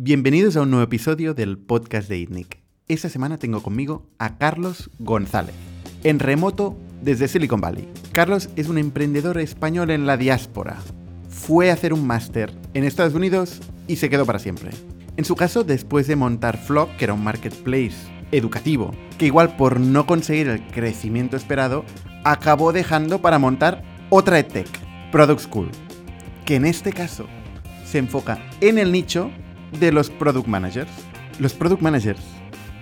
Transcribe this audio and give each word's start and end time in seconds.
Bienvenidos 0.00 0.56
a 0.56 0.62
un 0.62 0.70
nuevo 0.70 0.84
episodio 0.84 1.34
del 1.34 1.58
podcast 1.58 2.08
de 2.08 2.18
ITNIC. 2.18 2.62
Esta 2.86 3.08
semana 3.08 3.36
tengo 3.36 3.64
conmigo 3.64 4.06
a 4.20 4.38
Carlos 4.38 4.92
González, 5.00 5.56
en 6.04 6.20
remoto 6.20 6.78
desde 7.02 7.26
Silicon 7.26 7.60
Valley. 7.60 7.88
Carlos 8.12 8.48
es 8.54 8.68
un 8.68 8.78
emprendedor 8.78 9.38
español 9.38 9.90
en 9.90 10.06
la 10.06 10.16
diáspora. 10.16 10.76
Fue 11.28 11.68
a 11.68 11.74
hacer 11.74 11.92
un 11.92 12.06
máster 12.06 12.52
en 12.74 12.84
Estados 12.84 13.14
Unidos 13.14 13.58
y 13.88 13.96
se 13.96 14.08
quedó 14.08 14.24
para 14.24 14.38
siempre. 14.38 14.70
En 15.16 15.24
su 15.24 15.34
caso, 15.34 15.64
después 15.64 16.06
de 16.06 16.14
montar 16.14 16.58
Flop, 16.58 16.96
que 16.96 17.06
era 17.06 17.14
un 17.14 17.24
marketplace 17.24 17.96
educativo, 18.30 18.94
que 19.18 19.26
igual 19.26 19.56
por 19.56 19.80
no 19.80 20.06
conseguir 20.06 20.46
el 20.46 20.64
crecimiento 20.68 21.36
esperado, 21.36 21.84
acabó 22.22 22.72
dejando 22.72 23.20
para 23.20 23.40
montar 23.40 23.82
otra 24.10 24.38
EdTech, 24.38 24.68
Product 25.10 25.40
School, 25.40 25.70
que 26.44 26.54
en 26.54 26.66
este 26.66 26.92
caso 26.92 27.26
se 27.84 27.98
enfoca 27.98 28.38
en 28.60 28.78
el 28.78 28.92
nicho 28.92 29.32
de 29.78 29.92
los 29.92 30.10
product 30.10 30.46
managers. 30.46 30.90
Los 31.38 31.54
product 31.54 31.82
managers, 31.82 32.20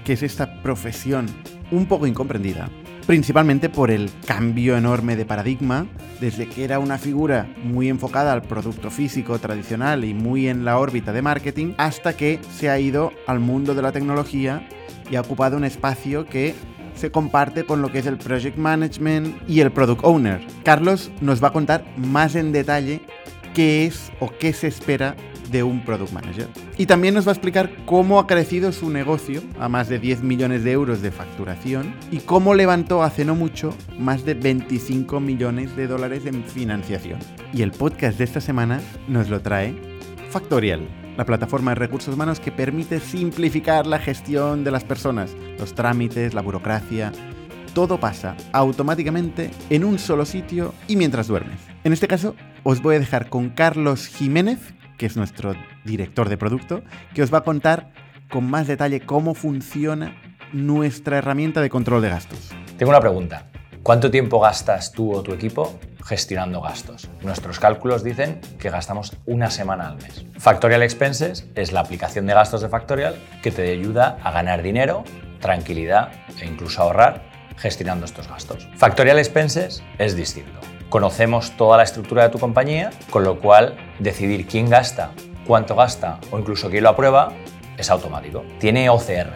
que 0.05 0.15
es 0.15 0.23
esta 0.23 0.63
profesión 0.63 1.27
un 1.71 1.87
poco 1.87 2.07
incomprendida, 2.07 2.71
principalmente 3.07 3.69
por 3.69 3.91
el 3.91 4.11
cambio 4.27 4.77
enorme 4.77 5.17
de 5.17 5.25
paradigma, 5.25 5.87
desde 6.21 6.49
que 6.49 6.65
era 6.65 6.79
una 6.79 6.99
figura 6.99 7.47
muy 7.63 7.89
enfocada 7.89 8.33
al 8.33 8.43
producto 8.43 8.91
físico 8.91 9.39
tradicional 9.39 10.05
y 10.05 10.15
muy 10.15 10.49
en 10.49 10.65
la 10.65 10.79
órbita 10.79 11.13
de 11.13 11.23
marketing, 11.23 11.75
hasta 11.77 12.17
que 12.17 12.41
se 12.57 12.71
ha 12.71 12.79
ido 12.79 13.13
al 13.27 13.41
mundo 13.41 13.75
de 13.75 13.83
la 13.83 13.93
tecnología 13.93 14.67
y 15.11 15.17
ha 15.17 15.21
ocupado 15.21 15.57
un 15.57 15.65
espacio 15.65 16.27
que 16.27 16.55
se 16.95 17.11
comparte 17.11 17.65
con 17.65 17.83
lo 17.83 17.93
que 17.93 17.99
es 17.99 18.07
el 18.07 18.17
project 18.17 18.57
management 18.57 19.37
y 19.49 19.61
el 19.61 19.71
product 19.71 20.03
owner. 20.03 20.41
Carlos 20.65 21.11
nos 21.21 21.43
va 21.43 21.49
a 21.49 21.53
contar 21.53 21.85
más 21.97 22.35
en 22.35 22.53
detalle 22.53 23.03
qué 23.57 23.87
es 23.87 24.13
o 24.21 24.31
qué 24.39 24.53
se 24.53 24.67
espera 24.67 25.17
de 25.51 25.63
un 25.63 25.83
product 25.83 26.13
manager. 26.13 26.47
Y 26.77 26.85
también 26.85 27.15
nos 27.15 27.27
va 27.27 27.31
a 27.31 27.33
explicar 27.33 27.71
cómo 27.87 28.21
ha 28.21 28.27
crecido 28.27 28.71
su 28.71 28.91
negocio 28.91 29.41
a 29.59 29.71
más 29.71 29.89
de 29.89 29.99
10 29.99 30.23
millones 30.23 30.63
de 30.63 30.73
euros 30.73 31.01
de 31.01 31.11
facturación 31.11 31.95
y 32.11 32.19
cómo 32.19 32.53
levantó 32.53 33.03
hace 33.03 33.25
no 33.25 33.35
mucho 33.35 33.75
más 33.99 34.27
de 34.27 34.35
25 34.35 35.21
millones 35.21 35.75
de 35.75 35.87
dólares 35.87 36.27
en 36.27 36.45
financiación. 36.45 37.19
Y 37.55 37.63
el 37.63 37.73
podcast 37.73 38.19
de 38.19 38.25
esta 38.25 38.43
semana 38.43 38.79
nos 39.09 39.31
lo 39.31 39.41
trae 39.41 39.75
Factorial, 40.29 40.87
la 41.17 41.25
plataforma 41.25 41.71
de 41.71 41.77
recursos 41.77 42.15
humanos 42.15 42.41
que 42.41 42.53
permite 42.53 43.01
simplificar 43.01 43.87
la 43.87 43.99
gestión 43.99 44.65
de 44.65 44.71
las 44.71 44.85
personas, 44.85 45.35
los 45.59 45.75
trámites, 45.75 46.35
la 46.35 46.43
burocracia. 46.43 47.11
Todo 47.73 47.99
pasa 47.99 48.37
automáticamente 48.53 49.51
en 49.71 49.85
un 49.85 49.99
solo 49.99 50.27
sitio 50.27 50.75
y 50.89 50.97
mientras 50.97 51.29
duermes. 51.29 51.59
En 51.85 51.95
este 51.95 52.09
caso, 52.09 52.35
os 52.69 52.83
voy 52.83 52.97
a 52.97 52.99
dejar 52.99 53.29
con 53.29 53.51
Carlos 53.51 54.09
Jiménez, 54.09 54.59
que 54.99 55.07
es 55.07 55.17
nuestro 55.17 55.55
director 55.85 56.29
de 56.29 56.37
producto, 56.37 56.83
que 57.15 57.23
os 57.23 57.33
va 57.33 57.39
a 57.39 57.43
contar 57.43 57.93
con 58.29 58.51
más 58.51 58.67
detalle 58.67 59.03
cómo 59.03 59.35
funciona 59.35 60.17
nuestra 60.53 61.19
herramienta 61.19 61.61
de 61.61 61.71
control 61.71 62.03
de 62.03 62.09
gastos. 62.09 62.51
Tengo 62.77 62.91
una 62.91 62.99
pregunta. 62.99 63.47
¿Cuánto 63.85 64.11
tiempo 64.11 64.41
gastas 64.41 64.91
tú 64.91 65.13
o 65.13 65.23
tu 65.23 65.33
equipo 65.33 65.79
gestionando 66.05 66.61
gastos? 66.61 67.09
Nuestros 67.23 67.61
cálculos 67.61 68.03
dicen 68.03 68.41
que 68.59 68.69
gastamos 68.69 69.17
una 69.27 69.49
semana 69.53 69.87
al 69.87 69.99
mes. 69.99 70.27
Factorial 70.37 70.83
Expenses 70.83 71.47
es 71.55 71.71
la 71.71 71.79
aplicación 71.79 72.27
de 72.27 72.35
gastos 72.35 72.63
de 72.63 72.69
Factorial 72.69 73.15
que 73.45 73.53
te 73.53 73.71
ayuda 73.71 74.19
a 74.25 74.33
ganar 74.33 74.63
dinero, 74.63 75.05
tranquilidad 75.39 76.11
e 76.43 76.47
incluso 76.47 76.83
ahorrar 76.83 77.23
gestionando 77.59 78.07
estos 78.07 78.27
gastos. 78.27 78.69
Factorial 78.75 79.21
Expenses 79.21 79.85
es 79.99 80.17
distinto. 80.17 80.76
Conocemos 80.89 81.57
toda 81.57 81.77
la 81.77 81.83
estructura 81.83 82.23
de 82.23 82.29
tu 82.31 82.39
compañía, 82.39 82.91
con 83.11 83.25
lo 83.25 83.41
cual 83.41 83.77
decidir 83.99 84.47
quién 84.47 84.71
gasta, 84.71 85.11
cuánto 85.47 85.75
gasta 85.75 86.19
o 86.31 86.39
incluso 86.39 86.71
quién 86.71 86.85
lo 86.85 86.91
aprueba 86.91 87.33
es 87.77 87.91
automático. 87.91 88.45
Tiene 88.59 88.89
OCR, 88.89 89.33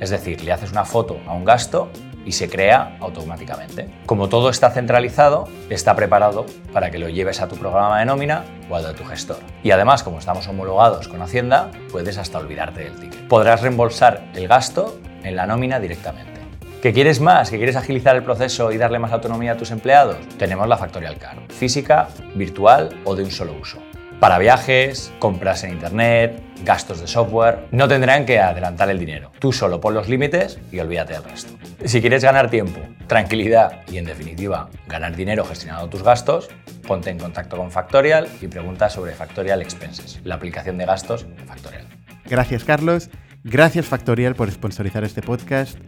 es 0.00 0.10
decir, 0.10 0.42
le 0.42 0.52
haces 0.52 0.72
una 0.72 0.84
foto 0.84 1.18
a 1.26 1.32
un 1.32 1.44
gasto 1.44 1.90
y 2.24 2.32
se 2.32 2.48
crea 2.48 2.96
automáticamente. 3.00 3.88
Como 4.06 4.28
todo 4.28 4.48
está 4.48 4.70
centralizado, 4.70 5.48
está 5.70 5.96
preparado 5.96 6.46
para 6.72 6.90
que 6.90 6.98
lo 6.98 7.08
lleves 7.08 7.40
a 7.40 7.48
tu 7.48 7.56
programa 7.56 7.98
de 7.98 8.06
nómina 8.06 8.44
o 8.70 8.76
al 8.76 8.84
de 8.84 8.94
tu 8.94 9.04
gestor. 9.04 9.38
Y 9.62 9.72
además, 9.72 10.02
como 10.02 10.18
estamos 10.18 10.46
homologados 10.46 11.08
con 11.08 11.20
Hacienda, 11.20 11.70
puedes 11.90 12.18
hasta 12.18 12.38
olvidarte 12.38 12.84
del 12.84 12.98
ticket. 12.98 13.28
Podrás 13.28 13.62
reembolsar 13.62 14.24
el 14.34 14.48
gasto 14.48 14.98
en 15.24 15.36
la 15.36 15.46
nómina 15.46 15.80
directamente. 15.80 16.41
¿Que 16.82 16.92
quieres 16.92 17.20
más? 17.20 17.48
¿Que 17.48 17.58
quieres 17.58 17.76
agilizar 17.76 18.16
el 18.16 18.24
proceso 18.24 18.72
y 18.72 18.76
darle 18.76 18.98
más 18.98 19.12
autonomía 19.12 19.52
a 19.52 19.56
tus 19.56 19.70
empleados? 19.70 20.16
Tenemos 20.36 20.66
la 20.66 20.76
Factorial 20.76 21.16
Card, 21.16 21.38
física, 21.48 22.08
virtual 22.34 23.00
o 23.04 23.14
de 23.14 23.22
un 23.22 23.30
solo 23.30 23.54
uso. 23.54 23.78
Para 24.18 24.36
viajes, 24.40 25.12
compras 25.20 25.62
en 25.62 25.74
internet, 25.74 26.42
gastos 26.64 27.00
de 27.00 27.06
software, 27.06 27.68
no 27.70 27.86
tendrán 27.86 28.26
que 28.26 28.40
adelantar 28.40 28.90
el 28.90 28.98
dinero. 28.98 29.30
Tú 29.38 29.52
solo 29.52 29.80
pon 29.80 29.94
los 29.94 30.08
límites 30.08 30.58
y 30.72 30.80
olvídate 30.80 31.12
del 31.12 31.22
resto. 31.22 31.52
Si 31.84 32.00
quieres 32.00 32.24
ganar 32.24 32.50
tiempo, 32.50 32.80
tranquilidad 33.06 33.82
y 33.86 33.98
en 33.98 34.04
definitiva 34.04 34.68
ganar 34.88 35.14
dinero 35.14 35.44
gestionando 35.44 35.88
tus 35.88 36.02
gastos, 36.02 36.48
ponte 36.84 37.10
en 37.10 37.18
contacto 37.20 37.56
con 37.56 37.70
Factorial 37.70 38.26
y 38.40 38.48
pregunta 38.48 38.90
sobre 38.90 39.12
Factorial 39.12 39.62
Expenses, 39.62 40.20
la 40.24 40.34
aplicación 40.34 40.78
de 40.78 40.86
gastos 40.86 41.28
de 41.28 41.44
Factorial. 41.44 41.86
Gracias 42.24 42.64
Carlos, 42.64 43.08
gracias 43.44 43.86
Factorial 43.86 44.34
por 44.34 44.50
sponsorizar 44.50 45.04
este 45.04 45.22
podcast 45.22 45.78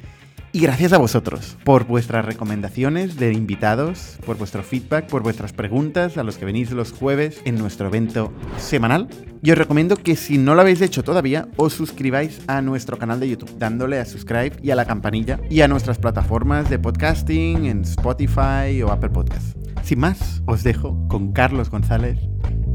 y 0.55 0.61
gracias 0.61 0.93
a 0.93 0.99
vosotros 0.99 1.57
por 1.65 1.85
vuestras 1.85 2.25
recomendaciones 2.25 3.17
de 3.17 3.33
invitados, 3.33 4.17
por 4.25 4.39
vuestro 4.39 4.63
feedback, 4.63 5.09
por 5.09 5.25
vuestras 5.25 5.53
preguntas 5.53 6.17
a 6.17 6.23
los 6.23 6.39
que 6.39 6.45
venís 6.45 6.71
los 6.71 6.93
jueves 6.93 7.43
en 7.45 7.59
nuestro 7.59 7.89
evento 7.89 8.33
semanal. 8.57 9.09
Y 9.43 9.51
os 9.51 9.59
recomiendo 9.59 9.97
que 9.97 10.15
si 10.15 10.39
no 10.39 10.55
lo 10.55 10.61
habéis 10.61 10.81
hecho 10.81 11.03
todavía, 11.03 11.49
os 11.57 11.73
suscribáis 11.73 12.41
a 12.47 12.63
nuestro 12.63 12.99
canal 12.99 13.19
de 13.19 13.31
YouTube, 13.31 13.59
dándole 13.59 13.99
a 13.99 14.05
subscribe 14.05 14.53
y 14.63 14.71
a 14.71 14.77
la 14.77 14.85
campanilla 14.85 15.41
y 15.51 15.61
a 15.63 15.69
nuestras 15.69 15.99
plataformas 15.99 16.71
de 16.71 16.79
podcasting 16.79 17.65
en 17.65 17.81
Spotify 17.81 18.81
o 18.85 18.93
Apple 18.93 19.11
Podcasts. 19.11 19.57
Sin 19.83 19.99
más, 19.99 20.41
os 20.47 20.63
dejo 20.63 20.97
con 21.09 21.33
Carlos 21.33 21.69
González 21.69 22.21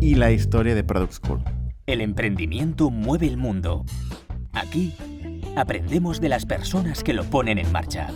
y 0.02 0.16
la 0.16 0.32
historia 0.32 0.76
de 0.76 0.84
Product 0.84 1.14
School. 1.14 1.44
El 1.86 2.02
emprendimiento 2.02 2.90
mueve 2.90 3.28
el 3.28 3.38
mundo. 3.38 3.86
Aquí 4.52 4.94
aprendemos 5.60 6.22
de 6.22 6.30
las 6.30 6.46
personas 6.46 7.04
que 7.04 7.14
lo 7.14 7.26
ponen 7.26 7.58
en 7.58 7.70
marcha. 7.72 8.10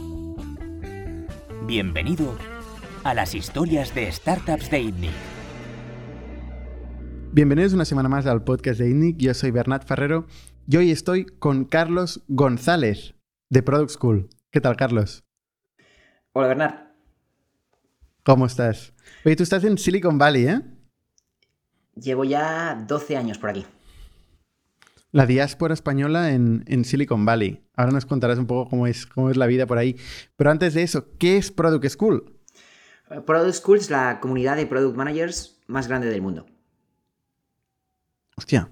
Bienvenido 1.65 2.37
a 3.03 3.13
las 3.13 3.35
historias 3.35 3.93
de 3.93 4.09
startups 4.11 4.71
de 4.71 4.79
ITNIC. 4.79 5.11
Bienvenidos 7.33 7.73
una 7.73 7.83
semana 7.83 8.07
más 8.07 8.25
al 8.27 8.43
podcast 8.43 8.79
de 8.79 8.89
ITNIC. 8.89 9.17
Yo 9.17 9.33
soy 9.33 9.51
Bernat 9.51 9.85
Ferrero 9.85 10.25
y 10.67 10.77
hoy 10.77 10.91
estoy 10.91 11.25
con 11.25 11.65
Carlos 11.65 12.23
González 12.29 13.15
de 13.49 13.61
Product 13.61 13.91
School. 13.91 14.29
¿Qué 14.49 14.61
tal, 14.61 14.77
Carlos? 14.77 15.25
Hola, 16.31 16.47
Bernat. 16.47 16.93
¿Cómo 18.23 18.45
estás? 18.45 18.93
Oye, 19.25 19.35
tú 19.35 19.43
estás 19.43 19.65
en 19.65 19.77
Silicon 19.77 20.17
Valley, 20.17 20.47
¿eh? 20.47 20.61
Llevo 21.95 22.23
ya 22.23 22.85
12 22.87 23.17
años 23.17 23.37
por 23.37 23.49
aquí. 23.49 23.65
La 25.13 25.27
diáspora 25.27 25.75
española 25.75 26.31
en, 26.31 26.85
Silicon 26.85 27.23
Valley. 27.23 27.63
Ahora 27.75 27.91
nos 27.91 28.07
contarás 28.07 28.39
un 28.39 28.47
poco 28.47 28.67
cómo 28.67 28.87
es, 28.87 29.05
cómo 29.05 29.29
es 29.29 29.37
la 29.37 29.45
vida 29.45 29.67
por 29.67 29.77
ahí. 29.77 29.95
Pero 30.35 30.49
antes 30.49 30.73
de 30.73 30.81
eso, 30.81 31.05
¿qué 31.19 31.37
es 31.37 31.51
Product 31.51 31.87
School? 31.87 32.39
Eh, 33.11 33.21
Product 33.21 33.53
School 33.53 33.77
es 33.77 33.91
la 33.91 34.19
comunidad 34.19 34.55
de 34.55 34.65
Product 34.65 34.97
Managers 34.97 35.61
más 35.67 35.87
grande 35.87 36.09
del 36.09 36.23
mundo. 36.23 36.47
Hostia. 38.35 38.71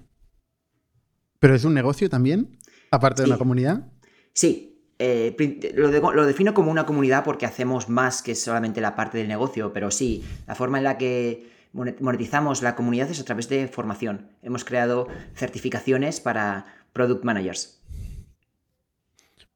¿Pero 1.38 1.54
es 1.54 1.64
un 1.64 1.74
negocio 1.74 2.10
también? 2.10 2.58
Aparte 2.90 3.22
de 3.22 3.28
una 3.28 3.38
comunidad. 3.38 3.86
Sí. 4.32 4.68
Eh, 4.98 5.36
lo, 5.74 6.26
defino 6.26 6.54
como 6.54 6.72
una 6.72 6.86
comunidad 6.86 7.22
porque 7.22 7.46
hacemos 7.46 7.88
más 7.88 8.20
que 8.20 8.34
solamente 8.34 8.80
la 8.80 8.96
parte 8.96 9.18
del 9.18 9.28
negocio, 9.28 9.72
pero 9.72 9.92
sí, 9.92 10.24
la 10.48 10.56
forma 10.56 10.78
en 10.78 10.84
la 10.84 10.98
que 10.98 11.51
monetizamos 11.72 12.62
la 12.62 12.74
comunidad 12.74 13.10
es 13.10 13.20
a 13.20 13.24
través 13.24 13.48
de 13.48 13.66
formación. 13.68 14.30
Hemos 14.42 14.64
creado 14.64 15.08
certificaciones 15.34 16.20
para 16.20 16.66
product 16.92 17.24
managers. 17.24 17.80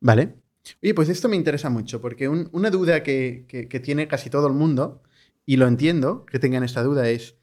Vale. 0.00 0.36
Oye, 0.82 0.94
pues 0.94 1.08
esto 1.08 1.28
me 1.28 1.36
interesa 1.36 1.70
mucho, 1.70 2.00
porque 2.00 2.28
una 2.28 2.70
duda 2.70 3.02
que, 3.02 3.80
tiene 3.84 4.08
casi 4.08 4.30
todo 4.30 4.48
el 4.48 4.54
mundo, 4.54 5.02
y 5.44 5.56
lo 5.56 5.68
entiendo 5.68 6.26
que 6.26 6.38
tengan 6.38 6.64
esta 6.64 6.82
duda, 6.82 7.08
es 7.08 7.36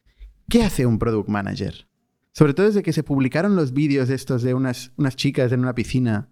¿qué 0.50 0.64
hace 0.64 0.86
un 0.86 1.00
product 1.00 1.30
manager? 1.30 1.88
Sobre 2.34 2.54
todo 2.54 2.66
desde 2.66 2.84
que 2.84 2.94
se 2.94 3.04
publicaron 3.04 3.56
los 3.56 3.74
vídeos 3.74 4.10
estos 4.10 4.42
de 4.42 4.54
unas, 4.54 4.92
unas 4.98 5.16
chicas 5.16 5.52
en 5.52 5.62
una 5.62 5.76
piscina 5.76 6.30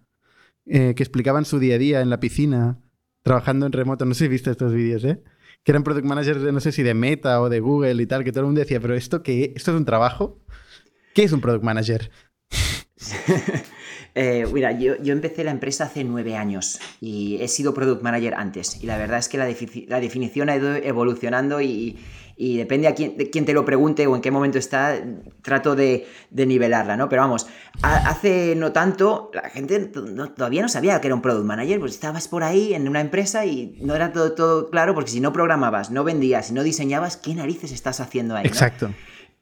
eh, 0.66 0.94
que 0.94 1.02
explicaban 1.02 1.44
su 1.44 1.58
día 1.58 1.76
a 1.76 1.78
día 1.78 2.00
en 2.02 2.10
la 2.10 2.20
piscina, 2.20 2.80
trabajando 3.22 3.66
en 3.66 3.72
remoto. 3.72 4.04
No 4.04 4.14
sé 4.14 4.24
si 4.24 4.28
viste 4.28 4.50
estos 4.50 4.72
vídeos, 4.72 5.04
¿eh? 5.04 5.22
Que 5.64 5.72
eran 5.72 5.84
product 5.84 6.06
managers 6.06 6.40
no 6.40 6.60
sé 6.60 6.72
si 6.72 6.82
de 6.82 6.94
Meta 6.94 7.40
o 7.40 7.48
de 7.48 7.60
Google 7.60 8.02
y 8.02 8.06
tal, 8.06 8.24
que 8.24 8.32
todo 8.32 8.40
el 8.40 8.46
mundo 8.46 8.60
decía, 8.60 8.80
pero 8.80 8.94
esto 8.94 9.22
qué, 9.22 9.52
esto 9.56 9.70
es 9.72 9.76
un 9.76 9.84
trabajo. 9.84 10.38
¿Qué 11.14 11.24
es 11.24 11.32
un 11.32 11.40
product 11.40 11.64
manager? 11.64 12.10
Eh, 14.14 14.46
mira, 14.52 14.72
yo, 14.72 14.94
empecé 15.06 15.42
la 15.42 15.52
empresa 15.52 15.84
hace 15.84 16.04
nueve 16.04 16.36
años 16.36 16.80
y 17.00 17.38
he 17.40 17.48
sido 17.48 17.72
product 17.72 18.02
manager 18.02 18.34
antes. 18.34 18.82
Y 18.82 18.86
la 18.86 18.98
verdad 18.98 19.18
es 19.18 19.28
que 19.30 19.38
la, 19.38 19.46
definición 20.00 20.50
ha 20.50 20.56
ido 20.56 20.74
evolucionando 20.74 21.62
y, 21.62 21.98
y 22.36 22.56
depende 22.56 22.88
a 22.88 22.94
quién, 22.94 23.16
de 23.16 23.30
quién 23.30 23.44
te 23.44 23.52
lo 23.52 23.64
pregunte 23.64 24.06
o 24.06 24.16
en 24.16 24.22
qué 24.22 24.30
momento 24.30 24.58
está, 24.58 24.98
trato 25.42 25.76
de, 25.76 26.06
nivelarla, 26.30 26.96
¿no? 26.96 27.08
Pero 27.08 27.22
vamos, 27.22 27.46
hace 27.82 28.54
no 28.56 28.72
tanto, 28.72 29.30
la 29.34 29.48
gente 29.50 29.80
todavía 30.36 30.62
no 30.62 30.68
sabía 30.68 31.00
que 31.00 31.08
era 31.08 31.14
un 31.14 31.22
product 31.22 31.46
manager, 31.46 31.80
pues 31.80 31.92
estabas 31.92 32.28
por 32.28 32.44
ahí 32.44 32.74
en 32.74 32.88
una 32.88 33.00
empresa 33.00 33.44
y 33.46 33.78
no 33.80 33.94
era 33.94 34.12
todo, 34.12 34.32
todo 34.32 34.70
claro, 34.70 34.94
porque 34.94 35.10
si 35.10 35.20
no 35.20 35.32
programabas, 35.32 35.90
no 35.90 36.04
vendías, 36.04 36.46
si 36.48 36.54
no 36.54 36.62
diseñabas, 36.62 37.16
¿qué 37.16 37.34
narices 37.34 37.72
estás 37.72 38.00
haciendo 38.00 38.36
ahí? 38.36 38.46
Exacto. 38.46 38.90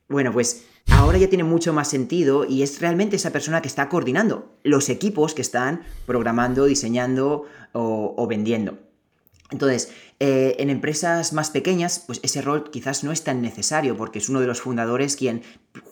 Bueno, 0.09 0.33
pues 0.33 0.65
ahora 0.91 1.19
ya 1.19 1.29
tiene 1.29 1.45
mucho 1.45 1.73
más 1.73 1.89
sentido 1.89 2.45
y 2.45 2.63
es 2.63 2.81
realmente 2.81 3.17
esa 3.17 3.31
persona 3.31 3.63
que 3.63 3.69
está 3.69 3.89
coordinando 3.89 4.57
los 4.65 4.89
equipos 4.89 5.35
que 5.35 5.43
están 5.43 5.83
programando, 6.07 6.65
diseñando 6.65 7.45
o, 7.73 8.27
vendiendo. 8.27 8.79
Entonces, 9.51 9.93
eh, 10.21 10.57
en 10.59 10.71
empresas 10.71 11.33
más 11.33 11.51
pequeñas, 11.51 12.05
pues 12.07 12.21
ese 12.23 12.41
rol 12.41 12.71
quizás 12.71 13.03
no 13.03 13.11
es 13.11 13.25
tan 13.25 13.43
necesario 13.43 13.97
porque 13.97 14.19
es 14.19 14.29
uno 14.29 14.41
de 14.41 14.47
los 14.47 14.61
fundadores 14.61 15.17
quien 15.17 15.43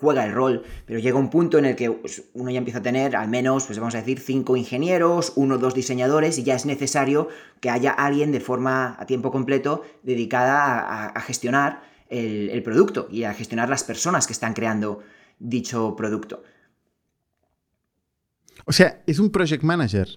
juega 0.00 0.24
el 0.24 0.32
rol, 0.32 0.62
pero 0.86 0.98
llega 0.98 1.18
un 1.18 1.30
punto 1.30 1.58
en 1.58 1.64
el 1.64 1.74
que 1.76 1.90
pues, 1.90 2.22
uno 2.34 2.50
ya 2.50 2.58
empieza 2.58 2.78
a 2.78 2.82
tener 2.82 3.16
al 3.16 3.28
menos, 3.28 3.66
pues 3.66 3.78
vamos 3.78 3.94
a 3.94 3.98
decir, 3.98 4.20
cinco 4.20 4.56
ingenieros, 4.56 5.32
uno 5.36 5.56
o 5.56 5.58
dos 5.58 5.74
diseñadores 5.74 6.38
y 6.38 6.44
ya 6.44 6.54
es 6.54 6.66
necesario 6.66 7.28
que 7.60 7.70
haya 7.70 7.90
alguien 7.90 8.30
de 8.30 8.40
forma 8.40 8.96
a 8.98 9.06
tiempo 9.06 9.30
completo 9.30 9.82
dedicada 10.02 11.08
a 11.08 11.20
gestionar 11.20 11.88
el, 12.10 12.62
producto 12.62 13.08
y 13.10 13.24
a 13.24 13.34
gestionar 13.34 13.68
las 13.68 13.84
personas 13.84 14.26
que 14.26 14.32
están 14.32 14.54
creando 14.54 15.02
dicho 15.38 15.94
producto. 15.96 16.42
O 18.64 18.72
sea, 18.72 19.02
es 19.06 19.18
un 19.18 19.30
project 19.30 19.62
manager. 19.62 20.08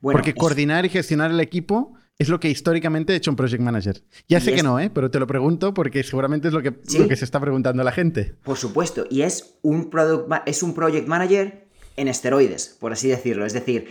Porque 0.00 0.34
coordinar 0.34 0.86
y 0.86 0.88
gestionar 0.88 1.30
el 1.30 1.40
equipo 1.40 1.97
es 2.18 2.28
lo 2.28 2.40
que 2.40 2.50
históricamente 2.50 3.12
ha 3.12 3.16
hecho 3.16 3.30
un 3.30 3.36
project 3.36 3.62
manager. 3.62 4.02
Ya 4.28 4.40
sé 4.40 4.52
que 4.52 4.62
no, 4.62 4.80
¿eh? 4.80 4.90
pero 4.90 5.10
te 5.10 5.20
lo 5.20 5.26
pregunto 5.26 5.72
porque 5.72 6.02
seguramente 6.02 6.48
es 6.48 6.54
lo 6.54 6.62
que, 6.62 6.74
que 6.74 7.16
se 7.16 7.24
está 7.24 7.40
preguntando 7.40 7.84
la 7.84 7.92
gente. 7.92 8.34
Por 8.42 8.56
supuesto, 8.56 9.06
y 9.08 9.22
es 9.22 9.54
un, 9.62 9.88
product 9.88 10.32
es 10.46 10.62
un 10.62 10.74
project 10.74 11.06
manager 11.06 11.68
en 11.96 12.08
esteroides, 12.08 12.76
por 12.80 12.92
así 12.92 13.08
decirlo. 13.08 13.46
Es 13.46 13.52
decir, 13.52 13.88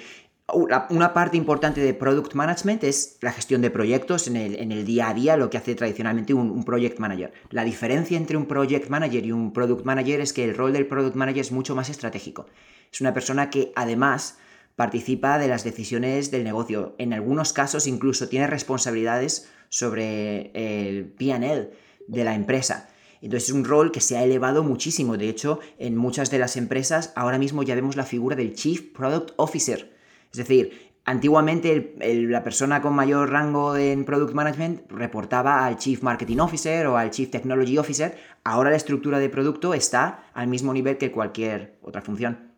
una 0.89 1.13
parte 1.13 1.37
importante 1.37 1.81
de 1.81 1.93
product 1.93 2.33
management 2.33 2.83
es 2.83 3.17
la 3.21 3.31
gestión 3.31 3.61
de 3.61 3.69
proyectos 3.69 4.27
en 4.27 4.35
el, 4.35 4.85
día 4.85 5.09
a 5.09 5.13
día, 5.13 5.37
lo 5.37 5.49
que 5.49 5.57
hace 5.57 5.75
tradicionalmente 5.75 6.33
un, 6.33 6.63
project 6.63 6.99
manager. 6.99 7.33
La 7.49 7.63
diferencia 7.63 8.17
entre 8.17 8.35
un 8.35 8.45
project 8.45 8.89
manager 8.89 9.25
y 9.25 9.31
un 9.31 9.53
product 9.53 9.85
manager 9.85 10.19
es 10.19 10.33
que 10.33 10.43
el 10.43 10.55
rol 10.55 10.73
del 10.73 10.87
product 10.87 11.15
manager 11.15 11.41
es 11.41 11.51
mucho 11.51 11.75
más 11.75 11.89
estratégico. 11.89 12.45
Es 12.91 13.01
una 13.01 13.13
persona 13.13 13.49
que 13.49 13.73
además 13.75 14.37
participa 14.77 15.37
de 15.37 15.49
las 15.49 15.65
decisiones 15.65 16.31
del 16.31 16.45
negocio. 16.45 16.95
En 16.97 17.11
algunos 17.11 17.51
casos 17.51 17.85
incluso 17.85 18.29
tiene 18.29 18.47
responsabilidades 18.47 19.49
sobre 19.67 20.51
el 20.53 21.07
PL 21.07 21.71
de 22.07 22.23
la 22.23 22.33
empresa. 22.33 22.87
Entonces 23.21 23.49
es 23.49 23.55
un 23.55 23.65
rol 23.65 23.91
que 23.91 23.99
se 23.99 24.15
ha 24.15 24.23
elevado 24.23 24.63
muchísimo. 24.63 25.17
De 25.17 25.27
hecho, 25.27 25.59
en 25.77 25.97
muchas 25.97 26.31
de 26.31 26.39
las 26.39 26.55
empresas 26.55 27.11
ahora 27.17 27.37
mismo 27.37 27.63
ya 27.63 27.75
vemos 27.75 27.97
la 27.97 28.05
figura 28.05 28.37
del 28.37 28.53
Chief 28.53 28.93
Product 28.93 29.31
Officer 29.35 29.97
es 30.31 30.37
decir, 30.37 30.93
antiguamente 31.05 31.95
la 31.99 32.43
persona 32.43 32.81
con 32.81 32.93
mayor 32.93 33.31
rango 33.31 33.75
en 33.75 34.05
Product 34.05 34.33
Management 34.33 34.91
reportaba 34.91 35.65
al 35.65 35.77
Chief 35.77 36.01
Marketing 36.03 36.37
Officer 36.37 36.87
o 36.87 36.97
al 36.97 37.11
Chief 37.11 37.29
Technology 37.29 37.77
Officer. 37.77 38.17
Ahora 38.43 38.69
la 38.69 38.75
estructura 38.75 39.19
de 39.19 39.29
producto 39.29 39.73
está 39.73 40.25
al 40.33 40.47
mismo 40.47 40.73
nivel 40.73 40.97
que 40.97 41.11
cualquier 41.11 41.79
otra 41.81 42.01
función. 42.01 42.51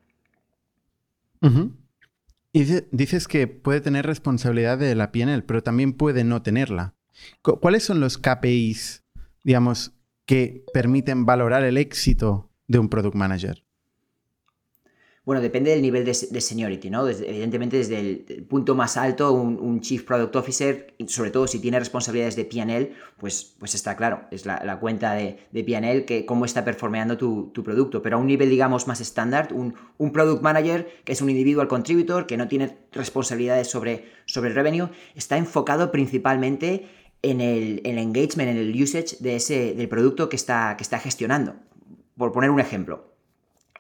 Y 2.51 2.65
dices 2.91 3.27
que 3.27 3.47
puede 3.47 3.81
tener 3.81 4.05
responsabilidad 4.05 4.77
de 4.77 4.95
la 4.95 5.11
PNL, 5.11 5.43
pero 5.43 5.61
también 5.61 5.93
puede 5.93 6.23
no 6.23 6.41
tenerla. 6.41 6.95
¿Cuáles 7.41 7.83
son 7.83 7.99
los 7.99 8.17
KPIs, 8.17 9.03
digamos, 9.43 9.93
que 10.25 10.63
permiten 10.73 11.25
valorar 11.25 11.63
el 11.63 11.77
éxito 11.77 12.51
de 12.67 12.79
un 12.79 12.89
product 12.89 13.15
manager? 13.15 13.65
Bueno, 15.25 15.41
depende 15.41 15.69
del 15.71 15.81
nivel 15.81 16.05
de, 16.05 16.13
seniority, 16.13 16.89
¿no? 16.89 17.07
evidentemente, 17.07 17.77
desde 17.77 17.99
el, 17.99 18.45
punto 18.49 18.73
más 18.73 18.97
alto, 18.97 19.31
un, 19.33 19.79
Chief 19.81 20.03
Product 20.03 20.35
Officer, 20.35 20.95
sobre 21.07 21.29
todo 21.29 21.45
si 21.45 21.59
tiene 21.59 21.77
responsabilidades 21.77 22.35
de 22.35 22.45
PNL, 22.45 22.89
pues, 23.17 23.55
pues 23.59 23.75
está 23.75 23.95
claro, 23.95 24.21
es 24.31 24.45
la, 24.45 24.79
cuenta 24.79 25.13
de, 25.13 25.37
de 25.51 25.63
PNL, 25.63 26.05
que 26.05 26.25
cómo 26.25 26.45
está 26.45 26.65
performeando 26.65 27.17
tu, 27.17 27.51
producto. 27.63 28.01
Pero 28.01 28.17
a 28.17 28.19
un 28.19 28.27
nivel, 28.27 28.49
digamos, 28.49 28.87
más 28.87 29.01
estándar, 29.01 29.53
un, 29.53 29.75
Product 30.11 30.41
Manager, 30.41 30.89
que 31.03 31.11
es 31.11 31.21
un 31.21 31.29
individual 31.29 31.67
contributor, 31.67 32.25
que 32.25 32.37
no 32.37 32.47
tiene 32.47 32.77
responsabilidades 32.91 33.67
sobre, 33.67 34.05
sobre 34.25 34.49
el 34.49 34.55
revenue, 34.55 34.89
está 35.15 35.37
enfocado 35.37 35.91
principalmente 35.91 36.87
en 37.21 37.41
el, 37.41 37.81
engagement, 37.83 38.49
en 38.49 38.57
el 38.57 38.81
usage 38.81 39.17
de 39.19 39.35
ese, 39.35 39.73
del 39.73 39.89
producto 39.89 40.29
que 40.29 40.37
está, 40.37 40.75
que 40.77 40.83
está 40.83 40.99
gestionando. 40.99 41.55
Por 42.17 42.31
poner 42.31 42.49
un 42.49 42.59
ejemplo, 42.59 43.08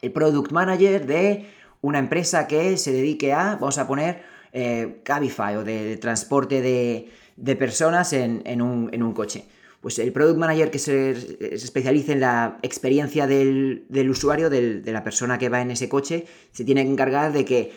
el 0.01 0.11
product 0.11 0.51
manager 0.51 1.05
de 1.05 1.45
una 1.81 1.99
empresa 1.99 2.47
que 2.47 2.77
se 2.77 2.91
dedique 2.91 3.33
a, 3.33 3.55
vamos 3.55 3.77
a 3.77 3.87
poner, 3.87 4.21
eh, 4.51 5.01
Cabify 5.03 5.55
o 5.55 5.63
de, 5.63 5.97
transporte 5.97 6.61
de, 6.61 7.55
personas 7.55 8.13
en, 8.13 8.61
un, 8.61 9.13
coche. 9.13 9.45
Pues 9.81 9.97
el 9.99 10.11
product 10.11 10.37
manager 10.37 10.71
que 10.71 10.79
se, 10.79 11.11
especialice 11.53 12.13
en 12.13 12.19
la 12.21 12.59
experiencia 12.61 13.27
del, 13.27 13.85
usuario, 14.09 14.49
de 14.49 14.91
la 14.91 15.03
persona 15.03 15.37
que 15.37 15.49
va 15.49 15.61
en 15.61 15.71
ese 15.71 15.87
coche, 15.87 16.25
se 16.51 16.65
tiene 16.65 16.83
que 16.83 16.91
encargar 16.91 17.31
de 17.31 17.45
que, 17.45 17.71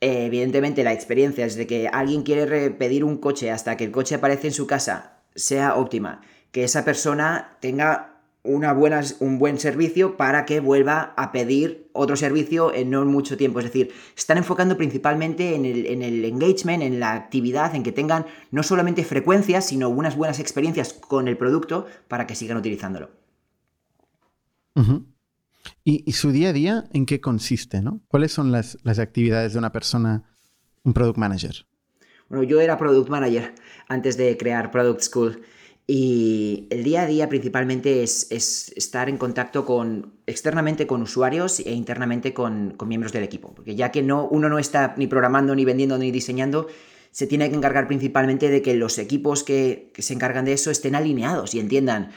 eh, 0.00 0.26
evidentemente, 0.26 0.84
la 0.84 0.92
experiencia 0.92 1.44
desde 1.44 1.66
que 1.66 1.88
alguien 1.88 2.22
quiere 2.22 2.70
pedir 2.70 3.04
un 3.04 3.18
coche 3.18 3.50
hasta 3.50 3.76
que 3.76 3.84
el 3.84 3.90
coche 3.90 4.14
aparece 4.14 4.48
en 4.48 4.54
su 4.54 4.66
casa 4.66 5.22
sea 5.34 5.74
óptima. 5.74 6.22
Que 6.50 6.64
esa 6.64 6.84
persona 6.84 7.56
tenga 7.60 8.13
una 8.44 8.74
buena, 8.74 9.00
un 9.20 9.38
buen 9.38 9.58
servicio 9.58 10.18
para 10.18 10.44
que 10.44 10.60
vuelva 10.60 11.14
a 11.16 11.32
pedir 11.32 11.88
otro 11.94 12.14
servicio 12.14 12.74
en 12.74 12.90
no 12.90 13.04
mucho 13.06 13.38
tiempo. 13.38 13.58
Es 13.58 13.64
decir, 13.64 13.92
están 14.16 14.36
enfocando 14.36 14.76
principalmente 14.76 15.54
en 15.54 15.64
el, 15.64 16.24
engagement, 16.24 16.82
en 16.82 17.00
la 17.00 17.14
actividad, 17.14 17.74
en 17.74 17.82
que 17.82 17.90
tengan 17.90 18.26
no 18.50 18.62
solamente 18.62 19.02
frecuencias, 19.02 19.66
sino 19.66 19.88
unas 19.88 20.14
buenas 20.14 20.38
experiencias 20.40 20.92
con 20.92 21.26
el 21.26 21.38
producto 21.38 21.86
para 22.06 22.26
que 22.26 22.34
sigan 22.34 22.58
utilizándolo. 22.58 23.10
¿Y, 25.82 26.12
su 26.12 26.30
día 26.30 26.50
a 26.50 26.52
día 26.52 26.84
en 26.92 27.06
qué 27.06 27.20
consiste? 27.20 27.80
¿no? 27.80 28.02
¿Cuáles 28.08 28.32
son 28.32 28.52
las, 28.52 28.76
las 28.82 28.98
actividades 28.98 29.54
de 29.54 29.58
una 29.58 29.72
persona, 29.72 30.24
un 30.82 30.92
product 30.92 31.16
manager? 31.16 31.66
Bueno, 32.28 32.44
yo 32.44 32.60
era 32.60 32.76
product 32.76 33.08
manager 33.08 33.54
antes 33.88 34.16
de 34.16 34.36
crear 34.36 34.70
Product 34.70 35.00
School. 35.00 35.42
Y 35.86 36.66
el 36.70 36.82
día 36.82 37.02
a 37.02 37.06
día 37.06 37.28
principalmente 37.28 38.02
es, 38.02 38.30
estar 38.30 39.08
en 39.10 39.18
contacto 39.18 39.66
con, 39.66 40.14
externamente 40.26 40.86
con 40.86 41.02
usuarios 41.02 41.60
e 41.60 41.72
internamente 41.72 42.32
con, 42.32 42.76
miembros 42.86 43.12
del 43.12 43.22
equipo. 43.22 43.52
Porque 43.54 43.74
ya 43.74 43.90
que 43.90 44.02
no, 44.02 44.26
uno 44.26 44.48
no 44.48 44.58
está 44.58 44.94
ni 44.96 45.06
programando, 45.06 45.54
ni 45.54 45.64
vendiendo, 45.64 45.98
ni 45.98 46.10
diseñando, 46.10 46.68
se 47.10 47.26
tiene 47.26 47.50
que 47.50 47.56
encargar 47.56 47.86
principalmente 47.86 48.48
de 48.48 48.62
que 48.62 48.74
los 48.74 48.98
equipos 48.98 49.44
que, 49.44 49.92
se 49.98 50.14
encargan 50.14 50.46
de 50.46 50.54
eso 50.54 50.70
estén 50.70 50.94
alineados 50.94 51.54
y 51.54 51.60
entiendan 51.60 52.12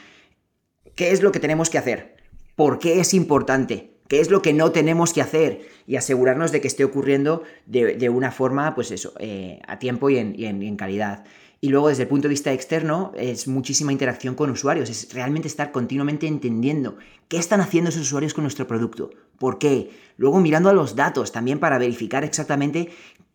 qué 0.94 1.12
es 1.12 1.22
lo 1.22 1.30
que 1.30 1.38
tenemos 1.38 1.68
que 1.68 1.78
hacer, 1.78 2.16
por 2.56 2.78
qué 2.78 3.00
es 3.00 3.12
importante, 3.12 3.98
qué 4.08 4.20
es 4.20 4.30
lo 4.30 4.40
que 4.40 4.54
no 4.54 4.72
tenemos 4.72 5.12
que 5.12 5.20
hacer 5.20 5.68
y 5.86 5.96
asegurarnos 5.96 6.52
de 6.52 6.62
que 6.62 6.68
esté 6.68 6.84
ocurriendo 6.84 7.42
de, 7.66 8.08
una 8.08 8.32
forma, 8.32 8.74
pues 8.74 8.90
eso, 8.90 9.12
eh, 9.20 9.60
a 9.68 9.78
tiempo 9.78 10.08
y 10.08 10.18
en 10.18 10.76
calidad. 10.76 11.26
Y 11.60 11.70
luego 11.70 11.88
desde 11.88 12.04
el 12.04 12.08
punto 12.08 12.28
de 12.28 12.30
vista 12.30 12.52
externo 12.52 13.12
es 13.16 13.48
muchísima 13.48 13.92
interacción 13.92 14.34
con 14.36 14.50
usuarios, 14.50 14.90
es 14.90 15.12
realmente 15.12 15.48
estar 15.48 15.72
continuamente 15.72 16.28
entendiendo 16.28 16.98
qué 17.26 17.36
están 17.36 17.60
haciendo 17.60 17.90
esos 17.90 18.02
usuarios 18.02 18.32
con 18.32 18.44
nuestro 18.44 18.66
producto, 18.68 19.10
por 19.38 19.58
qué. 19.58 19.90
Luego 20.16 20.40
mirando 20.40 20.68
a 20.68 20.72
los 20.72 20.94
datos 20.94 21.32
también 21.32 21.58
para 21.58 21.78
verificar 21.78 22.22
exactamente 22.22 22.90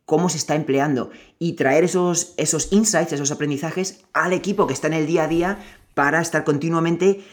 cómo 0.05 0.29
se 0.29 0.37
está 0.37 0.55
empleando 0.55 1.11
y 1.37 1.53
traer 1.53 1.83
esos, 1.83 2.33
esos 2.37 2.71
insights, 2.71 3.11
esos 3.11 3.31
aprendizajes 3.31 4.05
al 4.13 4.31
equipo 4.31 4.67
que 4.67 4.73
está 4.73 4.87
en 4.87 4.93
el 4.93 5.07
día 5.07 5.23
a 5.25 5.27
día 5.27 5.57
para 5.93 6.21
estar 6.21 6.43
continuamente 6.43 7.23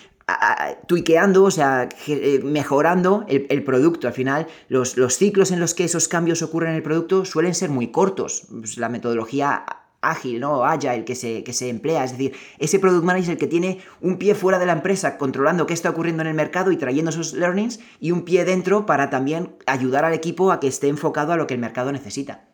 tuiqueando, 0.87 1.45
o 1.45 1.51
sea, 1.51 1.89
eh, 2.07 2.41
mejorando 2.45 3.25
el, 3.29 3.65
producto. 3.65 4.07
Al 4.07 4.13
final, 4.13 4.47
los, 4.69 4.97
los, 4.97 5.17
ciclos 5.17 5.51
en 5.51 5.61
los 5.61 5.75
que 5.75 5.85
esos 5.85 6.09
cambios 6.09 6.43
ocurren 6.43 6.71
en 6.71 6.77
el 6.77 6.83
producto 6.83 7.25
suelen 7.25 7.55
ser 7.55 7.71
muy 7.71 7.89
cortos. 7.89 8.45
Pues 8.51 8.77
la 8.77 8.89
metodología 8.89 9.65
ágil, 10.03 10.41
¿no? 10.41 10.65
Agile 10.65 11.05
que 11.05 11.15
se, 11.15 11.45
que 11.45 11.53
se 11.53 11.69
emplea. 11.69 12.05
Es 12.05 12.13
decir, 12.13 12.35
ese 12.59 12.79
product 12.79 13.05
manager 13.05 13.37
que 13.37 13.47
tiene 13.47 13.81
un 14.01 14.17
pie 14.17 14.35
fuera 14.35 14.59
de 14.59 14.67
la 14.67 14.73
empresa 14.73 15.19
controlando 15.19 15.67
qué 15.67 15.75
está 15.75 15.91
ocurriendo 15.91 16.23
en 16.23 16.29
el 16.29 16.35
mercado 16.35 16.73
y 16.73 16.77
trayendo 16.77 17.11
esos 17.11 17.35
learnings 17.35 17.81
y 18.01 18.11
un 18.11 18.25
pie 18.25 18.45
dentro 18.45 18.87
para 18.87 19.11
también 19.11 19.57
ayudar 19.67 20.05
al 20.05 20.15
equipo 20.15 20.53
a 20.53 20.61
que 20.61 20.69
esté 20.69 20.89
enfocado 20.89 21.33
a 21.33 21.37
lo 21.37 21.47
que 21.47 21.55
el 21.55 21.61
mercado 21.61 21.93
necesita. 21.93 22.49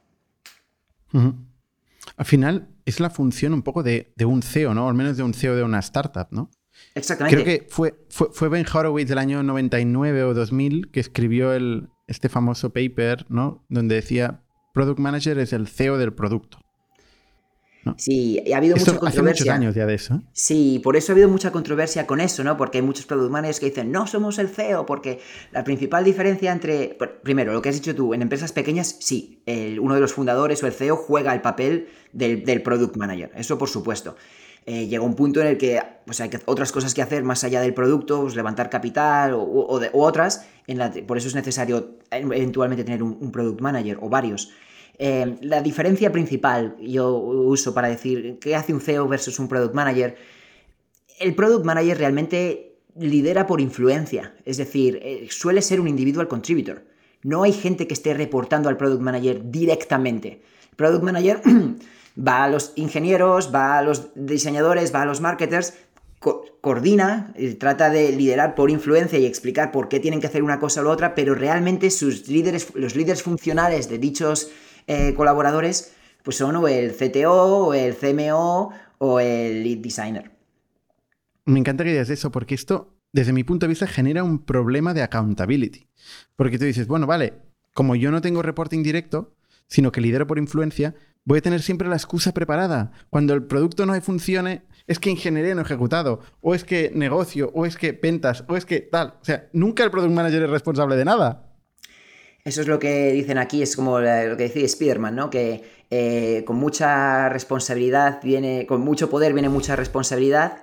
Al 2.16 2.26
final 2.26 2.68
es 2.84 3.00
la 3.00 3.10
función 3.10 3.52
un 3.52 3.62
poco 3.62 3.82
de, 3.82 4.12
un 4.24 4.42
CEO, 4.42 4.74
¿no? 4.74 4.88
al 4.88 4.94
menos 4.94 5.16
de 5.16 5.22
un 5.22 5.34
CEO 5.34 5.56
de 5.56 5.62
una 5.62 5.78
startup, 5.78 6.28
¿no? 6.30 6.50
Exactamente. 6.94 7.42
Creo 7.42 7.46
que 7.46 7.66
fue, 7.70 7.94
fue, 8.10 8.48
Ben 8.48 8.66
Horowitz 8.70 9.08
del 9.08 9.18
año 9.18 9.42
99 9.42 10.24
o 10.24 10.34
2000 10.34 10.90
que 10.90 11.00
escribió 11.00 11.54
el, 11.54 11.88
este 12.06 12.28
famoso 12.28 12.70
paper, 12.70 13.24
¿no? 13.30 13.64
Donde 13.68 13.94
decía, 13.94 14.42
Product 14.74 14.98
Manager 14.98 15.38
es 15.38 15.52
el 15.52 15.68
CEO 15.68 15.96
del 15.96 16.12
producto. 16.12 16.58
Sí, 17.96 18.42
ha 18.52 18.56
habido 18.56 18.76
mucha 18.76 18.92
controversia. 18.92 19.20
Hace 19.20 19.22
muchos 19.22 19.48
años 19.48 19.74
ya 19.74 19.86
de 19.86 19.94
eso. 19.94 20.22
Sí, 20.32 20.80
por 20.82 20.96
eso 20.96 21.12
ha 21.12 21.14
habido 21.14 21.28
mucha 21.28 21.52
controversia 21.52 22.06
con 22.06 22.20
eso, 22.20 22.42
¿no? 22.44 22.56
Porque 22.56 22.78
hay 22.78 22.82
muchos 22.82 23.06
product 23.06 23.30
managers 23.30 23.60
que 23.60 23.66
dicen, 23.66 23.92
no 23.92 24.06
somos 24.06 24.38
el 24.38 24.48
CEO, 24.48 24.86
porque 24.86 25.20
la 25.52 25.64
principal 25.64 26.04
diferencia 26.04 26.52
entre. 26.52 26.96
Primero, 27.22 27.52
lo 27.52 27.62
que 27.62 27.68
has 27.68 27.74
dicho 27.74 27.94
tú, 27.94 28.14
en 28.14 28.22
empresas 28.22 28.52
pequeñas, 28.52 28.96
sí, 29.00 29.42
uno 29.80 29.94
de 29.94 30.00
los 30.00 30.12
fundadores 30.12 30.62
o 30.62 30.66
el 30.66 30.72
CEO 30.72 30.96
juega 30.96 31.34
el 31.34 31.40
papel 31.40 31.88
del, 32.12 32.62
product 32.62 32.96
manager. 32.96 33.30
Eso 33.36 33.58
por 33.58 33.68
supuesto. 33.68 34.16
Eh, 34.68 34.88
llega 34.88 35.04
un 35.04 35.14
punto 35.14 35.40
en 35.40 35.46
el 35.46 35.58
que 35.58 35.80
pues, 36.04 36.20
hay 36.20 36.28
otras 36.46 36.72
cosas 36.72 36.92
que 36.92 37.00
hacer 37.00 37.22
más 37.22 37.44
allá 37.44 37.60
del 37.60 37.72
producto, 37.72 38.22
pues, 38.22 38.34
levantar 38.34 38.68
capital 38.68 39.32
o, 39.34 39.80
otras. 39.92 40.44
En 40.66 40.78
la, 40.78 40.90
por 41.06 41.18
eso 41.18 41.28
es 41.28 41.36
necesario 41.36 41.98
eventualmente 42.10 42.82
tener 42.82 43.02
un 43.02 43.30
product 43.30 43.60
manager 43.60 43.98
o 44.00 44.08
varios. 44.08 44.50
Eh, 44.98 45.36
la 45.42 45.60
diferencia 45.60 46.10
principal 46.10 46.76
yo 46.80 47.14
uso 47.16 47.74
para 47.74 47.88
decir 47.88 48.38
qué 48.40 48.56
hace 48.56 48.72
un 48.72 48.80
CEO 48.80 49.06
versus 49.06 49.38
un 49.38 49.48
product 49.48 49.74
manager, 49.74 50.16
el 51.18 51.34
product 51.34 51.64
manager 51.64 51.98
realmente 51.98 52.78
lidera 52.98 53.46
por 53.46 53.60
influencia, 53.60 54.34
es 54.44 54.56
decir, 54.56 54.98
eh, 55.02 55.26
suele 55.30 55.60
ser 55.60 55.80
un 55.80 55.88
individual 55.88 56.28
contributor. 56.28 56.84
No 57.22 57.42
hay 57.42 57.52
gente 57.52 57.86
que 57.86 57.94
esté 57.94 58.14
reportando 58.14 58.68
al 58.68 58.76
product 58.76 59.02
manager 59.02 59.50
directamente. 59.50 60.42
El 60.70 60.76
product 60.76 61.02
manager 61.02 61.42
va 62.26 62.44
a 62.44 62.48
los 62.48 62.72
ingenieros, 62.76 63.54
va 63.54 63.78
a 63.78 63.82
los 63.82 64.10
diseñadores, 64.14 64.94
va 64.94 65.02
a 65.02 65.06
los 65.06 65.20
marketers, 65.20 65.74
coordina, 66.18 67.32
eh, 67.36 67.54
trata 67.54 67.90
de 67.90 68.12
liderar 68.12 68.54
por 68.54 68.70
influencia 68.70 69.18
y 69.18 69.26
explicar 69.26 69.70
por 69.70 69.88
qué 69.88 70.00
tienen 70.00 70.20
que 70.20 70.26
hacer 70.26 70.42
una 70.42 70.58
cosa 70.58 70.82
la 70.82 70.90
otra, 70.90 71.14
pero 71.14 71.34
realmente 71.34 71.90
sus 71.90 72.28
líderes, 72.28 72.68
los 72.74 72.96
líderes 72.96 73.22
funcionales 73.22 73.88
de 73.90 73.98
dichos 73.98 74.50
eh, 74.86 75.14
colaboradores, 75.14 75.94
pues 76.22 76.36
son 76.36 76.56
o 76.56 76.68
el 76.68 76.92
CTO, 76.92 77.66
o 77.68 77.74
el 77.74 77.94
CMO, 77.94 78.72
o 78.98 79.20
el 79.20 79.62
lead 79.62 79.78
designer. 79.78 80.30
Me 81.44 81.60
encanta 81.60 81.84
que 81.84 81.90
digas 81.90 82.10
eso, 82.10 82.30
porque 82.30 82.54
esto, 82.54 82.96
desde 83.12 83.32
mi 83.32 83.44
punto 83.44 83.66
de 83.66 83.70
vista, 83.70 83.86
genera 83.86 84.24
un 84.24 84.44
problema 84.44 84.94
de 84.94 85.02
accountability. 85.02 85.88
Porque 86.34 86.58
tú 86.58 86.64
dices, 86.64 86.86
bueno, 86.86 87.06
vale, 87.06 87.34
como 87.74 87.94
yo 87.94 88.10
no 88.10 88.20
tengo 88.20 88.42
reporting 88.42 88.82
directo, 88.82 89.36
sino 89.68 89.92
que 89.92 90.00
lidero 90.00 90.26
por 90.26 90.38
influencia, 90.38 90.94
voy 91.24 91.38
a 91.38 91.42
tener 91.42 91.62
siempre 91.62 91.88
la 91.88 91.96
excusa 91.96 92.32
preparada. 92.32 92.92
Cuando 93.10 93.34
el 93.34 93.44
producto 93.44 93.84
no 93.84 94.00
funcione, 94.00 94.62
es 94.86 94.98
que 94.98 95.10
ingeniería 95.10 95.54
no 95.54 95.62
ejecutado, 95.62 96.20
o 96.40 96.54
es 96.54 96.64
que 96.64 96.90
negocio, 96.94 97.50
o 97.54 97.66
es 97.66 97.76
que 97.76 97.92
ventas, 97.92 98.44
o 98.48 98.56
es 98.56 98.64
que 98.64 98.80
tal. 98.80 99.14
O 99.20 99.24
sea, 99.24 99.48
nunca 99.52 99.84
el 99.84 99.90
product 99.90 100.12
manager 100.12 100.44
es 100.44 100.50
responsable 100.50 100.96
de 100.96 101.04
nada. 101.04 101.45
Eso 102.46 102.60
es 102.60 102.68
lo 102.68 102.78
que 102.78 103.10
dicen 103.10 103.38
aquí, 103.38 103.60
es 103.60 103.74
como 103.74 103.98
lo 103.98 104.36
que 104.36 104.44
dice 104.44 104.68
Spiderman, 104.68 105.16
¿no? 105.16 105.30
Que 105.30 105.64
eh, 105.90 106.44
con 106.46 106.54
mucha 106.54 107.28
responsabilidad 107.28 108.20
viene, 108.22 108.66
con 108.66 108.82
mucho 108.82 109.10
poder 109.10 109.32
viene 109.32 109.48
mucha 109.48 109.74
responsabilidad, 109.74 110.62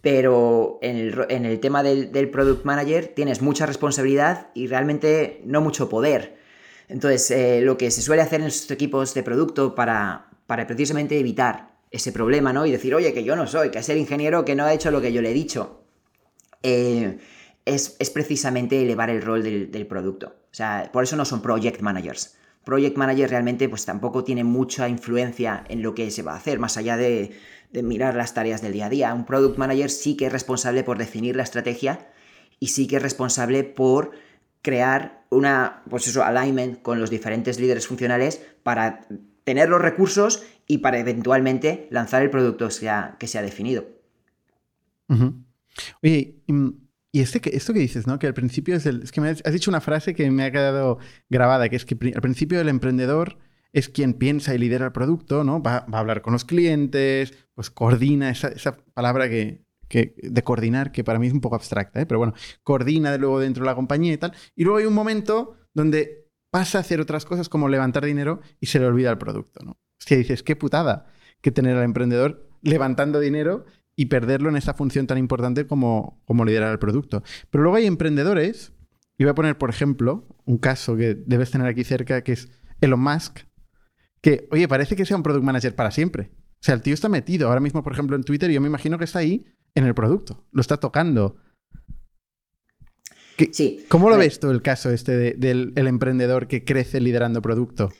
pero 0.00 0.78
en 0.80 1.44
el, 1.44 1.60
tema 1.60 1.82
del, 1.82 2.30
product 2.30 2.64
manager 2.64 3.08
tienes 3.08 3.42
mucha 3.42 3.66
responsabilidad 3.66 4.46
y 4.54 4.66
realmente 4.68 5.42
no 5.44 5.60
mucho 5.60 5.90
poder. 5.90 6.38
Entonces, 6.88 7.30
eh, 7.32 7.60
lo 7.60 7.76
que 7.76 7.90
se 7.90 8.00
suele 8.00 8.22
hacer 8.22 8.40
en 8.40 8.46
estos 8.46 8.70
equipos 8.70 9.12
de 9.12 9.22
producto 9.22 9.74
para, 9.74 10.30
para 10.46 10.66
precisamente 10.66 11.18
evitar 11.18 11.72
ese 11.90 12.12
problema, 12.12 12.54
¿no? 12.54 12.64
Y 12.64 12.70
decir, 12.70 12.94
oye, 12.94 13.12
que 13.12 13.24
yo 13.24 13.36
no 13.36 13.46
soy, 13.46 13.70
que 13.70 13.80
es 13.80 13.88
el 13.90 13.98
ingeniero 13.98 14.46
que 14.46 14.54
no 14.54 14.64
ha 14.64 14.72
hecho 14.72 14.90
lo 14.90 15.02
que 15.02 15.12
yo 15.12 15.20
le 15.20 15.32
he 15.32 15.34
dicho. 15.34 15.82
Eh, 16.62 17.18
es, 17.74 18.10
precisamente 18.12 18.80
elevar 18.82 19.10
el 19.10 19.22
rol 19.22 19.42
del, 19.42 19.86
producto. 19.86 20.36
O 20.50 20.54
sea, 20.54 20.90
por 20.92 21.04
eso 21.04 21.16
no 21.16 21.24
son 21.24 21.42
project 21.42 21.80
managers. 21.80 22.36
Project 22.64 22.96
manager 22.96 23.30
realmente 23.30 23.68
pues 23.68 23.84
tampoco 23.84 24.24
tiene 24.24 24.44
mucha 24.44 24.88
influencia 24.88 25.64
en 25.68 25.82
lo 25.82 25.94
que 25.94 26.10
se 26.10 26.22
va 26.22 26.34
a 26.34 26.36
hacer, 26.36 26.58
más 26.58 26.76
allá 26.76 26.96
de, 26.96 27.32
mirar 27.72 28.14
las 28.14 28.34
tareas 28.34 28.62
del 28.62 28.72
día 28.72 28.86
a 28.86 28.90
día. 28.90 29.14
Un 29.14 29.24
product 29.24 29.56
manager 29.56 29.90
sí 29.90 30.16
que 30.16 30.26
es 30.26 30.32
responsable 30.32 30.84
por 30.84 30.98
definir 30.98 31.36
la 31.36 31.42
estrategia 31.42 32.08
y 32.58 32.68
sí 32.68 32.86
que 32.86 32.96
es 32.96 33.02
responsable 33.02 33.64
por 33.64 34.10
crear 34.62 35.24
una, 35.30 35.82
pues 35.88 36.08
eso, 36.08 36.22
alignment 36.22 36.82
con 36.82 37.00
los 37.00 37.08
diferentes 37.08 37.58
líderes 37.58 37.86
funcionales 37.86 38.42
para 38.62 39.06
tener 39.44 39.68
los 39.68 39.80
recursos 39.80 40.44
y 40.66 40.78
para 40.78 40.98
eventualmente 40.98 41.88
lanzar 41.90 42.22
el 42.22 42.30
producto 42.30 42.66
que 42.66 42.74
se 42.74 42.88
ha, 42.90 43.16
que 43.18 43.26
se 43.26 43.38
ha 43.38 43.42
definido. 43.42 43.84
Oye, 46.02 46.36
y 47.12 47.20
este 47.20 47.56
esto 47.56 47.72
que 47.72 47.80
dices, 47.80 48.06
¿no? 48.06 48.18
Que 48.18 48.26
al 48.26 48.34
principio 48.34 48.76
es 48.76 48.86
el. 48.86 49.02
Es 49.02 49.12
que 49.12 49.20
me 49.20 49.30
has, 49.30 49.52
dicho 49.52 49.70
una 49.70 49.80
frase 49.80 50.14
que 50.14 50.30
me 50.30 50.44
ha 50.44 50.52
quedado 50.52 50.98
grabada, 51.28 51.68
que 51.68 51.76
es 51.76 51.84
que 51.84 51.96
al 52.14 52.20
principio 52.20 52.60
el 52.60 52.68
emprendedor 52.68 53.38
es 53.72 53.88
quien 53.88 54.14
piensa 54.14 54.54
y 54.54 54.58
lidera 54.58 54.86
el 54.86 54.92
producto, 54.92 55.44
¿no? 55.44 55.62
Va, 55.62 55.86
a 55.90 55.98
hablar 55.98 56.22
con 56.22 56.32
los 56.32 56.44
clientes, 56.44 57.34
pues 57.54 57.70
coordina, 57.70 58.30
esa, 58.30 58.76
palabra 58.94 59.28
que, 59.28 59.64
de 59.88 60.44
coordinar, 60.44 60.92
que 60.92 61.04
para 61.04 61.18
mí 61.18 61.26
es 61.26 61.32
un 61.32 61.40
poco 61.40 61.56
abstracta, 61.56 62.00
¿eh? 62.00 62.06
pero 62.06 62.18
bueno, 62.18 62.34
coordina 62.62 63.12
de 63.12 63.18
luego 63.18 63.40
dentro 63.40 63.64
de 63.64 63.70
la 63.70 63.74
compañía 63.74 64.12
y 64.12 64.18
tal. 64.18 64.32
Y 64.56 64.64
luego 64.64 64.78
hay 64.78 64.86
un 64.86 64.94
momento 64.94 65.56
donde 65.72 66.28
pasa 66.50 66.78
a 66.78 66.80
hacer 66.80 67.00
otras 67.00 67.24
cosas 67.24 67.48
como 67.48 67.68
levantar 67.68 68.04
dinero 68.04 68.40
y 68.60 68.66
se 68.66 68.80
le 68.80 68.86
olvida 68.86 69.10
el 69.10 69.18
producto, 69.18 69.64
¿no? 69.64 69.78
Hostia, 70.00 70.16
dices, 70.16 70.42
qué 70.42 70.56
putada 70.56 71.06
que 71.40 71.50
tener 71.50 71.76
al 71.76 71.84
emprendedor 71.84 72.48
levantando 72.62 73.20
dinero 73.20 73.66
y 73.96 74.06
perderlo 74.06 74.48
en 74.48 74.56
esa 74.56 74.74
función 74.74 75.06
tan 75.06 75.18
importante 75.18 75.66
como, 75.66 76.22
como 76.24 76.44
liderar 76.44 76.72
el 76.72 76.78
producto. 76.78 77.22
Pero 77.50 77.62
luego 77.62 77.76
hay 77.76 77.86
emprendedores, 77.86 78.72
y 79.18 79.24
voy 79.24 79.32
a 79.32 79.34
poner, 79.34 79.58
por 79.58 79.70
ejemplo, 79.70 80.26
un 80.44 80.58
caso 80.58 80.96
que 80.96 81.14
debes 81.14 81.50
tener 81.50 81.66
aquí 81.66 81.84
cerca, 81.84 82.22
que 82.22 82.32
es 82.32 82.48
Elon 82.80 83.00
Musk, 83.00 83.40
que, 84.22 84.48
oye, 84.50 84.68
parece 84.68 84.96
que 84.96 85.04
sea 85.04 85.16
un 85.16 85.22
product 85.22 85.44
manager 85.44 85.74
para 85.74 85.90
siempre. 85.90 86.30
O 86.34 86.62
sea, 86.62 86.74
el 86.74 86.82
tío 86.82 86.94
está 86.94 87.08
metido 87.08 87.48
ahora 87.48 87.60
mismo, 87.60 87.82
por 87.82 87.92
ejemplo, 87.92 88.16
en 88.16 88.22
Twitter, 88.22 88.50
y 88.50 88.54
yo 88.54 88.60
me 88.60 88.68
imagino 88.68 88.98
que 88.98 89.04
está 89.04 89.18
ahí 89.18 89.44
en 89.74 89.84
el 89.84 89.94
producto, 89.94 90.46
lo 90.52 90.60
está 90.60 90.78
tocando. 90.78 91.36
Sí. 93.52 93.86
¿Cómo 93.88 94.10
lo 94.10 94.18
ves 94.18 94.38
tú 94.38 94.50
el 94.50 94.60
caso 94.60 94.90
este 94.90 95.34
del 95.34 95.72
emprendedor 95.76 96.46
que 96.46 96.64
crece 96.64 97.00
liderando 97.00 97.40
producto? 97.40 97.90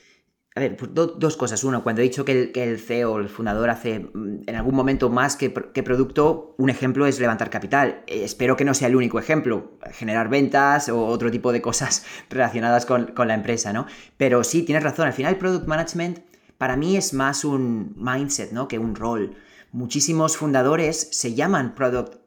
A 0.53 0.59
ver, 0.59 0.75
pues 0.75 0.91
dos 0.93 1.37
cosas. 1.37 1.63
Uno, 1.63 1.81
cuando 1.81 2.01
he 2.01 2.03
dicho 2.03 2.25
que 2.25 2.51
el, 2.53 2.79
CEO, 2.79 3.19
el 3.19 3.29
fundador, 3.29 3.69
hace 3.69 3.99
mm, 3.99 4.41
en 4.47 4.55
algún 4.55 4.75
momento 4.75 5.09
más 5.09 5.37
que, 5.37 5.49
producto, 5.49 6.55
un 6.57 6.69
ejemplo 6.69 7.05
es 7.05 7.21
levantar 7.21 7.49
capital. 7.49 8.03
Eh, 8.07 8.25
espero 8.25 8.57
que 8.57 8.65
no 8.65 8.73
sea 8.73 8.89
el 8.89 8.97
único 8.97 9.17
ejemplo, 9.17 9.77
generar 9.91 10.27
ventas 10.27 10.89
o 10.89 11.05
otro 11.05 11.31
tipo 11.31 11.53
de 11.53 11.61
cosas 11.61 12.05
relacionadas 12.29 12.85
con, 12.85 13.07
con 13.13 13.29
la 13.29 13.33
empresa, 13.33 13.71
¿no? 13.71 13.85
Pero 14.17 14.43
sí, 14.43 14.63
tienes 14.63 14.83
razón. 14.83 15.07
Al 15.07 15.13
final, 15.13 15.33
el 15.33 15.39
product 15.39 15.67
management 15.67 16.19
para 16.57 16.75
mí 16.75 16.97
es 16.97 17.13
más 17.13 17.45
un 17.45 17.95
mindset, 17.97 18.51
¿no? 18.51 18.67
Que 18.67 18.77
un 18.77 18.95
rol. 18.95 19.35
Muchísimos 19.71 20.35
fundadores 20.35 21.07
se 21.11 21.33
llaman 21.33 21.75
product 21.75 22.20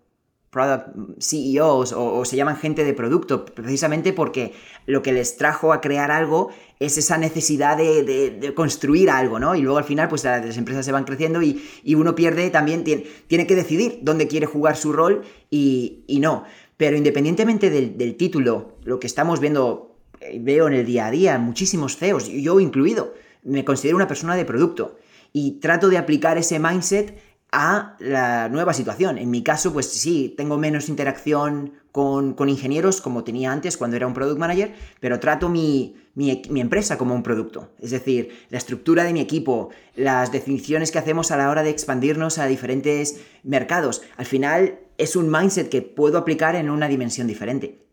product 0.54 0.96
CEOs 1.20 1.92
o, 1.92 2.24
se 2.24 2.36
llaman 2.36 2.56
gente 2.56 2.84
de 2.84 2.94
producto, 2.94 3.44
precisamente 3.44 4.12
porque 4.12 4.52
lo 4.86 5.02
que 5.02 5.12
les 5.12 5.36
trajo 5.36 5.72
a 5.72 5.80
crear 5.80 6.12
algo 6.12 6.50
es 6.78 6.96
esa 6.96 7.18
necesidad 7.18 7.76
de, 7.76 8.52
construir 8.54 9.10
algo, 9.10 9.40
¿no? 9.40 9.56
Y 9.56 9.62
luego 9.62 9.78
al 9.78 9.84
final, 9.84 10.08
pues 10.08 10.22
las 10.22 10.56
empresas 10.56 10.86
se 10.86 10.92
van 10.92 11.04
creciendo 11.04 11.42
y, 11.42 11.60
uno 11.94 12.14
pierde 12.14 12.48
también, 12.50 12.84
tiene, 12.84 13.04
tiene, 13.26 13.46
que 13.46 13.56
decidir 13.56 13.98
dónde 14.02 14.28
quiere 14.28 14.46
jugar 14.46 14.76
su 14.76 14.92
rol 14.92 15.22
y, 15.50 16.04
no. 16.20 16.44
Pero 16.76 16.96
independientemente 16.96 17.68
del, 17.70 17.98
del, 17.98 18.16
título, 18.16 18.78
lo 18.84 18.98
que 18.98 19.06
estamos 19.06 19.40
viendo, 19.40 19.96
eh, 20.20 20.38
veo 20.40 20.68
en 20.68 20.74
el 20.74 20.86
día 20.86 21.06
a 21.06 21.10
día, 21.10 21.38
muchísimos 21.38 21.96
CEOs, 21.96 22.28
yo 22.28 22.58
incluido, 22.60 23.14
me 23.42 23.64
considero 23.64 23.96
una 23.96 24.08
persona 24.08 24.36
de 24.36 24.44
producto 24.44 24.96
y 25.32 25.58
trato 25.58 25.88
de 25.88 25.98
aplicar 25.98 26.38
ese 26.38 26.58
mindset 26.60 27.18
a 27.56 27.94
la 28.00 28.48
nueva 28.48 28.74
situación. 28.74 29.16
En 29.16 29.30
mi 29.30 29.44
caso, 29.44 29.72
pues 29.72 29.86
sí, 29.86 30.34
tengo 30.36 30.58
menos 30.58 30.88
interacción 30.88 31.74
con, 31.92 32.34
ingenieros 32.48 33.00
como 33.00 33.22
tenía 33.22 33.52
antes 33.52 33.76
cuando 33.76 33.96
era 33.96 34.08
un 34.08 34.12
product 34.12 34.40
manager, 34.40 34.74
pero 34.98 35.20
trato 35.20 35.48
mi, 35.48 35.94
empresa 36.16 36.98
como 36.98 37.14
un 37.14 37.22
producto. 37.22 37.70
Es 37.78 37.92
decir, 37.92 38.30
la 38.50 38.58
estructura 38.58 39.04
de 39.04 39.12
mi 39.12 39.20
equipo, 39.20 39.70
las 39.94 40.32
definiciones 40.32 40.90
que 40.90 40.98
hacemos 40.98 41.30
a 41.30 41.36
la 41.36 41.48
hora 41.48 41.62
de 41.62 41.70
expandirnos 41.70 42.38
a 42.38 42.46
diferentes 42.46 43.20
mercados. 43.44 44.02
Al 44.16 44.26
final 44.26 44.80
es 44.98 45.14
un 45.14 45.30
mindset 45.30 45.68
que 45.68 45.80
puedo 45.80 46.18
aplicar 46.18 46.56
en 46.56 46.70
una 46.70 46.88
dimensión 46.88 47.28
diferente. 47.28 47.86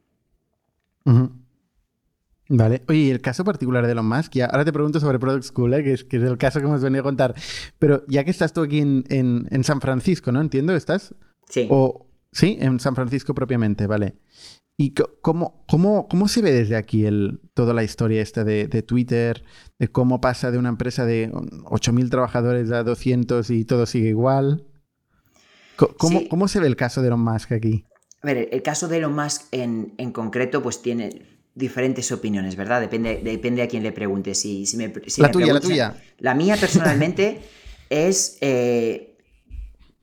Vale. 2.53 2.81
Oye, 2.89 3.09
el 3.11 3.21
caso 3.21 3.45
particular 3.45 3.85
de 3.85 3.93
Elon 3.93 4.05
Musk, 4.05 4.33
ya, 4.33 4.45
ahora 4.47 4.65
te 4.65 4.73
pregunto 4.73 4.99
sobre 4.99 5.19
Product 5.19 5.45
School, 5.45 5.73
¿eh? 5.73 5.83
que, 5.85 5.93
es, 5.93 6.03
que, 6.03 6.17
es, 6.17 6.23
el 6.23 6.37
caso 6.37 6.59
que 6.59 6.65
hemos 6.65 6.81
venido 6.81 6.99
a 6.99 7.03
contar. 7.03 7.33
Pero 7.79 8.03
ya 8.09 8.25
que 8.25 8.31
estás 8.31 8.51
tú 8.51 8.61
aquí 8.61 8.79
en, 8.79 9.63
San 9.63 9.79
Francisco, 9.79 10.33
¿no? 10.33 10.41
Entiendo, 10.41 10.75
¿estás? 10.75 11.15
Sí. 11.47 11.67
O, 11.69 12.09
sí, 12.33 12.57
en 12.59 12.81
San 12.81 12.93
Francisco 12.93 13.33
propiamente, 13.33 13.87
vale. 13.87 14.15
¿Y 14.75 14.93
cómo, 15.21 15.63
cómo, 15.65 16.09
cómo 16.09 16.27
se 16.27 16.41
ve 16.41 16.51
desde 16.51 16.75
aquí 16.75 17.05
el, 17.05 17.39
toda 17.53 17.73
la 17.73 17.85
historia 17.85 18.21
esta 18.21 18.43
de, 18.43 18.67
Twitter, 18.81 19.43
de 19.79 19.87
cómo 19.87 20.19
pasa 20.19 20.51
de 20.51 20.57
una 20.57 20.69
empresa 20.69 21.05
de 21.05 21.31
8.000 21.31 22.09
trabajadores 22.09 22.69
a 22.71 22.83
200 22.83 23.49
y 23.49 23.63
todo 23.63 23.85
sigue 23.85 24.09
igual? 24.09 24.67
¿Cómo, 25.77 26.27
¿Cómo, 26.27 26.47
se 26.49 26.59
ve 26.59 26.67
el 26.67 26.75
caso 26.75 27.01
de 27.01 27.07
Elon 27.07 27.23
Musk 27.23 27.53
aquí? 27.53 27.85
A 28.21 28.27
ver, 28.27 28.49
el 28.51 28.61
caso 28.61 28.89
de 28.89 28.97
Elon 28.97 29.15
Musk 29.15 29.43
en, 29.51 29.93
en 29.97 30.11
concreto, 30.11 30.61
pues 30.61 30.81
tiene, 30.81 31.30
diferentes 31.55 32.11
opiniones, 32.11 32.55
¿verdad? 32.55 32.81
Depende, 32.81 33.21
depende 33.23 33.61
a 33.61 33.67
quién 33.67 33.83
le 33.83 33.91
pregunte. 33.91 34.35
Si, 34.35 34.65
si 34.65 34.77
me, 34.77 34.93
la 35.17 35.31
tuya, 35.31 35.53
la 35.53 35.59
tuya. 35.59 35.95
La 36.19 36.33
mía 36.35 36.55
personalmente, 36.57 37.41
es... 37.89 38.37
eh, 38.41 39.17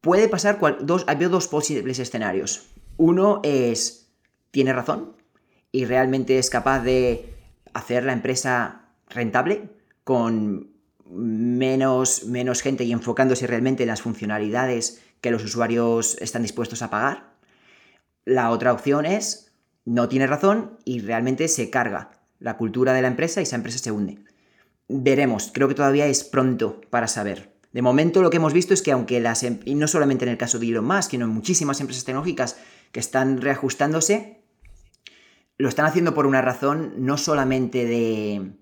puede 0.00 0.28
pasar... 0.28 0.58
cual- 0.58 0.78
dos, 0.82 1.04
hay 1.06 1.16
dos 1.16 1.48
posibles 1.48 1.98
escenarios. 1.98 2.68
Uno 2.96 3.40
es... 3.44 4.10
Tiene 4.50 4.72
razón 4.72 5.14
y 5.72 5.84
realmente 5.84 6.38
es 6.38 6.48
capaz 6.48 6.80
de 6.80 7.34
hacer 7.74 8.04
la 8.04 8.14
empresa 8.14 8.86
rentable 9.10 9.68
con 10.04 10.70
menos, 11.10 12.24
menos 12.24 12.62
gente 12.62 12.84
y 12.84 12.92
enfocándose 12.92 13.46
realmente 13.46 13.82
en 13.82 13.88
las 13.88 14.00
funcionalidades 14.00 15.02
que 15.20 15.30
los 15.30 15.44
usuarios 15.44 16.16
están 16.20 16.42
dispuestos 16.42 16.80
a 16.80 16.88
pagar. 16.90 17.34
La 18.24 18.50
otra 18.50 18.72
opción 18.72 19.04
es 19.04 19.47
no 19.88 20.08
tiene 20.08 20.26
razón 20.26 20.78
y 20.84 21.00
realmente 21.00 21.48
se 21.48 21.70
carga 21.70 22.10
la 22.40 22.58
cultura 22.58 22.92
de 22.92 23.00
la 23.00 23.08
empresa 23.08 23.40
y 23.40 23.44
esa 23.44 23.56
empresa 23.56 23.78
se 23.78 23.90
hunde. 23.90 24.18
Veremos, 24.86 25.50
creo 25.52 25.66
que 25.66 25.74
todavía 25.74 26.06
es 26.06 26.24
pronto 26.24 26.82
para 26.90 27.08
saber. 27.08 27.54
De 27.72 27.80
momento 27.80 28.20
lo 28.20 28.28
que 28.28 28.36
hemos 28.36 28.52
visto 28.52 28.74
es 28.74 28.82
que 28.82 28.92
aunque 28.92 29.18
las, 29.18 29.42
em- 29.44 29.60
y 29.64 29.74
no 29.74 29.88
solamente 29.88 30.26
en 30.26 30.30
el 30.30 30.36
caso 30.36 30.58
de 30.58 30.68
Elon 30.68 30.84
Musk, 30.84 31.12
sino 31.12 31.24
en 31.24 31.30
muchísimas 31.30 31.80
empresas 31.80 32.04
tecnológicas 32.04 32.58
que 32.92 33.00
están 33.00 33.40
reajustándose, 33.40 34.42
lo 35.56 35.70
están 35.70 35.86
haciendo 35.86 36.12
por 36.12 36.26
una 36.26 36.42
razón 36.42 36.92
no 36.98 37.16
solamente 37.16 37.86
de, 37.86 38.52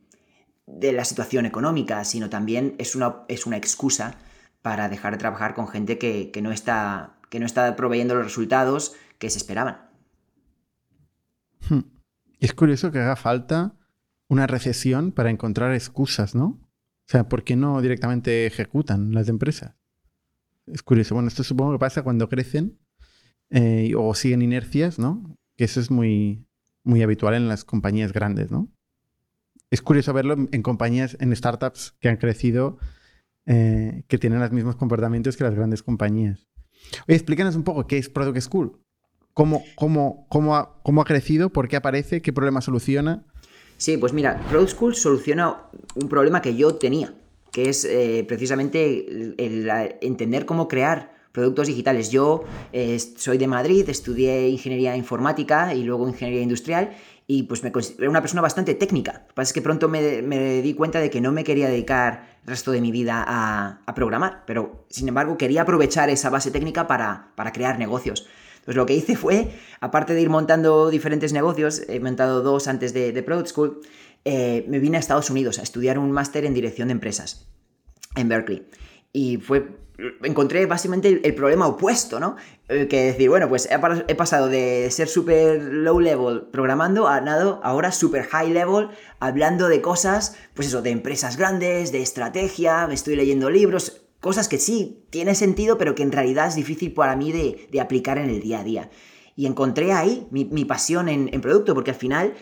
de 0.66 0.92
la 0.92 1.04
situación 1.04 1.44
económica, 1.44 2.04
sino 2.04 2.30
también 2.30 2.76
es 2.78 2.94
una, 2.94 3.24
es 3.26 3.46
una 3.46 3.56
excusa 3.56 4.14
para 4.62 4.88
dejar 4.88 5.12
de 5.14 5.18
trabajar 5.18 5.54
con 5.54 5.66
gente 5.66 5.98
que, 5.98 6.30
que 6.30 6.40
no 6.40 6.52
está, 6.52 7.18
que 7.30 7.40
no 7.40 7.46
está 7.46 7.74
proveyendo 7.74 8.14
los 8.14 8.24
resultados 8.24 8.94
que 9.18 9.28
se 9.30 9.38
esperaban. 9.38 9.85
Hmm. 11.68 11.80
Es 12.40 12.52
curioso 12.52 12.92
que 12.92 12.98
haga 12.98 13.16
falta 13.16 13.76
una 14.28 14.46
recesión 14.46 15.12
para 15.12 15.30
encontrar 15.30 15.72
excusas, 15.72 16.34
¿no? 16.34 16.46
O 16.46 17.08
sea, 17.08 17.28
¿por 17.28 17.44
qué 17.44 17.56
no 17.56 17.80
directamente 17.80 18.46
ejecutan 18.46 19.14
las 19.14 19.28
empresas? 19.28 19.76
Es 20.66 20.82
curioso. 20.82 21.14
Bueno, 21.14 21.28
esto 21.28 21.44
supongo 21.44 21.72
que 21.72 21.78
pasa 21.78 22.02
cuando 22.02 22.28
crecen 22.28 22.78
eh, 23.50 23.92
o 23.96 24.14
siguen 24.14 24.42
inercias, 24.42 24.98
¿no? 24.98 25.38
Que 25.56 25.64
eso 25.64 25.80
es 25.80 25.90
muy, 25.90 26.44
muy 26.82 27.02
habitual 27.02 27.34
en 27.34 27.48
las 27.48 27.64
compañías 27.64 28.12
grandes, 28.12 28.50
¿no? 28.50 28.68
Es 29.70 29.82
curioso 29.82 30.12
verlo 30.12 30.34
en, 30.50 30.62
compañías, 30.62 31.16
en 31.20 31.34
startups 31.34 31.94
que 32.00 32.08
han 32.08 32.16
crecido, 32.16 32.78
eh, 33.46 34.04
que 34.08 34.18
tienen 34.18 34.40
los 34.40 34.52
mismos 34.52 34.76
comportamientos 34.76 35.36
que 35.36 35.44
las 35.44 35.54
grandes 35.54 35.82
compañías. 35.82 36.48
Oye, 37.08 37.16
explícanos 37.16 37.56
un 37.56 37.64
poco 37.64 37.86
qué 37.86 37.98
es 37.98 38.08
Product 38.08 38.40
School. 38.40 38.80
¿Cómo, 39.36 39.64
cómo, 39.74 40.24
cómo, 40.30 40.56
ha, 40.56 40.76
¿Cómo 40.82 41.02
ha 41.02 41.04
crecido? 41.04 41.50
¿Por 41.50 41.68
qué 41.68 41.76
aparece? 41.76 42.22
¿Qué 42.22 42.32
problema 42.32 42.62
soluciona? 42.62 43.22
Sí, 43.76 43.98
pues 43.98 44.14
mira, 44.14 44.40
Product 44.48 44.70
School 44.70 44.94
soluciona 44.94 45.58
un 45.94 46.08
problema 46.08 46.40
que 46.40 46.56
yo 46.56 46.76
tenía, 46.76 47.12
que 47.52 47.68
es 47.68 47.84
eh, 47.84 48.24
precisamente 48.26 49.34
el, 49.36 49.70
entender 50.00 50.46
cómo 50.46 50.68
crear 50.68 51.12
productos 51.32 51.66
digitales. 51.66 52.10
Yo 52.10 52.44
eh, 52.72 52.98
soy 52.98 53.36
de 53.36 53.46
Madrid, 53.46 53.86
estudié 53.90 54.48
ingeniería 54.48 54.96
informática 54.96 55.74
y 55.74 55.84
luego 55.84 56.08
ingeniería 56.08 56.40
industrial 56.40 56.96
y 57.26 57.42
pues 57.42 57.62
me 57.62 57.70
considero 57.70 58.08
una 58.08 58.22
persona 58.22 58.40
bastante 58.40 58.74
técnica. 58.74 59.12
Lo 59.12 59.28
que 59.28 59.34
pasa 59.34 59.50
es 59.50 59.52
que 59.52 59.60
pronto 59.60 59.90
me, 59.90 60.22
me 60.22 60.62
di 60.62 60.72
cuenta 60.72 60.98
de 60.98 61.10
que 61.10 61.20
no 61.20 61.30
me 61.30 61.44
quería 61.44 61.68
dedicar 61.68 62.38
el 62.42 62.48
resto 62.48 62.72
de 62.72 62.80
mi 62.80 62.90
vida 62.90 63.22
a, 63.28 63.82
a 63.84 63.94
programar, 63.94 64.44
pero 64.46 64.86
sin 64.88 65.08
embargo 65.08 65.36
quería 65.36 65.60
aprovechar 65.60 66.08
esa 66.08 66.30
base 66.30 66.50
técnica 66.50 66.86
para, 66.86 67.32
para 67.34 67.52
crear 67.52 67.78
negocios. 67.78 68.26
Pues 68.66 68.76
lo 68.76 68.84
que 68.84 68.94
hice 68.94 69.16
fue, 69.16 69.48
aparte 69.80 70.12
de 70.12 70.20
ir 70.20 70.28
montando 70.28 70.90
diferentes 70.90 71.32
negocios, 71.32 71.82
he 71.88 72.00
montado 72.00 72.42
dos 72.42 72.66
antes 72.66 72.92
de, 72.92 73.12
de 73.12 73.22
Product 73.22 73.46
School, 73.48 73.80
eh, 74.24 74.66
me 74.68 74.80
vine 74.80 74.96
a 74.96 75.00
Estados 75.00 75.30
Unidos 75.30 75.60
a 75.60 75.62
estudiar 75.62 76.00
un 76.00 76.10
máster 76.10 76.44
en 76.44 76.52
dirección 76.52 76.88
de 76.88 76.92
empresas 76.92 77.46
en 78.16 78.28
Berkeley. 78.28 78.66
Y 79.12 79.36
fue, 79.36 79.68
encontré 80.24 80.66
básicamente 80.66 81.20
el, 81.22 81.34
problema 81.36 81.68
opuesto, 81.68 82.18
¿no? 82.18 82.34
Eh, 82.68 82.88
que 82.88 83.04
decir, 83.04 83.28
bueno, 83.28 83.48
pues 83.48 83.66
he, 83.70 83.78
he 84.08 84.14
pasado 84.16 84.48
de 84.48 84.90
ser 84.90 85.06
súper 85.06 85.62
low 85.62 86.00
level 86.00 86.48
programando 86.50 87.06
a 87.06 87.20
nada, 87.20 87.60
ahora 87.62 87.92
súper 87.92 88.24
high 88.24 88.50
level 88.50 88.88
hablando 89.20 89.68
de 89.68 89.80
cosas, 89.80 90.36
pues 90.54 90.66
eso, 90.66 90.82
de 90.82 90.90
empresas 90.90 91.36
grandes, 91.36 91.92
de 91.92 92.02
estrategia, 92.02 92.88
me 92.88 92.94
estoy 92.94 93.14
leyendo 93.14 93.48
libros, 93.48 94.05
cosas 94.26 94.48
que 94.48 94.58
sí, 94.58 95.04
tiene 95.10 95.36
sentido, 95.36 95.78
pero 95.78 95.94
que 95.94 96.02
en 96.02 96.10
realidad 96.10 96.48
es 96.48 96.56
difícil 96.56 96.92
para 96.92 97.14
mí 97.14 97.30
de, 97.30 97.80
aplicar 97.80 98.18
en 98.18 98.28
el 98.28 98.40
día 98.40 98.58
a 98.58 98.64
día. 98.64 98.90
Y 99.36 99.46
encontré 99.46 99.92
ahí 99.92 100.26
mi, 100.32 100.44
mi 100.46 100.64
pasión 100.64 101.08
en, 101.08 101.30
en 101.32 101.40
producto, 101.40 101.74
porque 101.74 101.92
al 101.92 101.96
final, 101.96 102.34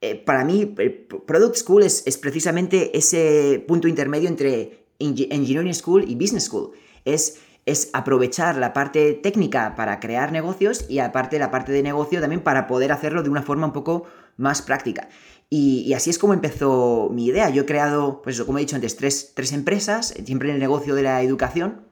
eh, 0.00 0.16
para 0.16 0.44
mí, 0.44 0.66
Product 0.66 1.54
School 1.54 1.84
es, 1.84 2.02
es 2.08 2.18
precisamente 2.18 2.98
ese 2.98 3.64
punto 3.68 3.86
intermedio 3.86 4.28
entre 4.28 4.88
Eng- 4.98 5.28
Engineering 5.30 5.74
School 5.74 6.04
y 6.08 6.16
Business 6.16 6.46
School. 6.46 6.72
Es, 7.04 7.38
es 7.66 7.90
aprovechar 7.92 8.56
la 8.56 8.72
parte 8.72 9.12
técnica 9.12 9.76
para 9.76 10.00
crear 10.00 10.32
negocios 10.32 10.86
y 10.88 10.98
aparte 10.98 11.38
la 11.38 11.52
parte 11.52 11.70
de 11.70 11.84
negocio 11.84 12.20
también 12.20 12.42
para 12.42 12.66
poder 12.66 12.90
hacerlo 12.90 13.22
de 13.22 13.30
una 13.30 13.42
forma 13.42 13.66
un 13.66 13.72
poco 13.72 14.06
más 14.36 14.60
práctica. 14.60 15.08
Y, 15.50 15.94
así 15.94 16.10
es 16.10 16.18
como 16.18 16.34
empezó 16.34 17.08
mi 17.10 17.26
idea. 17.26 17.48
Yo 17.48 17.62
he 17.62 17.66
creado, 17.66 18.20
pues 18.22 18.40
como 18.42 18.58
he 18.58 18.60
dicho 18.60 18.76
antes, 18.76 18.96
tres, 18.96 19.32
tres 19.34 19.52
empresas, 19.52 20.14
siempre 20.24 20.50
en 20.50 20.56
el 20.56 20.60
negocio 20.60 20.94
de 20.94 21.02
la 21.02 21.22
educación, 21.22 21.86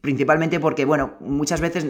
principalmente 0.00 0.60
porque, 0.60 0.84
bueno, 0.84 1.14
muchas 1.18 1.60
veces 1.60 1.86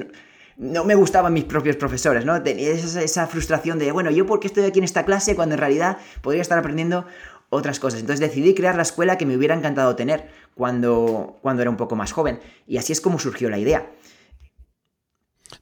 no, 0.57 0.85
me 0.85 0.95
gustaban 0.95 1.35
mis 1.35 1.45
propios 1.45 1.77
profesores, 1.77 2.25
¿no? 2.25 2.43
Tenía 2.43 2.71
esa, 2.71 3.03
esa 3.03 3.27
frustración 3.27 3.79
de, 3.79 3.93
bueno, 3.93 4.11
¿yo 4.11 4.25
por 4.25 4.41
qué 4.41 4.47
estoy 4.47 4.65
aquí 4.65 4.79
en 4.79 4.85
esta 4.85 5.05
clase 5.05 5.35
cuando 5.35 5.55
en 5.57 5.61
realidad 5.61 5.99
podría 6.23 6.41
estar 6.41 6.59
aprendiendo 6.59 7.05
otras 7.51 7.81
cosas? 7.81 8.01
Entonces 8.01 8.27
decidí 8.27 8.55
crear 8.55 8.77
la 8.77 8.83
escuela 8.83 9.19
que 9.19 9.27
me 9.27 9.37
hubiera 9.37 9.55
encantado 9.55 9.97
tener 9.97 10.31
cuando, 10.55 11.39
cuando 11.43 11.61
era 11.61 11.71
un 11.71 11.77
poco 11.77 11.97
más 11.97 12.13
joven. 12.13 12.41
Y 12.67 12.79
así 12.79 12.95
es 12.95 13.01
como 13.03 13.19
surgió 13.19 13.51
la 13.51 13.59
idea. 13.59 13.93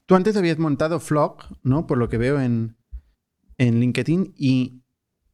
Tú 0.05 0.15
antes 0.15 0.37
habías 0.37 0.57
montado 0.57 1.01
Flock, 1.01 1.45
¿no? 1.63 1.85
Por 1.85 1.97
lo 1.97 2.07
que 2.07 2.17
veo 2.17 2.39
en, 2.39 2.77
en 3.57 3.79
LinkedIn 3.79 4.33
y, 4.37 4.83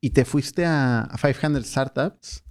y 0.06 0.12
te 0.12 0.24
fuiste 0.24 0.66
a, 0.66 1.02
a 1.02 1.18
500 1.18 1.66
Startups, 1.66 2.44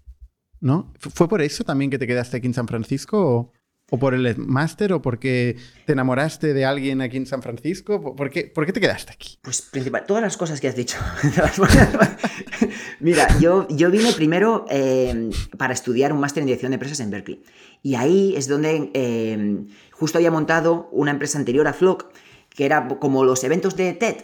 ¿no? 0.60 0.92
¿Fue 0.98 1.28
por 1.28 1.40
eso 1.40 1.62
también 1.62 1.88
que 1.90 1.98
te 1.98 2.06
quedaste 2.06 2.36
aquí 2.38 2.46
en 2.48 2.54
San 2.54 2.66
Francisco? 2.66 3.52
¿O, 3.90 3.98
por 3.98 4.12
el 4.14 4.36
máster? 4.38 4.92
¿O 4.92 5.00
porque 5.02 5.56
te 5.86 5.92
enamoraste 5.92 6.52
de 6.52 6.64
alguien 6.64 7.00
aquí 7.00 7.16
en 7.18 7.26
San 7.26 7.42
Francisco? 7.42 8.00
¿Por- 8.00 8.16
¿Por 8.16 8.30
qué, 8.30 8.50
por 8.52 8.66
qué 8.66 8.72
te 8.72 8.80
quedaste 8.80 9.12
aquí? 9.12 9.38
Pues 9.42 9.62
principal, 9.62 10.04
todas 10.04 10.22
las 10.22 10.36
cosas 10.36 10.60
que 10.60 10.66
has 10.66 10.74
dicho. 10.74 10.96
Mira, 13.00 13.28
yo, 13.38 13.68
yo 13.68 13.90
vine 13.90 14.12
primero 14.12 14.64
eh, 14.70 15.30
para 15.58 15.74
estudiar 15.74 16.12
un 16.12 16.20
máster 16.20 16.40
en 16.42 16.46
dirección 16.46 16.70
de 16.70 16.74
empresas 16.74 16.98
en 17.00 17.10
Berkeley. 17.10 17.42
Y 17.82 17.94
ahí 17.94 18.34
es 18.36 18.48
donde 18.48 18.90
eh, 18.94 19.66
justo 19.92 20.18
había 20.18 20.30
montado 20.30 20.88
una 20.90 21.10
empresa 21.12 21.38
anterior 21.38 21.66
a 21.68 21.72
Flock, 21.72 22.06
que 22.48 22.64
era 22.64 22.88
como 23.00 23.22
los 23.24 23.44
eventos 23.44 23.76
de 23.76 23.92
TED, 23.92 24.16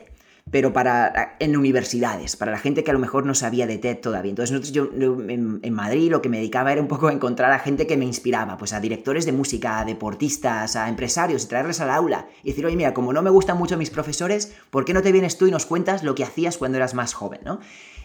pero 0.51 0.73
para 0.73 1.37
en 1.39 1.57
universidades, 1.57 2.37
para 2.37 2.53
la 2.53 2.59
gente 2.59 2.85
que 2.85 2.91
a 2.91 2.95
lo 2.95 3.01
mejor 3.01 3.27
no 3.27 3.35
sabía 3.35 3.67
de 3.67 3.79
TED 3.79 3.99
todavía. 3.99 4.31
Entonces 4.31 4.53
nosotros 4.53 4.73
yo, 4.73 4.91
en, 5.29 5.73
Madrid 5.73 6.11
lo 6.11 6.21
que 6.21 6.29
me 6.29 6.39
dedicaba 6.39 6.73
era 6.73 6.81
un 6.81 6.89
poco 6.89 7.09
a 7.09 7.13
encontrar 7.13 7.53
a 7.53 7.59
gente 7.59 7.87
que 7.87 7.97
me 7.97 8.05
inspiraba, 8.05 8.57
pues 8.57 8.73
a 8.73 8.81
directores 8.81 9.25
de 9.25 9.33
música, 9.33 9.79
a 9.79 9.85
deportistas, 9.85 10.77
a 10.77 10.89
empresarios, 10.89 11.45
y 11.45 11.49
traerles 11.49 11.81
al 11.81 11.91
aula 11.91 12.29
y 12.43 12.51
decir, 12.51 12.67
oye, 12.67 12.77
mira, 12.77 12.95
como 12.95 13.13
no 13.13 13.23
me 13.23 13.31
gustan 13.31 13.59
mucho 13.59 13.77
mis 13.77 13.91
profesores, 13.91 14.53
¿por 14.71 14.85
qué 14.85 14.93
no 14.93 15.03
te 15.03 15.13
vienes 15.13 15.39
tú 15.39 15.47
y 15.47 15.51
nos 15.51 15.67
cuentas 15.67 16.03
lo 16.03 16.15
que 16.15 16.25
hacías 16.25 16.59
cuando 16.59 16.77
eras 16.77 16.95
más 16.95 17.15
joven, 17.15 17.41
¿no? 17.45 17.61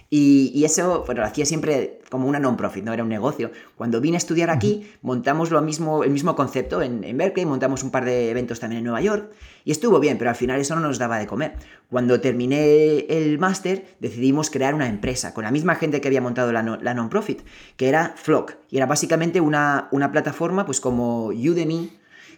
Y, 0.09 0.51
y, 0.53 0.65
eso, 0.65 1.03
bueno, 1.05 1.21
lo 1.21 1.27
hacía 1.27 1.45
siempre 1.45 1.99
como 2.09 2.27
una 2.27 2.39
non-profit, 2.39 2.83
no 2.85 2.93
era 2.93 3.03
un 3.03 3.09
negocio. 3.09 3.51
Cuando 3.75 3.99
vine 3.99 4.17
a 4.17 4.19
estudiar 4.19 4.49
aquí, 4.49 4.89
montamos 5.01 5.49
lo 5.49 5.61
mismo, 5.61 6.03
el 6.03 6.11
mismo 6.11 6.35
concepto 6.35 6.81
en, 6.81 7.03
en, 7.03 7.17
Berkeley, 7.17 7.45
montamos 7.45 7.83
un 7.83 7.89
par 7.89 8.05
de 8.05 8.29
eventos 8.29 8.59
también 8.59 8.79
en 8.79 8.83
Nueva 8.85 9.01
York 9.01 9.31
y 9.63 9.71
estuvo 9.71 9.99
bien, 9.99 10.17
pero 10.17 10.29
al 10.29 10.35
final 10.35 10.61
eso 10.61 10.75
no 10.75 10.81
nos 10.81 10.99
daba 10.99 11.17
de 11.17 11.25
comer. 11.25 11.55
Cuando 11.89 12.21
terminé 12.21 12.99
el 13.09 13.39
máster, 13.39 13.95
decidimos 13.99 14.49
crear 14.51 14.75
una 14.75 14.87
empresa 14.87 15.33
con 15.33 15.43
la 15.43 15.51
misma 15.51 15.75
gente 15.75 15.99
que 16.01 16.07
había 16.07 16.21
montado 16.21 16.51
la, 16.51 16.61
no, 16.61 16.77
la 16.77 16.93
non-profit, 16.93 17.41
que 17.75 17.89
era 17.89 18.13
Flock, 18.15 18.57
y 18.69 18.77
era 18.77 18.85
básicamente 18.85 19.41
una, 19.41 19.89
una 19.91 20.11
plataforma 20.11 20.65
pues 20.65 20.79
como 20.79 21.27
Udemy, 21.27 21.91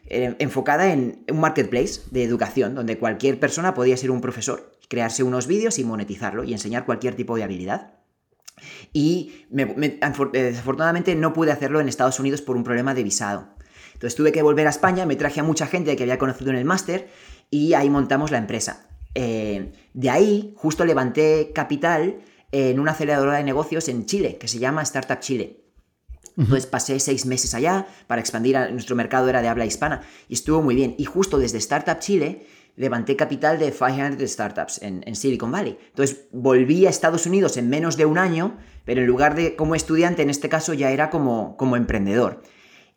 eh, 0.09 0.35
enfocada 0.39 0.93
en 0.93 1.25
un 1.29 1.41
marketplace 1.41 2.01
de 2.11 2.23
educación, 2.23 2.75
donde 2.75 2.97
cualquier 2.97 3.39
persona 3.41 3.73
podía 3.73 3.97
ser 3.97 4.09
un 4.09 4.21
profesor, 4.21 4.71
crearse 4.87 5.23
unos 5.23 5.47
vídeos 5.47 5.79
y 5.79 5.83
monetizarlo 5.83 6.43
y 6.43 6.53
enseñar 6.53 6.85
cualquier 6.85 7.15
tipo 7.15 7.35
de 7.35 7.43
habilidad. 7.43 7.93
Y 8.93 9.45
me, 9.49 9.65
me, 9.65 9.99
desafortunadamente 10.31 11.15
no 11.15 11.33
pude 11.33 11.51
hacerlo 11.51 11.79
en 11.79 11.87
Estados 11.87 12.19
Unidos 12.19 12.41
por 12.41 12.57
un 12.57 12.63
problema 12.63 12.93
de 12.93 13.03
visado. 13.03 13.49
Entonces 13.93 14.15
tuve 14.15 14.31
que 14.31 14.41
volver 14.41 14.67
a 14.67 14.71
España, 14.71 15.05
me 15.05 15.15
traje 15.15 15.39
a 15.39 15.43
mucha 15.43 15.67
gente 15.67 15.95
que 15.95 16.03
había 16.03 16.17
conocido 16.17 16.51
en 16.51 16.57
el 16.57 16.65
máster 16.65 17.09
y 17.49 17.73
ahí 17.73 17.89
montamos 17.89 18.31
la 18.31 18.37
empresa. 18.37 18.87
Eh, 19.15 19.71
de 19.93 20.09
ahí 20.09 20.53
justo 20.55 20.85
levanté 20.85 21.51
capital 21.53 22.19
en 22.51 22.79
una 22.79 22.91
aceleradora 22.91 23.37
de 23.37 23.43
negocios 23.43 23.87
en 23.89 24.05
Chile, 24.05 24.37
que 24.37 24.47
se 24.47 24.59
llama 24.59 24.83
Startup 24.83 25.19
Chile. 25.19 25.63
Entonces 26.37 26.67
pasé 26.67 26.99
seis 26.99 27.25
meses 27.25 27.55
allá 27.55 27.87
para 28.05 28.21
expandir 28.21 28.57
a 28.57 28.69
nuestro 28.69 28.95
mercado, 28.95 29.27
era 29.27 29.41
de 29.41 29.47
habla 29.47 29.65
hispana, 29.65 30.01
y 30.29 30.35
estuvo 30.35 30.61
muy 30.61 30.75
bien. 30.75 30.93
Y 30.99 31.05
justo 31.05 31.39
desde 31.39 31.57
Startup 31.57 31.97
Chile 31.97 32.45
levanté 32.77 33.15
capital 33.15 33.57
de 33.57 33.71
500 33.71 34.29
startups 34.29 34.81
en, 34.81 35.03
en, 35.05 35.15
Silicon 35.15 35.51
Valley. 35.51 35.77
Entonces 35.89 36.27
volví 36.31 36.85
a 36.85 36.89
Estados 36.89 37.25
Unidos 37.25 37.57
en 37.57 37.69
menos 37.69 37.97
de 37.97 38.05
un 38.05 38.19
año, 38.19 38.55
pero 38.85 39.01
en 39.01 39.07
lugar 39.07 39.35
de 39.35 39.55
como 39.55 39.75
estudiante, 39.75 40.21
en 40.21 40.29
este 40.29 40.47
caso 40.47 40.73
ya 40.73 40.91
era 40.91 41.09
como, 41.09 41.57
como 41.57 41.75
emprendedor. 41.75 42.43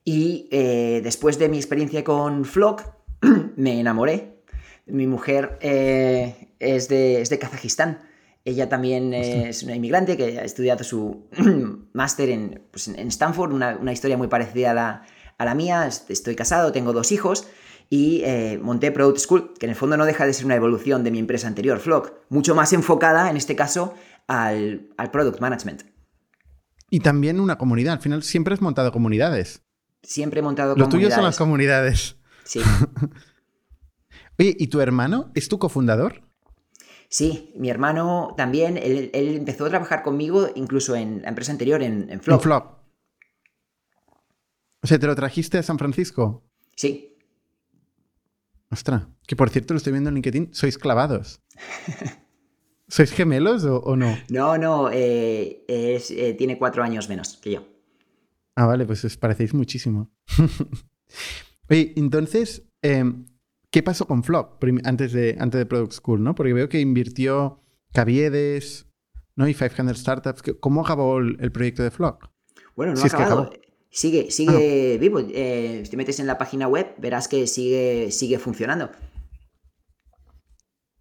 Y 0.05 0.49
eh, 0.53 1.01
después 1.03 1.39
de 1.39 1.49
mi 1.49 1.57
experiencia 1.57 2.05
con 2.05 2.45
Flock, 2.45 2.83
me 3.57 3.81
enamoré. 3.81 4.43
Mi 4.87 5.07
mujer 5.07 5.59
eh, 5.63 6.53
es, 6.59 6.89
de, 6.89 7.23
es 7.23 7.31
de 7.31 7.39
Kazajistán. 7.39 8.01
Ella 8.45 8.69
también 8.69 9.13
es 9.15 9.63
una 9.63 9.77
inmigrante 9.77 10.17
que 10.17 10.39
ha 10.39 10.45
estudiado 10.45 10.85
su 10.85 11.29
máster 11.93 12.31
en, 12.31 12.63
pues, 12.71 12.89
en, 12.89 13.09
Stanford, 13.09 13.53
una, 13.53 13.77
una, 13.77 13.93
historia 13.93 14.17
muy 14.17 14.29
parecida 14.29 14.71
a 14.73 14.75
la, 14.75 15.03
a 15.39 15.45
la, 15.45 15.55
mía. 15.55 15.87
Estoy 15.87 16.35
casado, 16.35 16.73
tengo 16.73 16.93
dos 16.93 17.13
hijos 17.13 17.47
y 17.93 18.23
eh, 18.25 18.59
monté 18.63 18.93
Product 18.93 19.19
School, 19.19 19.53
que 19.59 19.67
en 19.67 19.71
el 19.71 19.77
fondo 19.77 19.97
no 19.97 20.07
deja 20.07 20.25
de 20.25 20.33
ser 20.33 20.47
una 20.47 20.55
evolución 20.55 21.03
de 21.03 21.11
mi 21.11 21.19
empresa 21.19 21.49
anterior, 21.49 21.81
Flock, 21.81 22.13
mucho 22.29 22.55
más 22.55 22.73
enfocada, 22.73 23.29
en 23.29 23.37
este 23.37 23.57
caso, 23.57 23.95
al, 24.29 24.89
al 24.97 25.11
Product 25.11 25.41
Management. 25.41 25.83
Y 26.89 27.01
también 27.01 27.41
una 27.41 27.59
comunidad. 27.59 27.95
Al 27.95 28.01
final 28.01 28.23
siempre 28.23 28.55
has 28.55 28.63
montado 28.63 28.93
comunidades. 28.93 29.63
Siempre 30.03 30.39
he 30.39 30.43
montado 30.43 30.75
comunidades. 30.75 30.95
Lo 30.95 30.99
tuyo 30.99 31.15
son 31.15 31.25
las 31.25 31.37
comunidades. 31.37 32.17
Sí. 32.45 32.61
Oye, 34.39 34.57
¿y 34.59 34.69
tu 34.69 34.81
hermano 34.81 35.33
es 35.35 35.49
tu 35.49 35.59
cofundador? 35.59 36.23
Sí, 37.09 37.53
mi 37.57 37.71
hermano 37.71 38.35
también, 38.37 38.77
él, 38.77 39.11
empezó 39.13 39.67
a 39.67 39.69
trabajar 39.69 40.05
conmigo 40.05 40.49
incluso 40.55 40.95
en 40.95 41.23
la 41.23 41.29
empresa 41.29 41.51
anterior, 41.51 41.83
en, 41.83 42.09
en 42.09 42.21
Flop. 42.21 42.45
En 42.45 42.53
O 44.81 44.87
sea, 44.87 44.99
¿te 44.99 45.09
lo 45.09 45.17
trajiste 45.17 45.59
a 45.59 45.63
San 45.65 45.77
Francisco? 45.77 46.45
Sí. 46.77 47.10
Ostras, 48.71 49.09
que 49.27 49.37
por 49.37 49.51
cierto 49.51 49.75
lo 49.75 49.79
estoy 49.79 49.93
viendo 49.93 50.09
en 50.11 50.15
LinkedIn, 50.15 50.51
sois 50.53 50.79
clavados. 50.79 51.43
¿Sois 52.89 53.13
gemelos 53.13 53.65
o, 53.65 53.95
no? 53.95 54.17
No, 54.31 54.59
no, 54.59 54.91
eh, 54.91 55.65
eh, 55.69 56.35
tiene 56.37 56.59
cuatro 56.59 56.83
años 56.83 57.09
menos 57.09 57.37
que 57.37 57.53
yo. 57.53 57.65
Ah, 58.57 58.67
vale, 58.67 58.85
pues 58.85 59.05
os 59.05 59.17
parecéis 59.17 59.55
muchísimo. 59.55 60.11
Oye, 61.71 61.93
entonces, 61.97 62.69
em, 62.83 63.27
¿qué 63.71 63.83
pasó 63.83 64.07
con 64.07 64.25
Flop 64.25 64.63
antes 64.85 65.13
de, 65.13 65.37
antes 65.39 65.59
de 65.59 65.67
Product 65.67 65.93
School? 65.93 66.23
¿no? 66.23 66.35
Porque 66.35 66.53
veo 66.53 66.69
que 66.69 66.81
invirtió 66.81 67.63
Caviedes 67.93 68.87
¿no? 69.37 69.49
y 69.49 69.55
500 69.55 69.97
Startups. 69.97 70.43
¿Cómo 70.59 70.81
acabó 70.83 71.19
el, 71.19 71.53
proyecto 71.53 71.85
de 71.85 71.93
Flop? 71.93 72.25
Bueno, 72.75 72.95
no 72.95 73.03
ha 73.03 73.07
acabado. 73.07 73.51
Sigue, 73.91 74.31
sigue 74.31 74.99
vivo. 74.99 75.19
Eh, 75.19 75.81
si 75.85 75.91
te 75.91 75.97
metes 75.97 76.21
en 76.21 76.27
la 76.27 76.39
página 76.39 76.69
web, 76.69 76.95
verás 76.99 77.27
que 77.27 77.47
sigue, 77.47 78.11
sigue 78.13 78.39
funcionando. 78.39 78.91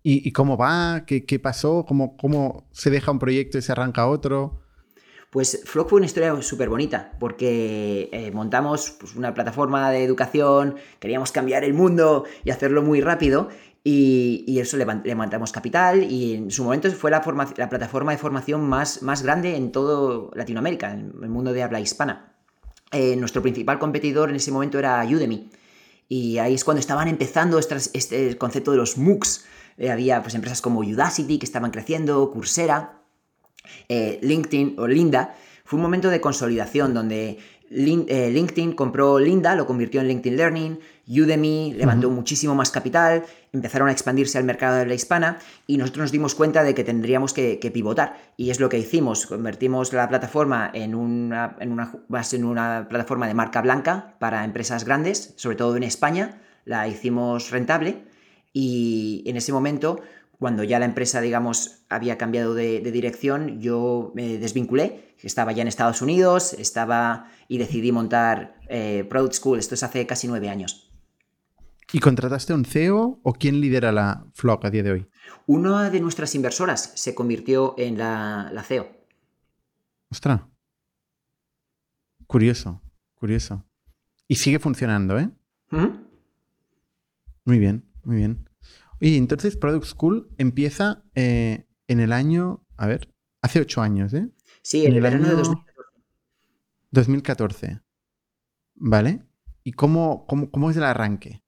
¿Y, 0.01 0.31
cómo 0.31 0.57
va? 0.57 1.05
¿Qué, 1.05 1.39
pasó? 1.39 1.85
¿Cómo, 1.87 2.17
¿Cómo, 2.17 2.67
se 2.71 2.89
deja 2.89 3.11
un 3.11 3.19
proyecto 3.19 3.59
y 3.59 3.61
se 3.61 3.71
arranca 3.71 4.07
otro? 4.07 4.63
Pues 5.29 5.61
Flock 5.65 5.89
fue 5.89 5.97
una 5.97 6.07
historia 6.07 6.41
súper 6.41 6.69
bonita, 6.69 7.15
porque 7.19 8.09
eh, 8.11 8.31
montamos 8.31 8.95
pues, 8.99 9.15
una 9.15 9.35
plataforma 9.35 9.91
de 9.91 10.03
educación, 10.03 10.77
queríamos 10.99 11.31
cambiar 11.31 11.63
el 11.63 11.75
mundo 11.75 12.25
y 12.43 12.49
hacerlo 12.49 12.81
muy 12.81 13.01
rápido, 13.01 13.49
y, 13.83 14.57
eso 14.59 14.77
levantamos 14.77 15.51
capital, 15.51 16.03
y 16.03 16.33
en 16.33 16.49
su 16.49 16.63
momento 16.63 16.89
fue 16.91 17.11
la, 17.11 17.21
la 17.57 17.69
plataforma 17.69 18.11
de 18.11 18.17
formación 18.17 18.67
más, 18.67 19.03
más 19.03 19.21
grande 19.21 19.55
en 19.55 19.71
todo 19.71 20.31
Latinoamérica, 20.33 20.93
en 20.93 21.13
el 21.21 21.29
mundo 21.29 21.53
de 21.53 21.61
habla 21.61 21.79
hispana. 21.79 22.28
Eh, 22.91 23.15
nuestro 23.15 23.41
principal 23.41 23.77
competidor 23.77 24.29
en 24.29 24.35
ese 24.35 24.51
momento 24.51 24.79
era 24.79 25.03
Udemy, 25.05 25.49
y 26.07 26.39
ahí 26.39 26.55
es 26.55 26.63
cuando 26.63 26.79
estaban 26.79 27.07
empezando 27.07 27.59
este, 27.59 28.37
concepto 28.37 28.71
de 28.71 28.77
los 28.77 28.97
MOOCs. 28.97 29.45
Eh, 29.77 29.91
había 29.91 30.21
pues, 30.23 30.33
empresas 30.33 30.61
como 30.61 30.79
Udacity 30.79 31.37
que 31.37 31.45
estaban 31.45 31.69
creciendo, 31.69 32.31
Coursera, 32.31 33.03
eh, 33.87 34.19
LinkedIn 34.23 34.75
o 34.79 34.87
Linda, 34.87 35.35
fue 35.63 35.77
un 35.77 35.83
momento 35.83 36.09
de 36.09 36.19
consolidación 36.19 36.95
donde 36.95 37.37
eh, 37.71 38.31
LinkedIn 38.31 38.73
compró 38.73 39.19
Linda, 39.19 39.55
lo 39.55 39.67
convirtió 39.67 40.01
en 40.01 40.07
LinkedIn 40.07 40.37
Learning, 40.37 40.79
Udemy 41.07 41.73
levantó 41.73 42.09
muchísimo 42.09 42.55
más 42.55 42.71
capital, 42.71 43.23
empezaron 43.51 43.89
a 43.89 43.91
expandirse 43.91 44.37
al 44.37 44.43
mercado 44.43 44.77
de 44.77 44.85
la 44.85 44.93
hispana 44.93 45.39
y 45.67 45.77
nosotros 45.77 46.03
nos 46.03 46.11
dimos 46.11 46.35
cuenta 46.35 46.63
de 46.63 46.73
que 46.73 46.83
tendríamos 46.83 47.33
que, 47.33 47.57
pivotar. 47.73 48.17
Y 48.37 48.49
es 48.49 48.59
lo 48.59 48.69
que 48.69 48.77
hicimos, 48.77 49.25
convertimos 49.25 49.93
la 49.93 50.07
plataforma 50.07 50.69
en 50.73 50.95
una, 50.95 51.55
en, 51.59 51.71
una, 51.71 51.93
en 52.31 52.43
una 52.45 52.87
plataforma 52.89 53.27
de 53.27 53.33
marca 53.33 53.61
blanca 53.61 54.15
para 54.19 54.43
empresas 54.45 54.85
grandes, 54.85 55.33
sobre 55.35 55.55
todo 55.55 55.75
en 55.77 55.83
España, 55.83 56.41
la 56.65 56.87
hicimos 56.87 57.51
rentable 57.51 58.03
y 58.53 59.23
en 59.25 59.37
ese 59.37 59.51
momento 59.51 60.01
cuando 60.39 60.63
ya 60.63 60.79
la 60.79 60.85
empresa, 60.85 61.19
digamos, 61.19 61.83
había 61.89 62.17
cambiado 62.17 62.53
de, 62.53 62.79
dirección, 62.79 63.59
yo 63.59 64.13
me 64.15 64.37
desvinculé, 64.37 65.13
estaba 65.21 65.51
ya 65.51 65.61
en 65.61 65.67
Estados 65.67 66.01
Unidos, 66.01 66.53
estaba 66.53 67.29
y 67.49 67.57
decidí 67.57 67.91
montar 67.91 68.55
eh, 68.69 69.05
Product 69.09 69.33
School, 69.33 69.59
esto 69.59 69.75
es 69.75 69.83
hace 69.83 70.07
casi 70.07 70.27
nueve 70.27 70.47
años. 70.47 70.89
¿Y 71.91 71.99
contrataste 71.99 72.53
un 72.53 72.63
CEO 72.63 73.19
o 73.21 73.33
quién 73.33 73.59
lidera 73.59 73.91
la 73.91 74.25
Flock 74.33 74.63
a 74.63 74.69
día 74.69 74.83
de 74.83 74.91
hoy? 74.91 75.07
Una 75.45 75.89
de 75.89 75.99
nuestras 75.99 76.33
inversoras 76.35 76.93
se 76.95 77.13
convirtió 77.13 77.75
en 77.77 77.97
la, 77.97 78.63
CEO. 78.65 78.87
Ostras. 80.09 80.41
Curioso, 82.27 82.81
curioso. 83.15 83.65
Y 84.27 84.35
sigue 84.35 84.59
funcionando, 84.59 85.19
¿eh? 85.19 85.29
Muy 87.43 87.59
bien, 87.59 87.83
muy 88.03 88.17
bien. 88.17 88.48
Y 88.99 89.17
entonces 89.17 89.55
Product 89.55 89.85
School 89.85 90.29
empieza 90.37 91.03
eh, 91.15 91.67
en 91.87 91.99
el 91.99 92.11
año, 92.11 92.65
a 92.77 92.87
ver, 92.87 93.13
hace 93.41 93.61
ocho 93.61 93.81
años, 93.81 94.13
¿eh? 94.13 94.29
Sí, 94.61 94.85
en, 94.85 94.95
el, 94.95 95.05
año 95.05 95.23
de 95.23 95.35
2014. 95.35 96.03
2014. 96.91 97.81
¿Vale? 98.75 99.23
¿Y 99.63 99.71
cómo, 99.71 100.25
cómo, 100.27 100.69
es 100.69 100.77
el 100.77 100.83
arranque? 100.83 101.43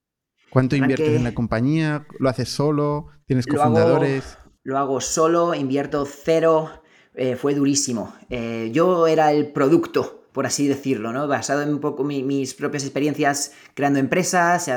¿Cuánto 0.50 0.76
inviertes 0.76 1.16
en 1.16 1.24
la 1.24 1.34
compañía? 1.34 2.06
¿Lo 2.20 2.30
haces 2.30 2.50
solo? 2.50 3.08
¿Tienes 3.26 3.48
cofundadores? 3.48 4.38
Lo 4.64 4.78
hago, 4.78 5.02
solo, 5.02 5.54
invierto 5.54 6.06
cero. 6.06 6.70
Eh, 7.14 7.36
fue 7.36 7.54
durísimo. 7.54 8.14
Eh, 8.30 8.70
yo 8.74 9.08
era 9.08 9.32
el 9.34 9.52
producto 9.52 10.21
por 10.32 10.46
así 10.46 10.68
decirlo, 10.68 11.12
¿no? 11.12 11.28
Basado 11.28 11.62
en 11.62 11.70
un 11.70 11.80
poco 11.80 12.04
mis 12.04 12.54
propias 12.54 12.84
experiencias 12.84 13.52
creando 13.74 14.00
empresas, 14.00 14.70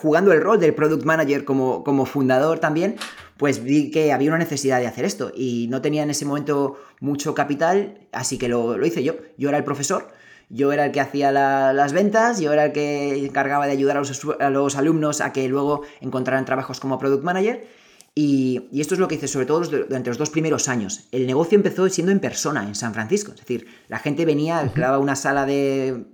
jugando 0.00 0.32
el 0.32 0.40
rol 0.40 0.58
del 0.58 0.74
product 0.74 1.04
manager 1.04 1.44
como, 1.44 1.84
como 1.84 2.06
fundador 2.06 2.58
también, 2.58 2.96
pues 3.36 3.62
vi 3.62 3.90
que 3.90 4.12
había 4.12 4.28
una 4.28 4.38
necesidad 4.38 4.80
de 4.80 4.86
hacer 4.86 5.04
esto 5.04 5.32
y 5.34 5.66
no 5.68 5.82
tenía 5.82 6.02
en 6.02 6.10
ese 6.10 6.24
momento 6.24 6.78
mucho 7.00 7.34
capital, 7.34 7.98
así 8.12 8.38
que 8.38 8.48
lo, 8.48 8.84
hice 8.84 9.02
yo. 9.02 9.14
Yo 9.36 9.50
era 9.50 9.58
el 9.58 9.64
profesor, 9.64 10.08
yo 10.48 10.72
era 10.72 10.86
el 10.86 10.92
que 10.92 11.00
hacía 11.00 11.30
las 11.30 11.92
ventas, 11.92 12.40
yo 12.40 12.52
era 12.52 12.66
el 12.66 12.72
que 12.72 13.26
encargaba 13.26 13.66
de 13.66 13.72
ayudar 13.72 13.98
a 13.98 14.00
los, 14.00 14.26
a 14.40 14.50
los 14.50 14.76
alumnos 14.76 15.20
a 15.20 15.32
que 15.32 15.46
luego 15.48 15.82
encontraran 16.00 16.44
trabajos 16.44 16.80
como 16.80 16.98
product 16.98 17.24
manager 17.24 17.66
y, 18.14 18.68
esto 18.78 18.94
es 18.94 19.00
lo 19.00 19.08
que 19.08 19.14
hice 19.14 19.28
sobre 19.28 19.46
todo 19.46 19.60
durante 19.60 20.10
los 20.10 20.18
dos 20.18 20.30
primeros 20.30 20.68
años. 20.68 21.08
El 21.12 21.26
negocio 21.26 21.56
empezó 21.56 21.88
siendo 21.88 22.12
en 22.12 22.20
persona, 22.20 22.62
en 22.66 22.74
San 22.74 22.92
Francisco. 22.92 23.32
Es 23.32 23.38
decir, 23.38 23.66
la 23.88 23.98
gente 23.98 24.26
venía, 24.26 24.70
creaba 24.74 24.98
una 24.98 25.16
sala 25.16 25.46
de, 25.46 26.04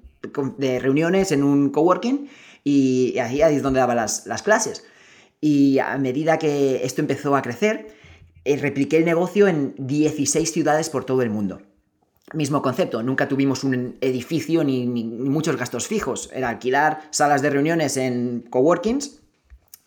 reuniones 0.81 1.33
en 1.33 1.43
un 1.43 1.71
coworking 1.71 2.29
y 2.63 3.19
ahí 3.19 3.41
es 3.41 3.63
donde 3.63 3.81
daba 3.81 3.95
las, 3.95 4.43
clases. 4.45 4.85
Y 5.41 5.79
a 5.79 5.97
medida 5.99 6.39
que 6.39 6.85
esto 6.85 7.01
empezó 7.01 7.35
a 7.35 7.43
crecer, 7.43 7.89
eh, 8.45 8.57
repliqué 8.57 8.99
el 8.99 9.05
negocio 9.05 9.49
en 9.49 9.75
16 9.79 10.53
ciudades 10.53 10.91
por 10.91 11.05
todo 11.05 11.23
el 11.23 11.31
mundo. 11.31 11.63
Mismo 12.33 12.61
concepto, 12.63 13.03
nunca 13.03 13.27
tuvimos 13.27 13.65
un 13.65 13.97
edificio 14.01 14.63
ni, 14.63 14.87
ni 14.87 15.05
muchos 15.05 15.57
gastos 15.57 15.89
fijos. 15.89 16.31
Era 16.33 16.51
alquilar 16.51 17.01
salas 17.11 17.43
de 17.43 17.51
reuniones 17.51 17.97
en 17.97 18.45
coworkings 18.51 19.21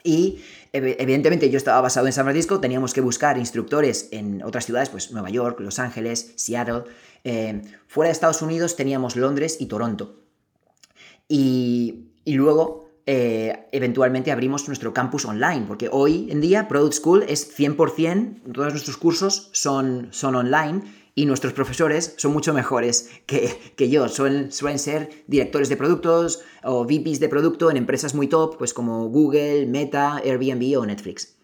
y 0.03 0.39
evidentemente 0.73 1.49
yo 1.49 1.57
estaba 1.57 1.81
basado 1.81 2.07
en 2.07 2.13
San 2.13 2.25
Francisco, 2.25 2.59
teníamos 2.59 2.93
que 2.93 3.01
buscar 3.01 3.37
instructores 3.37 4.09
en 4.11 4.43
otras 4.43 4.65
ciudades, 4.65 4.89
pues 4.89 5.11
Nueva 5.11 5.29
York, 5.29 5.59
Los 5.59 5.79
Ángeles, 5.79 6.33
Seattle. 6.35 6.83
Eh, 7.23 7.61
fuera 7.87 8.07
de 8.07 8.13
Estados 8.13 8.41
Unidos 8.41 8.75
teníamos 8.75 9.15
Londres 9.15 9.57
y 9.59 9.67
Toronto. 9.67 10.21
Y, 11.27 12.07
luego, 12.25 12.89
eh, 13.05 13.67
eventualmente 13.71 14.31
abrimos 14.31 14.67
nuestro 14.67 14.93
campus 14.93 15.25
online, 15.25 15.65
porque 15.67 15.89
hoy 15.91 16.27
en 16.29 16.41
día 16.41 16.67
Product 16.67 16.93
School 16.93 17.23
es 17.27 17.57
100%, 17.57 18.53
todos 18.53 18.73
nuestros 18.73 18.97
cursos 18.97 19.49
son, 19.53 20.09
son 20.11 20.35
online 20.35 20.81
y 21.15 21.25
nuestros 21.25 21.53
profesores 21.53 22.15
son 22.17 22.33
mucho 22.33 22.53
mejores 22.53 23.09
que, 23.25 23.89
yo. 23.89 24.07
Suelen, 24.07 24.51
suelen, 24.51 24.79
ser 24.79 25.09
directores 25.27 25.69
de 25.69 25.77
productos 25.77 26.43
o 26.63 26.85
VPs 26.85 27.19
de 27.19 27.29
producto 27.29 27.69
en 27.69 27.77
empresas 27.77 28.15
muy 28.15 28.27
top, 28.27 28.57
pues 28.57 28.73
como 28.73 29.09
Google, 29.09 29.65
Meta, 29.65 30.17
Airbnb 30.17 30.79
o 30.79 30.85
Netflix. 30.85 31.37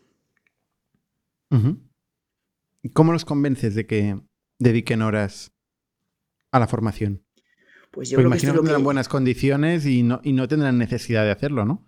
¿Cómo 2.94 3.14
los 3.14 3.26
convences 3.26 3.76
de 3.76 3.86
que 3.86 4.20
dediquen 4.60 5.02
horas 5.02 5.52
a 6.52 6.60
la 6.60 6.68
formación? 6.68 7.24
Pues 7.92 8.10
yo 8.10 8.18
creo 8.18 8.28
imagino 8.28 8.54
que, 8.54 8.60
tendrán 8.60 8.84
buenas 8.84 9.10
condiciones 9.10 9.86
y 9.86 10.04
no, 10.04 10.20
y 10.24 10.34
no 10.34 10.48
tendrán 10.48 10.78
necesidad 10.78 11.24
de 11.24 11.32
hacerlo, 11.32 11.66
¿no? 11.66 11.86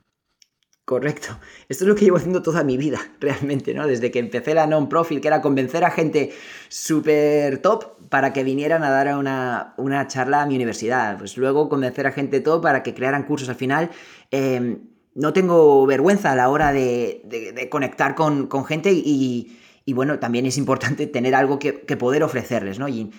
Correcto. 0.90 1.38
Esto 1.68 1.84
es 1.84 1.88
lo 1.88 1.94
que 1.94 2.06
llevo 2.06 2.18
haciendo 2.18 2.42
toda 2.42 2.64
mi 2.64 2.76
vida, 2.76 3.00
realmente, 3.20 3.76
¿no? 3.76 3.86
Desde 3.86 4.10
que 4.10 4.18
empecé 4.18 4.56
la 4.56 4.66
non-profit, 4.66 5.22
que 5.22 5.28
era 5.28 5.40
convencer 5.40 5.84
a 5.84 5.92
gente 5.92 6.32
súper 6.68 7.60
top 7.60 8.10
para 8.10 8.34
que 8.34 8.44
vinieran 8.44 8.82
a 8.82 8.90
dar 8.90 9.16
una, 9.16 9.76
una, 9.78 10.08
charla 10.08 10.42
a 10.42 10.48
mi 10.48 10.56
universidad. 10.56 11.20
Pues 11.20 11.38
luego 11.38 11.70
convencer 11.70 12.08
a 12.08 12.12
gente 12.12 12.40
top 12.40 12.64
para 12.64 12.82
que 12.82 12.96
crearan 12.96 13.22
cursos. 13.22 13.50
Al 13.50 13.56
final, 13.56 13.92
em, 14.32 14.80
no 15.14 15.32
tengo 15.32 15.86
vergüenza 15.86 16.32
a 16.32 16.36
la 16.36 16.50
hora 16.50 16.74
de, 16.74 17.68
conectar 17.70 18.16
con, 18.16 18.50
gente 18.66 18.92
y, 18.92 19.94
bueno, 19.94 20.18
también 20.18 20.48
es 20.48 20.58
importante 20.58 21.06
tener 21.06 21.36
algo 21.36 21.60
que, 21.60 21.72
poder 21.98 22.24
ofrecerles, 22.24 22.80
¿no? 22.80 22.88
Y, 22.88 23.12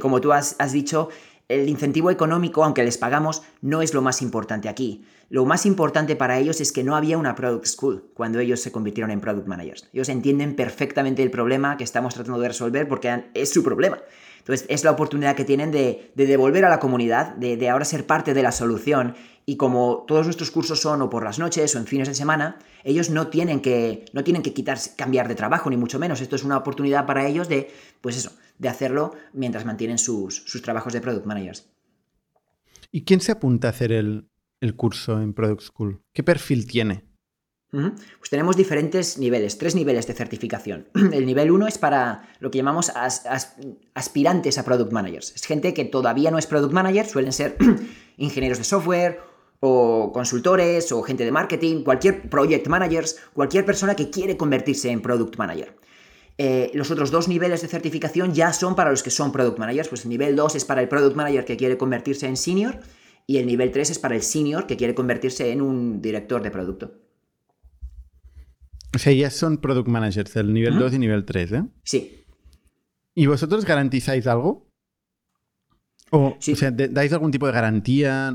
como 0.00 0.22
tú 0.22 0.32
has 0.32 0.72
dicho, 0.72 1.10
el 1.48 1.68
incentivo 1.68 2.10
económico, 2.10 2.62
aunque 2.62 2.84
les 2.84 2.98
pagamos, 2.98 3.42
no 3.62 3.80
es 3.80 3.94
lo 3.94 4.02
más 4.02 4.20
importante 4.20 4.68
aquí. 4.68 5.04
Lo 5.30 5.44
más 5.44 5.66
importante 5.66 6.16
para 6.16 6.38
ellos 6.38 6.60
es 6.60 6.72
que 6.72 6.84
no 6.84 6.94
había 6.94 7.18
una 7.18 7.34
Product 7.34 7.66
School 7.66 8.10
cuando 8.14 8.38
ellos 8.38 8.60
se 8.60 8.72
convirtieron 8.72 9.10
en 9.10 9.20
Product 9.20 9.46
Managers. 9.46 9.88
Ellos 9.92 10.08
entienden 10.08 10.56
perfectamente 10.56 11.22
el 11.22 11.30
problema 11.30 11.76
que 11.76 11.84
estamos 11.84 12.14
tratando 12.14 12.40
de 12.40 12.48
resolver 12.48 12.86
porque 12.86 13.24
es 13.34 13.50
su 13.50 13.62
problema. 13.62 13.98
Entonces 14.38 14.66
es 14.70 14.84
la 14.84 14.90
oportunidad 14.90 15.36
que 15.36 15.44
tienen 15.44 15.70
de, 15.70 16.10
devolver 16.14 16.64
a 16.64 16.70
la 16.70 16.80
comunidad, 16.80 17.34
de, 17.34 17.68
ahora 17.68 17.84
ser 17.84 18.06
parte 18.06 18.32
de 18.32 18.42
la 18.42 18.52
solución 18.52 19.14
y 19.44 19.56
como 19.56 20.04
todos 20.06 20.24
nuestros 20.26 20.50
cursos 20.50 20.80
son 20.80 21.02
o 21.02 21.10
por 21.10 21.24
las 21.24 21.38
noches 21.38 21.74
o 21.74 21.78
en 21.78 21.86
fines 21.86 22.08
de 22.08 22.14
semana, 22.14 22.58
ellos 22.84 23.10
no 23.10 23.28
tienen 23.28 23.60
que, 23.60 24.06
no 24.12 24.24
tienen 24.24 24.42
que 24.42 24.54
quitarse, 24.54 24.94
cambiar 24.96 25.28
de 25.28 25.34
trabajo, 25.34 25.68
ni 25.68 25.76
mucho 25.76 25.98
menos. 25.98 26.20
Esto 26.20 26.36
es 26.36 26.44
una 26.44 26.56
oportunidad 26.56 27.06
para 27.06 27.26
ellos 27.26 27.48
de, 27.48 27.70
pues 28.00 28.16
eso, 28.16 28.32
de 28.58 28.68
hacerlo 28.68 29.12
mientras 29.32 29.64
mantienen 29.64 29.98
sus, 29.98 30.44
trabajos 30.62 30.92
de 30.92 31.00
Product 31.00 31.26
Managers. 31.26 31.70
¿Y 32.90 33.04
quién 33.04 33.20
se 33.20 33.32
apunta 33.32 33.68
a 33.68 33.70
hacer 33.70 33.92
el, 33.92 34.28
curso 34.76 35.20
en 35.20 35.34
Product 35.34 35.62
School? 35.62 36.02
¿Qué 36.12 36.22
perfil 36.22 36.66
tiene? 36.66 37.04
Pues 37.70 38.30
tenemos 38.30 38.56
diferentes 38.56 39.18
niveles, 39.18 39.58
tres 39.58 39.74
niveles 39.74 40.06
de 40.06 40.14
certificación. 40.14 40.88
El 41.12 41.26
nivel 41.26 41.50
uno 41.50 41.66
es 41.66 41.76
para 41.76 42.26
lo 42.40 42.50
que 42.50 42.56
llamamos 42.56 42.90
aspirantes 43.94 44.56
a 44.56 44.64
Product 44.64 44.90
Managers. 44.90 45.34
Es 45.34 45.44
gente 45.44 45.74
que 45.74 45.84
todavía 45.84 46.30
no 46.30 46.38
es 46.38 46.46
Product 46.46 46.72
Manager, 46.72 47.06
suelen 47.06 47.32
ser 47.32 47.58
ingenieros 48.16 48.56
de 48.56 48.64
software 48.64 49.20
o 49.60 50.12
consultores 50.14 50.92
o 50.92 51.02
gente 51.02 51.24
de 51.24 51.32
marketing, 51.32 51.82
cualquier 51.82 52.30
Project 52.30 52.68
Managers, 52.68 53.20
cualquier 53.34 53.66
persona 53.66 53.94
que 53.94 54.08
quiere 54.08 54.38
convertirse 54.38 54.90
en 54.90 55.02
Product 55.02 55.36
Manager. 55.36 55.76
Eh, 56.40 56.70
los 56.72 56.92
otros 56.92 57.10
dos 57.10 57.26
niveles 57.26 57.62
de 57.62 57.68
certificación 57.68 58.32
ya 58.32 58.52
son 58.52 58.76
para 58.76 58.90
los 58.90 59.02
que 59.02 59.10
son 59.10 59.32
product 59.32 59.58
managers. 59.58 59.88
Pues 59.88 60.04
el 60.04 60.10
nivel 60.10 60.36
2 60.36 60.54
es 60.54 60.64
para 60.64 60.80
el 60.80 60.88
product 60.88 61.16
manager 61.16 61.44
que 61.44 61.56
quiere 61.56 61.76
convertirse 61.76 62.28
en 62.28 62.36
senior 62.36 62.78
y 63.26 63.38
el 63.38 63.46
nivel 63.46 63.72
3 63.72 63.90
es 63.90 63.98
para 63.98 64.14
el 64.14 64.22
senior 64.22 64.68
que 64.68 64.76
quiere 64.76 64.94
convertirse 64.94 65.50
en 65.50 65.60
un 65.60 66.00
director 66.00 66.40
de 66.40 66.52
producto. 66.52 66.92
O 68.94 68.98
sea, 68.98 69.12
ya 69.12 69.30
son 69.30 69.58
product 69.58 69.88
managers, 69.88 70.36
el 70.36 70.52
nivel 70.52 70.78
2 70.78 70.94
y 70.94 70.98
nivel 70.98 71.24
3, 71.24 71.52
¿eh? 71.52 71.64
Sí. 71.82 72.24
¿Y 73.14 73.26
vosotros 73.26 73.64
garantizáis 73.64 74.26
algo? 74.28 74.70
O, 76.10 76.36
sea, 76.40 76.70
¿dais 76.70 77.12
algún 77.12 77.32
tipo 77.32 77.46
de 77.46 77.52
garantía 77.52 78.32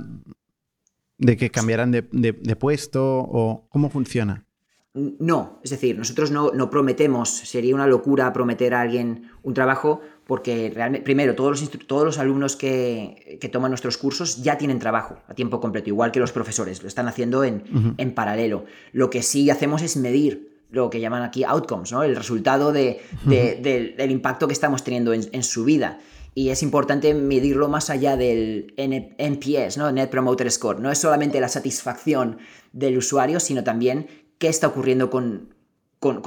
de 1.17 1.37
que 1.37 1.49
cambiarán 1.49 1.91
de 1.91 2.55
puesto? 2.55 3.01
¿O 3.01 3.67
cómo 3.69 3.89
funciona? 3.89 4.45
No, 4.95 5.59
es 5.63 5.71
decir, 5.71 5.97
nosotros 5.97 6.29
no, 6.29 6.69
prometemos, 6.69 7.29
sería 7.29 7.73
una 7.73 7.87
locura 7.87 8.31
prometer 8.31 8.75
a 8.75 8.81
alguien 8.81 9.31
un 9.41 9.55
trabajo 9.55 10.01
porque 10.27 10.71
realmente, 10.73 11.03
primero, 11.03 11.33
todos 11.33 11.61
los, 11.61 11.87
todos 11.87 12.05
los 12.05 12.19
alumnos 12.19 12.55
que, 12.55 13.39
toman 13.51 13.71
nuestros 13.71 13.97
cursos 13.97 14.43
ya 14.43 14.59
tienen 14.59 14.77
trabajo 14.77 15.17
a 15.27 15.33
tiempo 15.33 15.59
completo, 15.59 15.89
igual 15.89 16.11
que 16.11 16.19
los 16.19 16.31
profesores, 16.31 16.83
lo 16.83 16.87
están 16.87 17.07
haciendo 17.07 17.43
en, 17.43 18.13
paralelo. 18.13 18.65
Lo 18.91 19.09
que 19.09 19.23
sí 19.23 19.49
hacemos 19.49 19.81
es 19.81 19.97
medir 19.97 20.53
lo 20.69 20.91
que 20.91 20.99
llaman 20.99 21.23
aquí 21.23 21.43
outcomes, 21.43 21.91
¿no? 21.91 22.03
el 22.03 22.15
resultado 22.15 22.71
de, 22.71 23.01
del, 23.25 24.11
impacto 24.11 24.45
que 24.47 24.53
estamos 24.53 24.83
teniendo 24.83 25.11
en, 25.13 25.43
su 25.43 25.63
vida. 25.63 26.01
Y 26.35 26.49
es 26.49 26.61
importante 26.61 27.15
medirlo 27.15 27.67
más 27.67 27.89
allá 27.89 28.15
del 28.15 28.73
NPS, 28.77 29.77
¿no? 29.77 29.91
Net 29.91 30.09
Promoter 30.09 30.49
Score. 30.49 30.79
No 30.79 30.91
es 30.91 30.97
solamente 30.97 31.39
la 31.39 31.47
satisfacción 31.47 32.39
del 32.71 32.97
usuario, 32.97 33.39
sino 33.39 33.63
también 33.63 34.07
qué 34.37 34.47
está 34.47 34.67
ocurriendo 34.67 35.09
con, 35.09 35.53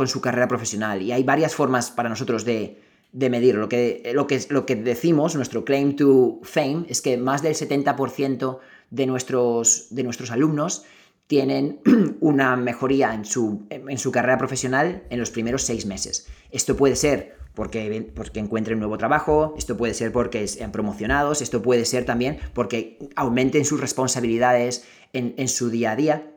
su 0.07 0.21
carrera 0.21 0.49
profesional. 0.49 1.03
Y 1.03 1.12
hay 1.12 1.23
varias 1.23 1.55
formas 1.55 1.90
para 1.90 2.09
nosotros 2.09 2.45
de, 2.45 2.81
medirlo. 3.12 3.62
Lo 3.62 3.69
que, 3.69 4.11
lo, 4.14 4.27
que, 4.27 4.40
lo 4.49 4.66
que 4.66 4.77
decimos, 4.77 5.35
nuestro 5.35 5.64
claim 5.64 5.97
to 5.97 6.40
fame, 6.42 6.87
es 6.88 7.03
que 7.03 7.16
más 7.16 7.42
del 7.42 7.55
70% 7.55 8.59
de 8.90 9.07
nuestros, 9.07 9.88
de 9.90 10.03
nuestros 10.03 10.31
alumnos 10.31 10.85
tienen 11.27 11.81
una 12.21 12.57
mejoría 12.57 13.14
en 13.14 13.25
su, 13.25 13.66
en 13.71 13.99
su, 13.99 14.12
carrera 14.12 14.38
profesional 14.38 15.05
en 15.11 15.19
los 15.19 15.31
primeros 15.31 15.62
seis 15.62 15.87
meses. 15.87 16.29
Esto 16.51 16.77
puede 16.77 16.97
ser 16.97 17.37
porque, 17.55 18.12
porque 18.14 18.40
encuentren 18.40 18.77
un 18.77 18.81
nuevo 18.81 18.99
trabajo, 18.99 19.55
esto 19.59 19.77
puede 19.77 19.95
ser 19.95 20.12
porque 20.12 20.47
sean 20.47 20.73
promocionados, 20.73 21.42
esto 21.42 21.62
puede 21.62 21.85
ser 21.85 22.05
también 22.05 22.38
porque 22.55 22.99
aumenten 23.16 23.64
sus 23.64 23.81
responsabilidades 23.81 24.85
en, 25.12 25.35
en 25.37 25.49
su 25.49 25.71
día 25.71 25.92
a 25.92 25.97
día. 25.97 26.33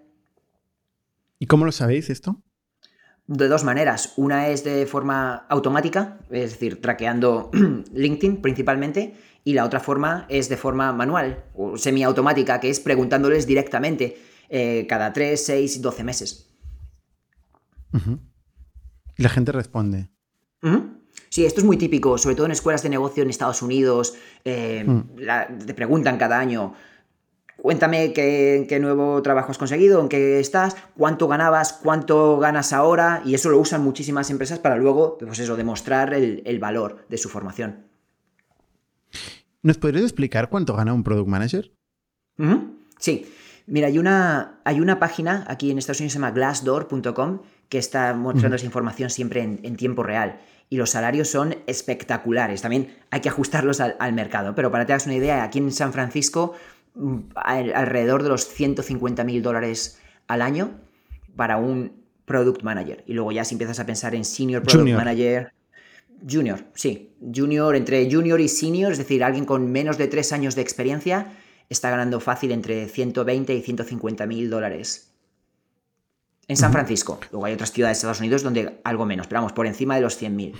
¿Y 1.39 1.47
cómo 1.47 1.65
lo 1.65 1.71
sabéis 1.71 2.09
esto? 2.09 2.43
De 3.27 3.47
dos 3.47 3.63
maneras. 3.63 4.13
Una 4.17 4.49
es 4.49 4.63
de 4.63 4.85
forma 4.85 5.45
automática, 5.49 6.19
es 6.29 6.51
decir, 6.51 6.81
traqueando 6.81 7.49
LinkedIn 7.93 8.41
principalmente, 8.41 9.15
y 9.43 9.53
la 9.53 9.65
otra 9.65 9.79
forma 9.79 10.25
es 10.29 10.49
de 10.49 10.57
forma 10.57 10.91
manual 10.91 11.45
o 11.55 11.77
semiautomática, 11.77 12.59
que 12.59 12.69
es 12.69 12.79
preguntándoles 12.79 13.47
directamente 13.47 14.17
eh, 14.49 14.85
cada 14.87 15.13
3, 15.13 15.45
6, 15.45 15.81
12 15.81 16.03
meses. 16.03 16.45
Y 19.17 19.23
la 19.23 19.29
gente 19.29 19.51
responde. 19.51 20.09
Sí, 21.29 21.45
esto 21.45 21.61
es 21.61 21.65
muy 21.65 21.77
típico, 21.77 22.17
sobre 22.17 22.35
todo 22.35 22.47
en 22.47 22.51
escuelas 22.51 22.83
de 22.83 22.89
negocio 22.89 23.23
en 23.23 23.29
Estados 23.29 23.61
Unidos. 23.61 24.15
Eh, 24.43 24.83
mm. 24.85 25.65
te 25.65 25.73
preguntan 25.73 26.17
cada 26.17 26.39
año, 26.39 26.73
Cuéntame 27.61 28.13
qué, 28.13 28.79
nuevo 28.79 29.21
trabajo 29.21 29.51
has 29.51 29.57
conseguido, 29.57 30.01
en 30.01 30.09
qué 30.09 30.39
estás, 30.39 30.77
cuánto 30.95 31.27
ganabas, 31.27 31.73
cuánto 31.73 32.39
ganas 32.39 32.73
ahora, 32.73 33.21
y 33.25 33.33
eso 33.33 33.49
lo 33.49 33.59
usan 33.59 33.83
muchísimas 33.83 34.29
empresas 34.29 34.59
para 34.59 34.77
luego, 34.77 35.17
pues 35.17 35.39
eso, 35.39 35.55
demostrar 35.55 36.13
el, 36.13 36.59
valor 36.59 37.05
de 37.09 37.17
su 37.17 37.29
formación. 37.29 37.87
¿Nos 39.61 39.77
podrías 39.77 40.03
explicar 40.03 40.49
cuánto 40.49 40.75
gana 40.75 40.93
un 40.93 41.03
product 41.03 41.27
manager? 41.27 41.71
Sí. 42.97 43.25
Mira, 43.67 43.87
hay 43.87 43.99
una, 43.99 44.61
hay 44.63 44.79
una 44.79 44.97
página 44.97 45.45
aquí 45.47 45.69
en 45.69 45.77
Estados 45.77 45.99
Unidos 45.99 46.13
se 46.13 46.19
llama 46.19 46.31
glassdoor.com 46.31 47.41
que 47.67 47.77
está 47.77 48.15
mostrando 48.15 48.55
esa 48.55 48.65
información 48.65 49.11
siempre 49.11 49.43
en, 49.43 49.75
tiempo 49.75 50.01
real. 50.01 50.39
Y 50.69 50.77
los 50.77 50.89
salarios 50.89 51.29
son 51.29 51.55
espectaculares. 51.67 52.63
También 52.63 52.95
hay 53.11 53.21
que 53.21 53.29
ajustarlos 53.29 53.79
al, 53.79 53.95
al 53.99 54.13
mercado. 54.13 54.55
Pero 54.55 54.71
para 54.71 54.83
que 54.83 54.87
te 54.87 54.93
hagas 54.93 55.05
una 55.05 55.15
idea, 55.15 55.43
aquí 55.43 55.59
en 55.59 55.71
San 55.71 55.93
Francisco 55.93 56.55
alrededor 57.35 58.23
de 58.23 58.29
los 58.29 58.47
150 58.47 59.23
mil 59.23 59.41
dólares 59.41 59.99
al 60.27 60.41
año 60.41 60.79
para 61.35 61.57
un 61.57 62.03
product 62.25 62.63
manager. 62.63 63.03
Y 63.07 63.13
luego 63.13 63.31
ya 63.31 63.43
si 63.43 63.55
empiezas 63.55 63.79
a 63.79 63.85
pensar 63.85 64.13
en 64.15 64.25
senior 64.25 64.61
product 64.63 64.95
manager, 64.95 65.53
junior, 66.29 66.65
sí, 66.75 67.15
junior, 67.33 67.75
entre 67.75 68.09
junior 68.11 68.39
y 68.39 68.47
senior, 68.47 68.91
es 68.91 68.97
decir, 68.97 69.23
alguien 69.23 69.45
con 69.45 69.71
menos 69.71 69.97
de 69.97 70.07
tres 70.07 70.31
años 70.31 70.55
de 70.55 70.61
experiencia, 70.61 71.33
está 71.69 71.89
ganando 71.89 72.19
fácil 72.19 72.51
entre 72.51 72.87
120 72.87 73.53
y 73.53 73.61
150 73.61 74.25
mil 74.25 74.49
dólares. 74.49 75.13
En 76.47 76.57
San 76.57 76.71
Francisco. 76.71 77.19
Luego 77.31 77.45
hay 77.45 77.53
otras 77.53 77.71
ciudades 77.71 77.97
de 77.97 77.99
Estados 77.99 78.19
Unidos 78.19 78.41
donde 78.41 78.79
algo 78.83 79.05
menos, 79.05 79.27
pero 79.27 79.41
vamos, 79.41 79.53
por 79.53 79.67
encima 79.67 79.95
de 79.95 80.01
los 80.01 80.17
100 80.17 80.35
mil. 80.35 80.55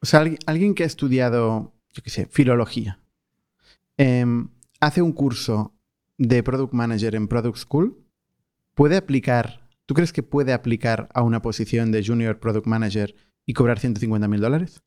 O 0.00 0.06
sea, 0.06 0.24
alguien 0.46 0.74
que 0.74 0.82
ha 0.82 0.86
estudiado, 0.86 1.72
yo 1.92 2.02
qué 2.02 2.10
sé, 2.10 2.26
filología. 2.26 3.00
Em, 3.96 4.48
hace 4.80 5.02
un 5.02 5.12
curso 5.12 5.74
de 6.16 6.42
Product 6.42 6.72
Manager 6.72 7.14
en 7.14 7.28
Product 7.28 7.56
School, 7.56 8.04
¿puede 8.74 8.96
aplicar, 8.96 9.68
tú 9.86 9.94
crees 9.94 10.12
que 10.12 10.22
puede 10.22 10.52
aplicar 10.52 11.08
a 11.14 11.22
una 11.22 11.42
posición 11.42 11.92
de 11.92 12.04
Junior 12.04 12.38
Product 12.38 12.66
Manager 12.66 13.14
y 13.46 13.54
cobrar 13.54 13.78
150 13.78 14.28
mil 14.28 14.40
dólares? 14.40 14.82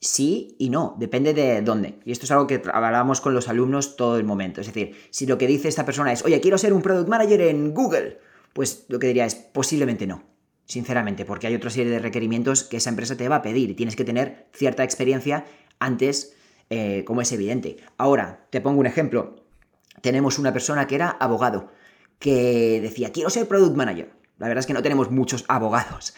Sí 0.00 0.56
y 0.58 0.70
no, 0.70 0.96
depende 0.98 1.32
de 1.32 1.62
dónde. 1.62 2.00
Y 2.04 2.10
esto 2.10 2.24
es 2.24 2.30
algo 2.32 2.48
que 2.48 2.60
hablábamos 2.72 3.20
con 3.20 3.34
los 3.34 3.48
alumnos 3.48 3.94
todo 3.94 4.16
el 4.16 4.24
momento. 4.24 4.60
Es 4.60 4.66
decir, 4.66 4.96
si 5.10 5.26
lo 5.26 5.38
que 5.38 5.46
dice 5.46 5.68
esta 5.68 5.86
persona 5.86 6.12
es, 6.12 6.24
oye, 6.24 6.40
quiero 6.40 6.58
ser 6.58 6.72
un 6.72 6.82
product 6.82 7.08
manager 7.08 7.40
en 7.42 7.72
Google, 7.72 8.18
pues 8.52 8.86
lo 8.88 8.98
que 8.98 9.06
diría 9.06 9.26
es, 9.26 9.36
posiblemente 9.36 10.06
no, 10.06 10.24
sinceramente, 10.64 11.24
porque 11.24 11.46
hay 11.46 11.54
otra 11.54 11.70
serie 11.70 11.92
de 11.92 12.00
requerimientos 12.00 12.64
que 12.64 12.78
esa 12.78 12.90
empresa 12.90 13.16
te 13.16 13.28
va 13.28 13.36
a 13.36 13.42
pedir 13.42 13.70
y 13.70 13.74
tienes 13.74 13.94
que 13.94 14.04
tener 14.04 14.48
cierta 14.52 14.82
experiencia 14.82 15.46
antes 15.78 16.34
eh, 16.70 17.04
como 17.06 17.20
es 17.20 17.32
evidente. 17.32 17.78
Ahora, 17.98 18.46
te 18.50 18.60
pongo 18.60 18.80
un 18.80 18.86
ejemplo. 18.86 19.36
Tenemos 20.00 20.38
una 20.38 20.52
persona 20.52 20.86
que 20.86 20.94
era 20.94 21.10
abogado, 21.10 21.70
que 22.18 22.80
decía, 22.80 23.12
quiero 23.12 23.30
ser 23.30 23.46
product 23.48 23.76
manager. 23.76 24.12
La 24.38 24.48
verdad 24.48 24.60
es 24.60 24.66
que 24.66 24.72
no 24.72 24.82
tenemos 24.82 25.10
muchos 25.10 25.44
abogados. 25.48 26.14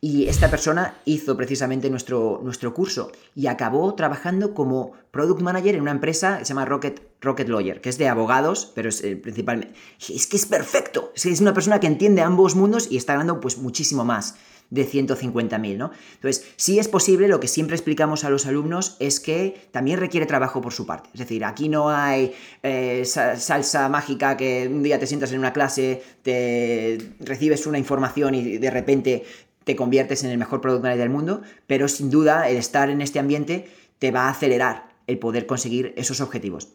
Y 0.00 0.28
esta 0.28 0.48
persona 0.48 0.94
hizo 1.04 1.36
precisamente 1.36 1.90
nuestro, 1.90 2.40
nuestro 2.44 2.72
curso 2.72 3.10
y 3.34 3.48
acabó 3.48 3.94
trabajando 3.94 4.54
como 4.54 4.92
product 5.10 5.40
manager 5.40 5.74
en 5.74 5.82
una 5.82 5.90
empresa 5.90 6.38
que 6.38 6.44
se 6.44 6.50
llama 6.50 6.64
Rocket, 6.64 7.02
Rocket 7.20 7.48
Lawyer, 7.48 7.80
que 7.80 7.88
es 7.88 7.98
de 7.98 8.06
abogados, 8.06 8.70
pero 8.76 8.90
es 8.90 9.02
eh, 9.02 9.16
principalmente... 9.16 9.74
Es 10.08 10.28
que 10.28 10.36
es 10.36 10.46
perfecto, 10.46 11.10
es, 11.16 11.26
es 11.26 11.40
una 11.40 11.52
persona 11.52 11.80
que 11.80 11.88
entiende 11.88 12.22
ambos 12.22 12.54
mundos 12.54 12.86
y 12.90 12.96
está 12.96 13.14
ganando 13.14 13.40
pues 13.40 13.58
muchísimo 13.58 14.04
más 14.04 14.36
de 14.70 14.86
150.000, 14.86 15.76
¿no? 15.76 15.90
Entonces, 16.14 16.46
si 16.56 16.78
es 16.78 16.88
posible, 16.88 17.28
lo 17.28 17.40
que 17.40 17.48
siempre 17.48 17.74
explicamos 17.74 18.24
a 18.24 18.30
los 18.30 18.46
alumnos 18.46 18.96
es 19.00 19.18
que 19.18 19.68
también 19.70 19.98
requiere 19.98 20.26
trabajo 20.26 20.60
por 20.60 20.72
su 20.72 20.86
parte. 20.86 21.08
Es 21.14 21.20
decir, 21.20 21.44
aquí 21.44 21.68
no 21.68 21.88
hay 21.88 22.32
eh, 22.62 23.04
salsa 23.04 23.88
mágica 23.88 24.36
que 24.36 24.68
un 24.70 24.82
día 24.82 24.98
te 24.98 25.06
sientas 25.06 25.32
en 25.32 25.38
una 25.38 25.52
clase, 25.52 26.02
te 26.22 26.98
recibes 27.20 27.66
una 27.66 27.78
información 27.78 28.34
y 28.34 28.58
de 28.58 28.70
repente 28.70 29.24
te 29.64 29.76
conviertes 29.76 30.24
en 30.24 30.30
el 30.30 30.38
mejor 30.38 30.60
product 30.60 30.82
manager 30.82 31.02
del 31.02 31.10
mundo, 31.10 31.42
pero 31.66 31.88
sin 31.88 32.10
duda 32.10 32.48
el 32.48 32.56
estar 32.56 32.90
en 32.90 33.00
este 33.00 33.18
ambiente 33.18 33.68
te 33.98 34.10
va 34.10 34.22
a 34.22 34.30
acelerar 34.30 34.88
el 35.06 35.18
poder 35.18 35.46
conseguir 35.46 35.94
esos 35.96 36.20
objetivos. 36.20 36.68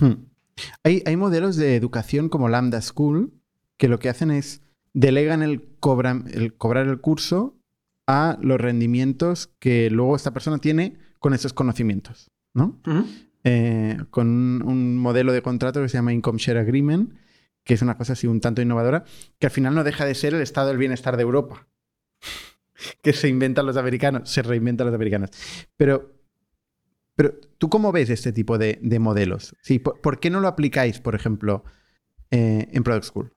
Hmm. 0.00 0.26
Hay, 0.82 1.02
hay 1.06 1.16
modelos 1.16 1.56
de 1.56 1.76
educación 1.76 2.28
como 2.28 2.48
Lambda 2.48 2.82
School 2.82 3.32
que 3.76 3.88
lo 3.88 3.98
que 3.98 4.08
hacen 4.08 4.30
es 4.30 4.62
delegan 4.92 5.42
el, 5.42 5.69
el 6.32 6.54
cobrar 6.56 6.86
el 6.86 7.00
curso 7.00 7.56
a 8.06 8.38
los 8.40 8.60
rendimientos 8.60 9.48
que 9.58 9.90
luego 9.90 10.16
esta 10.16 10.32
persona 10.32 10.58
tiene 10.58 10.98
con 11.18 11.34
esos 11.34 11.52
conocimientos, 11.52 12.30
¿no? 12.54 12.80
Eh, 13.44 13.98
con 14.10 14.28
un, 14.62 14.98
modelo 14.98 15.32
de 15.32 15.42
contrato 15.42 15.80
que 15.80 15.88
se 15.88 15.96
llama 15.96 16.12
Income 16.12 16.38
Share 16.38 16.58
Agreement, 16.58 17.14
que 17.64 17.74
es 17.74 17.82
una 17.82 17.96
cosa 17.96 18.14
así 18.14 18.26
un 18.26 18.40
tanto 18.40 18.62
innovadora, 18.62 19.04
que 19.38 19.46
al 19.46 19.52
final 19.52 19.74
no 19.74 19.84
deja 19.84 20.04
de 20.04 20.14
ser 20.14 20.34
el 20.34 20.42
estado 20.42 20.68
del 20.68 20.78
bienestar 20.78 21.16
de 21.16 21.22
Europa, 21.22 21.68
que 23.02 23.12
se 23.12 23.28
inventan 23.28 23.66
los 23.66 23.76
americanos, 23.76 24.28
se 24.30 24.42
reinventan 24.42 24.86
los 24.86 24.94
americanos. 24.94 25.30
Pero, 25.76 26.12
pero 27.14 27.34
¿tú 27.58 27.68
cómo 27.68 27.92
ves 27.92 28.10
este 28.10 28.32
tipo 28.32 28.58
de, 28.58 28.78
modelos? 28.98 29.56
Sí, 29.62 29.78
¿por, 29.78 30.20
qué 30.20 30.30
no 30.30 30.40
lo 30.40 30.48
aplicáis, 30.48 31.00
por 31.00 31.14
ejemplo, 31.14 31.64
eh, 32.30 32.68
en 32.72 32.82
Product 32.82 33.04
School? 33.04 33.32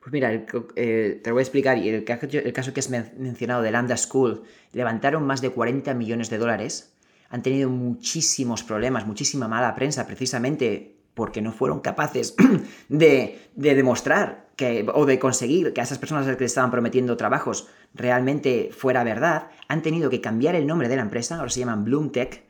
Pues 0.00 0.12
mira, 0.12 0.32
eh, 0.32 1.20
te 1.22 1.30
lo 1.30 1.34
voy 1.34 1.40
a 1.40 1.42
explicar. 1.42 1.78
Y 1.78 1.88
el, 1.90 2.04
caso 2.04 2.72
que 2.72 2.80
has 2.80 2.90
mencionado 2.90 3.62
de 3.62 3.70
Lambda 3.70 3.96
School, 3.96 4.42
levantaron 4.72 5.26
más 5.26 5.40
de 5.42 5.50
40 5.50 5.92
millones 5.94 6.30
de 6.30 6.38
dólares. 6.38 6.94
Han 7.28 7.42
tenido 7.42 7.68
muchísimos 7.68 8.62
problemas, 8.62 9.06
muchísima 9.06 9.46
mala 9.46 9.74
prensa, 9.74 10.06
precisamente 10.06 10.96
porque 11.14 11.42
no 11.42 11.52
fueron 11.52 11.80
capaces 11.80 12.34
de, 12.88 13.38
demostrar 13.54 14.48
que, 14.56 14.86
o 14.92 15.04
de 15.04 15.18
conseguir 15.18 15.74
que 15.74 15.80
a 15.80 15.84
esas 15.84 15.98
personas 15.98 16.24
a 16.24 16.28
las 16.28 16.36
que 16.36 16.44
les 16.44 16.52
estaban 16.52 16.70
prometiendo 16.70 17.16
trabajos 17.16 17.68
realmente 17.94 18.70
fuera 18.72 19.04
verdad. 19.04 19.48
Han 19.68 19.82
tenido 19.82 20.08
que 20.08 20.22
cambiar 20.22 20.54
el 20.54 20.66
nombre 20.66 20.88
de 20.88 20.96
la 20.96 21.02
empresa, 21.02 21.36
ahora 21.36 21.50
se 21.50 21.60
llaman 21.60 21.84
Bloomtech, 21.84 22.42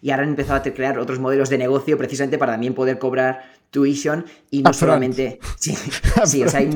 y 0.00 0.10
ahora 0.10 0.24
han 0.24 0.30
empezado 0.30 0.58
a 0.58 0.62
crear 0.62 0.98
otros 0.98 1.18
modelos 1.18 1.50
de 1.50 1.58
negocio 1.58 1.96
precisamente 1.96 2.38
para 2.38 2.52
también 2.52 2.74
poder 2.74 2.98
cobrar 2.98 3.55
tuition 3.70 4.24
y 4.50 4.62
no 4.62 4.72
solamente... 4.72 5.38
Sí, 5.58 5.74
sí, 6.24 6.42
o 6.42 6.48
sea, 6.48 6.60
hay 6.60 6.68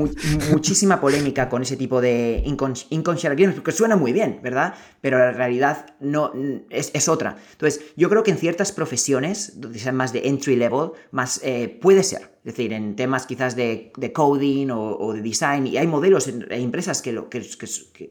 muchísima 0.51 1.01
polémica 1.01 1.49
con 1.49 1.63
ese 1.63 1.77
tipo 1.77 2.01
de 2.01 2.43
inconsciente 2.45 3.55
porque 3.55 3.73
suena 3.73 3.97
muy 3.97 4.13
bien, 4.13 4.41
¿verdad? 4.43 4.75
Pero 5.01 5.19
la 5.19 5.33
realidad 5.33 5.95
no 6.01 6.33
es, 6.71 7.09
otra. 7.09 7.37
Entonces, 7.53 7.83
yo 7.97 8.09
creo 8.09 8.23
que 8.23 8.31
en 8.31 8.39
ciertas 8.39 8.73
profesiones, 8.73 9.61
donde 9.61 9.79
sean 9.79 9.97
más 9.97 10.13
de 10.13 10.29
entry 10.29 10.57
level, 10.57 10.93
más 11.11 11.41
eh, 11.43 11.79
puede 11.81 12.03
ser. 12.03 12.31
Es 12.45 12.57
decir, 12.57 12.73
en 12.73 12.97
temas 12.97 13.27
quizás 13.27 13.55
de, 13.55 13.93
coding 14.15 14.71
o, 14.71 15.13
de 15.13 15.21
design, 15.21 15.67
y 15.67 15.77
hay 15.77 15.87
modelos 15.87 16.27
e 16.27 16.57
empresas 16.57 17.03
que, 17.03 17.13
lo, 17.13 17.29
que, 17.29 17.43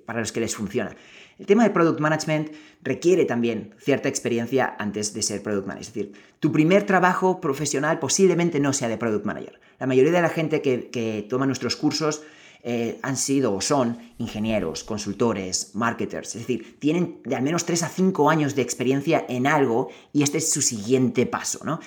para 0.06 0.20
los 0.20 0.32
que 0.32 0.40
les 0.40 0.56
funciona. 0.56 0.96
El 1.40 1.46
tema 1.46 1.64
de 1.64 1.70
product 1.70 2.02
management 2.02 2.52
requiere 2.84 3.24
también 3.24 3.74
cierta 3.80 4.10
experiencia 4.10 4.76
antes 4.78 5.14
de 5.14 5.24
ser 5.24 5.42
product 5.42 5.68
manager. 5.68 5.88
Es 5.88 5.94
decir, 5.94 6.12
tu 6.42 6.52
primer 6.52 6.86
trabajo 6.86 7.40
profesional 7.40 7.98
posiblemente 7.98 8.60
no 8.60 8.74
sea 8.74 8.90
de 8.90 8.98
product 8.98 9.26
manager. 9.26 9.60
La 9.80 9.88
mayoría 9.88 10.12
de 10.12 10.22
la 10.22 10.30
gente 10.30 10.62
que, 10.62 11.26
toma 11.30 11.46
nuestros 11.46 11.78
cursos 11.78 12.24
eh, 12.62 13.00
han 13.04 13.16
sido 13.16 13.54
o 13.54 13.62
son 13.62 14.00
ingenieros, 14.18 14.84
consultores, 14.84 15.72
marketers, 15.76 16.36
es 16.36 16.42
decir, 16.42 16.78
tienen 16.78 17.22
de 17.24 17.38
al 17.38 17.42
menos 17.42 17.64
3 17.64 17.84
a 17.84 17.88
5 17.88 18.30
años 18.30 18.54
de 18.54 18.62
experiencia 18.62 19.26
en 19.30 19.48
algo 19.48 19.88
y 20.12 20.24
este 20.24 20.40
es 20.40 20.52
su 20.52 20.62
siguiente 20.62 21.26
paso, 21.26 21.60
¿no? 21.64 21.80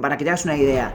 Para 0.00 0.16
que 0.16 0.24
te 0.24 0.30
hagas 0.30 0.46
una 0.46 0.56
idea, 0.56 0.94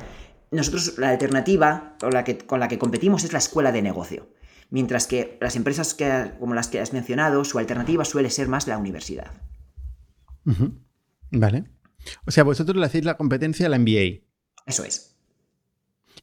nosotros 0.50 0.98
la 0.98 1.10
alternativa 1.10 1.98
con 2.00 2.14
la 2.14 2.24
que, 2.24 2.40
con 2.40 2.60
la 2.60 2.68
que 2.68 2.80
competimos 2.80 3.24
es 3.24 3.32
la 3.32 3.38
escuela 3.38 3.72
de 3.72 3.84
negocio 3.84 4.26
mientras 4.72 5.06
que 5.06 5.38
las 5.40 5.56
empresas 5.56 5.94
que, 5.94 6.32
como 6.40 6.56
las 6.56 6.70
que 6.70 6.80
has 6.80 6.94
mencionado, 6.94 7.46
su 7.46 7.60
alternativa 7.60 8.04
suele 8.04 8.32
ser 8.32 8.48
más 8.48 8.68
la 8.68 8.80
universidad. 8.80 9.32
Vale. 11.30 11.66
O 12.26 12.32
sea, 12.32 12.44
vosotros 12.44 12.76
le 12.78 12.86
hacéis 12.86 13.06
la 13.06 13.18
competencia 13.18 13.68
a 13.68 13.70
la 13.70 13.78
MBA. 13.78 14.26
Eso 14.66 14.84
es. 14.84 15.20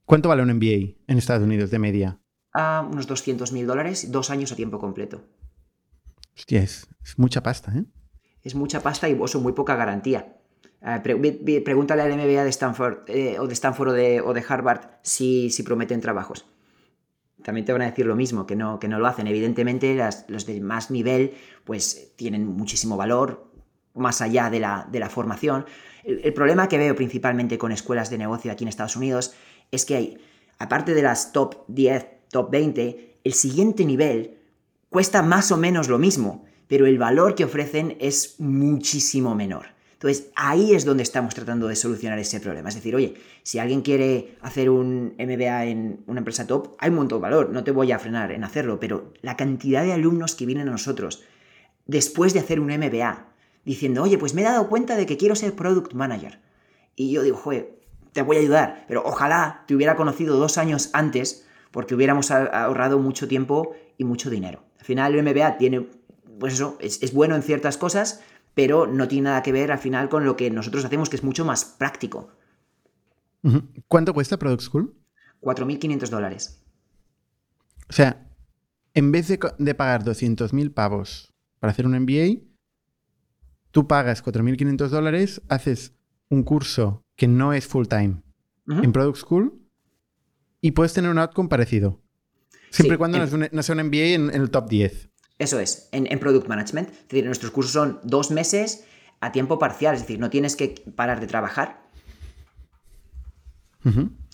¿Cuánto 0.04 0.28
vale 0.28 0.42
un 0.42 0.52
MBA 0.54 0.96
en 1.06 1.18
Estados 1.18 1.44
Unidos 1.44 1.70
de 1.70 1.78
media? 1.78 2.18
A 2.52 2.86
unos 2.90 3.06
200 3.06 3.52
mil 3.52 3.66
dólares, 3.66 4.10
dos 4.10 4.30
años 4.30 4.50
a 4.50 4.56
tiempo 4.56 4.78
completo. 4.78 5.22
Hostia, 6.36 6.62
es, 6.62 6.88
mucha 7.16 7.42
pasta, 7.42 7.72
¿eh? 7.76 7.84
Es 8.42 8.54
mucha 8.54 8.82
pasta 8.82 9.08
y 9.08 9.14
vos 9.14 9.34
muy 9.36 9.52
poca 9.52 9.76
garantía. 9.76 10.36
Eh, 10.80 11.62
pregúntale 11.64 12.02
al 12.02 12.14
MBA 12.14 12.44
de 12.44 12.50
Stanford 12.50 12.98
eh, 13.08 13.38
o 13.38 13.46
de 13.46 13.52
Stanford 13.52 13.88
o 13.88 13.92
de, 13.92 14.20
o 14.20 14.32
de 14.32 14.44
Harvard 14.48 15.00
si, 15.02 15.50
si 15.50 15.64
prometen 15.64 16.00
trabajos 16.00 16.46
también 17.42 17.64
te 17.64 17.72
van 17.72 17.82
a 17.82 17.86
decir 17.86 18.06
lo 18.06 18.16
mismo, 18.16 18.46
que 18.46 18.56
no, 18.56 18.78
que 18.78 18.88
no 18.88 18.98
lo 18.98 19.06
hacen. 19.06 19.26
Evidentemente, 19.26 19.98
los 20.28 20.46
de 20.46 20.60
más 20.60 20.90
nivel, 20.90 21.34
pues 21.64 22.12
tienen 22.16 22.46
muchísimo 22.46 22.96
valor, 22.96 23.48
más 23.94 24.20
allá 24.20 24.50
de 24.50 24.60
la, 24.60 24.88
de 24.90 25.00
la 25.00 25.08
formación. 25.08 25.66
El, 26.04 26.32
problema 26.32 26.68
que 26.68 26.78
veo 26.78 26.94
principalmente 26.94 27.58
con 27.58 27.72
escuelas 27.72 28.10
de 28.10 28.18
negocio 28.18 28.50
aquí 28.50 28.64
en 28.64 28.68
Estados 28.68 28.96
Unidos 28.96 29.34
es 29.70 29.84
que 29.84 29.96
hay, 29.96 30.18
aparte 30.58 30.94
de 30.94 31.02
las 31.02 31.32
top 31.32 31.64
10, 31.68 32.06
top 32.30 32.50
20, 32.50 33.20
el 33.24 33.32
siguiente 33.34 33.84
nivel 33.84 34.38
cuesta 34.88 35.22
más 35.22 35.52
o 35.52 35.56
menos 35.56 35.88
lo 35.88 35.98
mismo, 35.98 36.44
pero 36.66 36.86
el 36.86 36.98
valor 36.98 37.34
que 37.34 37.44
ofrecen 37.44 37.96
es 38.00 38.36
muchísimo 38.38 39.34
menor. 39.34 39.77
Entonces, 39.98 40.30
ahí 40.36 40.74
es 40.74 40.84
donde 40.84 41.02
estamos 41.02 41.34
tratando 41.34 41.66
de 41.66 41.74
solucionar 41.74 42.20
ese 42.20 42.38
problema. 42.38 42.68
Es 42.68 42.76
decir, 42.76 42.94
oye, 42.94 43.14
si 43.42 43.58
alguien 43.58 43.82
quiere 43.82 44.36
hacer 44.42 44.70
un 44.70 45.16
MBA 45.18 45.64
en 45.64 46.04
una 46.06 46.20
empresa 46.20 46.46
top, 46.46 46.76
hay 46.78 46.90
un 46.90 46.96
montón 46.96 47.18
de 47.18 47.22
valor, 47.22 47.50
no 47.50 47.64
te 47.64 47.72
voy 47.72 47.90
a 47.90 47.98
frenar 47.98 48.30
en 48.30 48.44
hacerlo, 48.44 48.78
pero 48.78 49.12
la 49.22 49.36
cantidad 49.36 49.82
de 49.82 49.92
alumnos 49.92 50.36
que 50.36 50.46
vienen 50.46 50.68
a 50.68 50.70
nosotros 50.70 51.24
después 51.84 52.32
de 52.32 52.38
hacer 52.38 52.60
un 52.60 52.68
MBA, 52.68 53.26
diciendo, 53.64 54.04
oye, 54.04 54.18
pues 54.18 54.34
me 54.34 54.42
he 54.42 54.44
dado 54.44 54.68
cuenta 54.68 54.94
de 54.94 55.04
que 55.04 55.16
quiero 55.16 55.34
ser 55.34 55.56
product 55.56 55.94
manager. 55.94 56.38
Y 56.94 57.10
yo 57.10 57.22
digo, 57.22 57.36
joder, 57.36 57.80
te 58.12 58.22
voy 58.22 58.36
a 58.36 58.40
ayudar, 58.40 58.84
pero 58.86 59.02
ojalá 59.04 59.64
te 59.66 59.74
hubiera 59.74 59.96
conocido 59.96 60.36
dos 60.36 60.58
años 60.58 60.90
antes 60.92 61.44
porque 61.70 61.94
hubiéramos 61.94 62.30
ahorrado 62.30 62.98
mucho 62.98 63.26
tiempo 63.26 63.74
y 63.96 64.04
mucho 64.04 64.30
dinero. 64.30 64.62
Al 64.78 64.84
final 64.84 65.14
el 65.14 65.22
MBA 65.22 65.58
tiene, 65.58 65.88
pues 66.38 66.54
eso, 66.54 66.76
es, 66.80 67.02
es 67.02 67.12
bueno 67.12 67.34
en 67.34 67.42
ciertas 67.42 67.76
cosas, 67.76 68.22
pero 68.58 68.88
no 68.88 69.06
tiene 69.06 69.26
nada 69.26 69.40
que 69.44 69.52
ver 69.52 69.70
al 69.70 69.78
final 69.78 70.08
con 70.08 70.24
lo 70.24 70.34
que 70.34 70.50
nosotros 70.50 70.84
hacemos, 70.84 71.08
que 71.08 71.14
es 71.14 71.22
mucho 71.22 71.44
más 71.44 71.64
práctico. 71.64 72.32
¿Cuánto 73.86 74.12
cuesta 74.12 74.36
Product 74.36 74.62
School? 74.62 74.96
4.500 75.40 76.08
dólares. 76.08 76.60
O 77.88 77.92
sea, 77.92 78.26
en 78.94 79.12
vez 79.12 79.28
de, 79.28 79.38
pagar 79.76 80.02
200.000 80.02 80.74
pavos 80.74 81.32
para 81.60 81.70
hacer 81.70 81.86
un 81.86 81.96
MBA, 82.00 82.48
tú 83.70 83.86
pagas 83.86 84.24
4.500 84.24 84.88
dólares, 84.88 85.40
haces 85.48 85.94
un 86.28 86.42
curso 86.42 87.04
que 87.14 87.28
no 87.28 87.52
es 87.52 87.64
full 87.64 87.86
time 87.86 88.24
en 88.66 88.90
Product 88.90 89.18
School 89.18 89.68
y 90.60 90.72
puedes 90.72 90.92
tener 90.94 91.12
un 91.12 91.18
outcome 91.20 91.48
parecido. 91.48 92.02
Siempre 92.70 92.96
y 92.96 92.98
cuando 92.98 93.18
no, 93.24 93.62
sea 93.62 93.76
un 93.76 93.86
MBA 93.86 94.14
en, 94.16 94.30
el 94.34 94.50
top 94.50 94.68
10. 94.68 95.10
Eso 95.38 95.60
es, 95.60 95.88
en, 95.92 96.18
Product 96.18 96.48
Management. 96.48 96.90
Es 96.90 97.08
decir, 97.08 97.24
nuestros 97.24 97.52
cursos 97.52 97.72
son 97.72 98.00
dos 98.02 98.30
meses 98.30 98.84
a 99.20 99.32
tiempo 99.32 99.58
parcial, 99.58 99.94
es 99.94 100.02
decir, 100.02 100.18
no 100.18 100.30
tienes 100.30 100.56
que 100.56 100.84
parar 100.94 101.20
de 101.20 101.26
trabajar. 101.26 101.82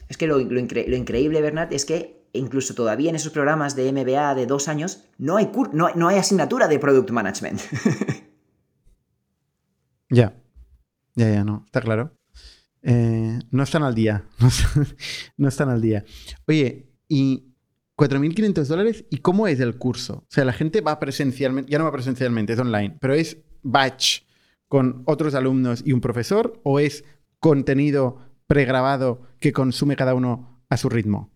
Es 0.08 0.16
que 0.16 0.26
lo, 0.26 0.40
increíble, 0.40 1.40
Bernard, 1.40 1.72
es 1.72 1.84
que 1.84 2.24
incluso 2.32 2.74
todavía 2.74 3.10
en 3.10 3.16
esos 3.16 3.32
programas 3.32 3.76
de 3.76 3.92
MBA 3.92 4.34
de 4.34 4.46
dos 4.46 4.68
años 4.68 5.04
no 5.18 5.36
hay, 5.36 5.50
no, 5.72 6.08
hay 6.08 6.18
asignatura 6.18 6.66
de 6.68 6.78
Product 6.78 7.10
Management. 7.10 7.60
ya, 10.10 10.34
ya, 11.14 11.30
ya, 11.30 11.44
no, 11.44 11.62
está 11.66 11.80
claro. 11.80 12.18
Eh, 12.82 13.38
no 13.50 13.62
están 13.62 13.82
al 13.82 13.94
día, 13.94 14.24
no 15.36 15.48
están 15.48 15.68
al 15.68 15.80
día. 15.80 16.04
Oye, 16.46 16.90
y 17.08 17.53
4.500 17.96 18.64
dólares. 18.66 19.04
¿Y 19.10 19.18
cómo 19.18 19.46
es 19.46 19.60
el 19.60 19.76
curso? 19.76 20.24
O 20.24 20.26
sea, 20.28 20.44
la 20.44 20.52
gente 20.52 20.80
va 20.80 20.98
presencialmente, 20.98 21.70
ya 21.70 21.78
no 21.78 21.84
va 21.84 21.92
presencialmente, 21.92 22.52
es 22.52 22.58
online, 22.58 22.96
pero 23.00 23.14
es 23.14 23.38
batch 23.62 24.22
con 24.68 25.02
otros 25.06 25.34
alumnos 25.34 25.82
y 25.84 25.92
un 25.92 26.00
profesor 26.00 26.60
o 26.64 26.80
es 26.80 27.04
contenido 27.40 28.18
pregrabado 28.46 29.22
que 29.40 29.52
consume 29.52 29.96
cada 29.96 30.14
uno 30.14 30.62
a 30.68 30.76
su 30.76 30.88
ritmo? 30.88 31.30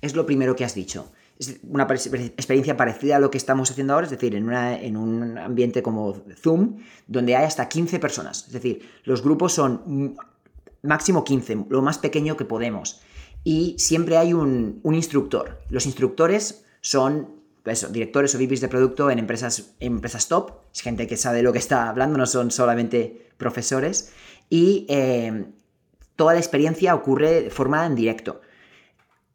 Es 0.00 0.14
lo 0.14 0.26
primero 0.26 0.54
que 0.54 0.64
has 0.64 0.74
dicho. 0.74 1.12
es 1.38 1.60
una 1.64 1.84
experiencia 1.84 2.76
parecida 2.76 3.16
a 3.16 3.18
lo 3.18 3.30
que 3.30 3.38
estamos 3.38 3.70
haciendo 3.70 3.94
ahora, 3.94 4.06
es 4.06 4.10
decir, 4.10 4.34
en, 4.34 4.52
en 4.52 4.96
un 4.96 5.38
ambiente 5.38 5.82
como 5.82 6.14
Zoom, 6.36 6.78
donde 7.06 7.36
hay 7.36 7.44
hasta 7.44 7.68
15 7.68 7.98
personas. 7.98 8.44
Es 8.46 8.52
decir, 8.52 8.88
los 9.04 9.22
grupos 9.22 9.52
son 9.52 10.16
máximo 10.82 11.24
15, 11.24 11.66
lo 11.68 11.82
más 11.82 11.98
pequeño 11.98 12.36
que 12.36 12.44
podemos. 12.44 13.00
Y 13.46 13.76
siempre 13.78 14.16
hay 14.16 14.32
un, 14.32 14.80
instructor. 14.82 15.60
Los 15.70 15.86
instructores 15.86 16.64
son 16.80 17.28
directores 17.92 18.34
o 18.34 18.38
VIPs 18.38 18.60
de 18.60 18.66
producto 18.66 19.08
en 19.08 19.20
empresas, 19.20 19.76
empresas 19.78 20.26
top. 20.26 20.50
Es 20.74 20.80
gente 20.80 21.06
que 21.06 21.16
sabe 21.16 21.36
de 21.36 21.42
lo 21.44 21.52
que 21.52 21.60
está 21.60 21.88
hablando, 21.88 22.18
no 22.18 22.26
son 22.26 22.50
solamente 22.50 23.30
profesores. 23.36 24.10
Y 24.50 24.84
eh, 24.88 25.44
toda 26.16 26.32
la 26.32 26.40
experiencia 26.40 26.92
ocurre 26.96 27.42
de 27.42 27.50
forma 27.50 27.86
en 27.86 27.94
directo. 27.94 28.40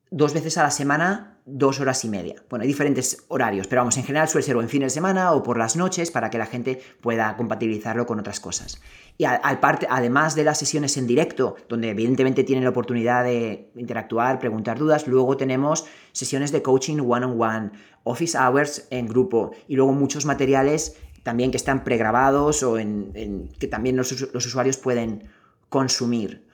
Dos 0.09 0.33
veces 0.33 0.57
a 0.57 0.63
la 0.63 0.71
semana 0.71 1.30
dos 1.45 1.79
horas 1.79 2.03
y 2.05 2.09
media. 2.09 2.35
Bueno, 2.49 2.63
hay 2.63 2.67
diferentes 2.67 3.25
horarios, 3.27 3.67
pero 3.67 3.81
vamos, 3.81 3.97
en 3.97 4.03
general 4.03 4.27
suele 4.27 4.45
ser 4.45 4.55
o 4.55 4.61
en 4.61 4.69
fines 4.69 4.93
de 4.93 4.95
semana 4.95 5.33
o 5.33 5.43
por 5.43 5.57
las 5.57 5.75
noches 5.75 6.11
para 6.11 6.29
que 6.29 6.37
la 6.37 6.45
gente 6.45 6.81
pueda 7.01 7.35
compatibilizarlo 7.35 8.05
con 8.05 8.19
otras 8.19 8.39
cosas. 8.39 8.81
Y 9.17 9.25
al, 9.25 9.59
parte, 9.59 9.87
además 9.89 10.35
de 10.35 10.43
las 10.43 10.59
sesiones 10.59 10.97
en 10.97 11.07
directo, 11.07 11.55
donde 11.67 11.89
evidentemente 11.89 12.43
tienen 12.43 12.63
la 12.63 12.69
oportunidad 12.69 13.23
de 13.23 13.71
interactuar, 13.75 14.39
preguntar 14.39 14.77
dudas, 14.77 15.07
luego 15.07 15.37
tenemos 15.37 15.85
sesiones 16.11 16.51
de 16.51 16.61
coaching 16.61 16.99
one-on-one, 16.99 17.71
office 18.03 18.37
hours 18.37 18.87
en 18.89 19.07
grupo 19.07 19.51
y 19.67 19.75
luego 19.75 19.93
muchos 19.93 20.25
materiales 20.25 20.97
también 21.23 21.51
que 21.51 21.57
están 21.57 21.83
pregrabados 21.83 22.63
o 22.63 22.77
en, 22.77 23.49
que 23.59 23.67
también 23.67 23.95
los, 23.95 24.11
usuarios 24.11 24.77
pueden 24.77 25.29
consumir. 25.69 26.47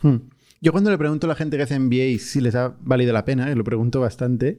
Hmm. 0.00 0.16
Yo 0.60 0.72
cuando 0.72 0.90
le 0.90 0.98
pregunto 0.98 1.26
a 1.26 1.28
la 1.28 1.34
gente 1.34 1.56
que 1.56 1.62
hace 1.62 1.78
MBA 1.78 2.18
si 2.18 2.40
les 2.40 2.54
ha 2.54 2.76
valido 2.80 3.12
la 3.12 3.24
pena, 3.24 3.50
y 3.50 3.54
lo 3.54 3.64
pregunto 3.64 4.00
bastante, 4.00 4.58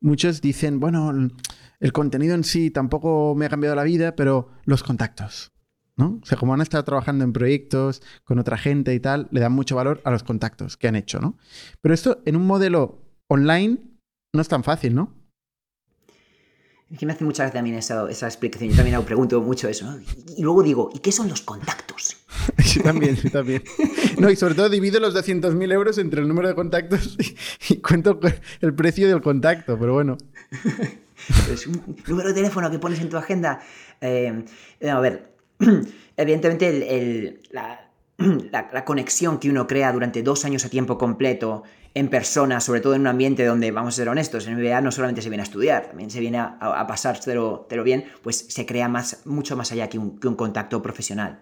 muchos 0.00 0.40
dicen, 0.40 0.80
bueno, 0.80 1.12
el 1.80 1.92
contenido 1.92 2.34
en 2.34 2.44
sí 2.44 2.70
tampoco 2.70 3.34
me 3.34 3.46
ha 3.46 3.48
cambiado 3.48 3.76
la 3.76 3.84
vida, 3.84 4.16
pero 4.16 4.50
los 4.64 4.82
contactos. 4.82 5.52
¿no? 5.96 6.20
O 6.22 6.26
sea, 6.26 6.36
como 6.36 6.52
han 6.52 6.60
estado 6.60 6.84
trabajando 6.84 7.24
en 7.24 7.32
proyectos 7.32 8.02
con 8.24 8.38
otra 8.38 8.58
gente 8.58 8.94
y 8.94 9.00
tal, 9.00 9.28
le 9.30 9.40
dan 9.40 9.52
mucho 9.52 9.76
valor 9.76 10.02
a 10.04 10.10
los 10.10 10.22
contactos 10.22 10.76
que 10.76 10.88
han 10.88 10.96
hecho, 10.96 11.20
¿no? 11.20 11.38
Pero 11.80 11.94
esto 11.94 12.22
en 12.26 12.36
un 12.36 12.46
modelo 12.46 13.02
online 13.28 13.78
no 14.34 14.42
es 14.42 14.48
tan 14.48 14.62
fácil, 14.62 14.94
¿no? 14.94 15.14
Es 16.90 16.98
que 16.98 17.06
me 17.06 17.12
hace 17.12 17.24
mucha 17.24 17.42
gracia 17.42 17.58
también 17.58 17.76
esa, 17.76 18.08
esa 18.08 18.26
explicación. 18.26 18.70
Yo 18.70 18.76
también 18.76 19.02
pregunto 19.04 19.40
mucho 19.40 19.68
eso. 19.68 19.98
Y 20.36 20.42
luego 20.42 20.62
digo, 20.62 20.90
¿y 20.94 21.00
qué 21.00 21.10
son 21.10 21.28
los 21.28 21.42
contactos? 21.42 22.16
Sí, 22.58 22.80
también, 22.80 23.16
sí, 23.16 23.30
también. 23.30 23.62
No, 24.18 24.30
y 24.30 24.36
sobre 24.36 24.54
todo 24.54 24.68
divido 24.68 25.00
los 25.00 25.14
200.000 25.14 25.72
euros 25.72 25.98
entre 25.98 26.20
el 26.20 26.28
número 26.28 26.46
de 26.46 26.54
contactos 26.54 27.16
y, 27.68 27.76
cuento 27.78 28.20
el 28.60 28.74
precio 28.74 29.08
del 29.08 29.20
contacto, 29.20 29.78
pero 29.78 29.94
bueno. 29.94 30.16
Es 31.50 31.66
un 31.66 31.96
número 32.06 32.28
de 32.28 32.34
teléfono 32.34 32.70
que 32.70 32.78
pones 32.78 33.00
en 33.00 33.08
tu 33.08 33.16
agenda. 33.16 33.60
Eh, 34.00 34.44
a 34.88 35.00
ver, 35.00 35.32
evidentemente 36.16 37.40
la, 37.50 37.90
la, 38.52 38.84
conexión 38.84 39.38
que 39.38 39.50
uno 39.50 39.66
crea 39.66 39.92
durante 39.92 40.22
dos 40.22 40.44
años 40.44 40.64
a 40.64 40.68
tiempo 40.68 40.98
completo 40.98 41.64
en 41.96 42.08
persona, 42.08 42.60
sobre 42.60 42.82
todo 42.82 42.94
en 42.94 43.00
un 43.00 43.06
ambiente 43.06 43.42
donde, 43.46 43.70
vamos 43.70 43.94
a 43.94 43.96
ser 43.96 44.10
honestos, 44.10 44.46
en 44.46 44.60
MBA 44.60 44.82
no 44.82 44.92
solamente 44.92 45.22
se 45.22 45.30
viene 45.30 45.40
a 45.40 45.44
estudiar, 45.44 45.86
también 45.86 46.10
se 46.10 46.20
viene 46.20 46.36
a, 46.36 46.58
a 46.60 46.86
pasárselo 46.86 47.66
bien, 47.82 48.04
pues 48.22 48.44
se 48.50 48.66
crea 48.66 48.86
más, 48.86 49.22
mucho 49.24 49.56
más 49.56 49.72
allá 49.72 49.88
que 49.88 49.98
un, 49.98 50.18
contacto 50.18 50.82
profesional. 50.82 51.40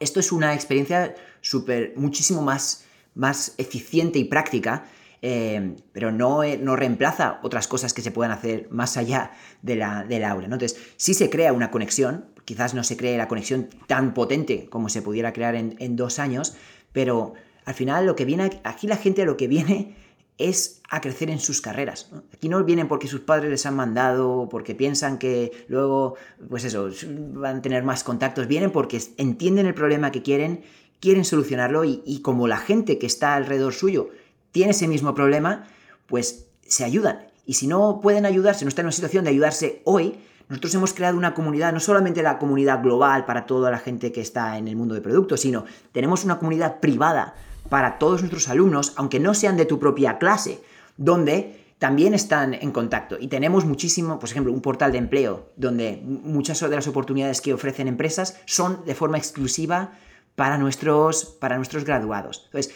Esto 0.00 0.18
es 0.18 0.32
una 0.32 0.52
experiencia 0.52 1.14
súper, 1.42 1.92
muchísimo 1.94 2.42
más, 2.42 2.86
más 3.14 3.54
eficiente 3.56 4.18
y 4.18 4.24
práctica, 4.24 4.86
eh, 5.22 5.76
pero 5.92 6.10
no, 6.10 6.42
eh, 6.42 6.58
no, 6.60 6.74
reemplaza 6.74 7.38
otras 7.44 7.68
cosas 7.68 7.94
que 7.94 8.02
se 8.02 8.10
puedan 8.10 8.32
hacer 8.32 8.66
más 8.72 8.96
allá 8.96 9.30
de 9.62 9.76
la, 9.76 10.02
del 10.02 10.24
aula. 10.24 10.46
Entonces, 10.46 10.76
sí 10.96 11.14
se 11.14 11.30
crea 11.30 11.52
una 11.52 11.70
conexión, 11.70 12.24
quizás 12.44 12.74
no 12.74 12.82
se 12.82 12.96
cree 12.96 13.16
la 13.16 13.28
conexión 13.28 13.68
tan 13.86 14.12
potente 14.12 14.68
como 14.70 14.88
se 14.88 15.02
pudiera 15.02 15.32
crear 15.32 15.54
en 15.54 15.94
dos 15.94 16.18
años, 16.18 16.56
pero 16.92 17.34
al 17.68 17.74
final 17.74 18.06
lo 18.06 18.16
que 18.16 18.24
viene, 18.24 18.62
aquí 18.64 18.86
la 18.86 18.96
gente 18.96 19.26
lo 19.26 19.36
que 19.36 19.46
viene 19.46 19.94
es 20.38 20.80
a 20.88 21.02
crecer 21.02 21.28
en 21.28 21.38
sus 21.38 21.60
carreras. 21.60 22.10
Aquí 22.32 22.48
no 22.48 22.64
vienen 22.64 22.88
porque 22.88 23.08
sus 23.08 23.20
padres 23.20 23.50
les 23.50 23.66
han 23.66 23.76
mandado, 23.76 24.48
porque 24.50 24.74
piensan 24.74 25.18
que 25.18 25.66
luego, 25.68 26.14
pues 26.48 26.64
eso, 26.64 26.88
van 27.34 27.58
a 27.58 27.60
tener 27.60 27.84
más 27.84 28.04
contactos, 28.04 28.46
vienen 28.46 28.70
porque 28.70 29.02
entienden 29.18 29.66
el 29.66 29.74
problema 29.74 30.10
que 30.10 30.22
quieren, 30.22 30.62
quieren 30.98 31.26
solucionarlo 31.26 31.84
y, 31.84 32.22
como 32.22 32.48
la 32.48 32.56
gente 32.56 32.98
que 32.98 33.04
está 33.04 33.34
alrededor 33.34 33.74
suyo 33.74 34.08
tiene 34.50 34.70
ese 34.70 34.88
mismo 34.88 35.14
problema, 35.14 35.66
pues 36.06 36.46
se 36.66 36.84
ayudan. 36.84 37.26
Y 37.44 37.52
si 37.52 37.66
no 37.66 38.00
pueden 38.00 38.24
ayudarse, 38.24 38.64
no 38.64 38.70
están 38.70 38.84
en 38.84 38.86
una 38.86 38.92
situación 38.92 39.24
de 39.24 39.30
ayudarse 39.30 39.82
hoy, 39.84 40.14
nosotros 40.48 40.74
hemos 40.74 40.94
creado 40.94 41.18
una 41.18 41.34
comunidad, 41.34 41.74
no 41.74 41.80
solamente 41.80 42.22
la 42.22 42.38
comunidad 42.38 42.82
global 42.82 43.26
para 43.26 43.44
toda 43.44 43.70
la 43.70 43.78
gente 43.78 44.10
que 44.10 44.22
está 44.22 44.56
en 44.56 44.68
el 44.68 44.76
mundo 44.76 44.94
de 44.94 45.02
productos, 45.02 45.40
sino 45.40 45.66
tenemos 45.92 46.24
una 46.24 46.38
comunidad 46.38 46.80
privada 46.80 47.34
para 47.68 47.98
todos 47.98 48.20
nuestros 48.20 48.48
alumnos, 48.48 48.92
aunque 48.96 49.20
no 49.20 49.34
sean 49.34 49.56
de 49.56 49.66
tu 49.66 49.78
propia 49.78 50.18
clase, 50.18 50.60
donde 50.96 51.58
también 51.78 52.12
están 52.14 52.54
en 52.54 52.72
contacto. 52.72 53.16
Y 53.20 53.28
tenemos 53.28 53.64
muchísimo, 53.64 54.18
por 54.18 54.28
ejemplo, 54.28 54.52
un 54.52 54.60
portal 54.60 54.92
de 54.92 54.98
empleo, 54.98 55.50
donde 55.56 56.02
muchas 56.04 56.60
de 56.60 56.68
las 56.68 56.88
oportunidades 56.88 57.40
que 57.40 57.54
ofrecen 57.54 57.88
empresas 57.88 58.40
son 58.46 58.84
de 58.84 58.94
forma 58.94 59.18
exclusiva 59.18 59.92
para 60.34 60.58
nuestros, 60.58 61.24
para 61.24 61.56
nuestros 61.56 61.84
graduados. 61.84 62.42
Entonces, 62.46 62.74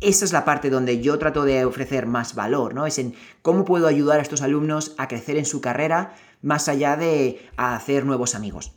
esa 0.00 0.24
es 0.24 0.32
la 0.32 0.44
parte 0.44 0.70
donde 0.70 1.00
yo 1.00 1.18
trato 1.18 1.44
de 1.44 1.64
ofrecer 1.64 2.06
más 2.06 2.34
valor, 2.34 2.74
¿no? 2.74 2.86
Es 2.86 2.98
en 2.98 3.14
cómo 3.42 3.64
puedo 3.64 3.86
ayudar 3.86 4.18
a 4.18 4.22
estos 4.22 4.42
alumnos 4.42 4.94
a 4.96 5.08
crecer 5.08 5.36
en 5.36 5.44
su 5.44 5.60
carrera 5.60 6.14
más 6.42 6.68
allá 6.68 6.96
de 6.96 7.46
hacer 7.56 8.06
nuevos 8.06 8.34
amigos. 8.34 8.72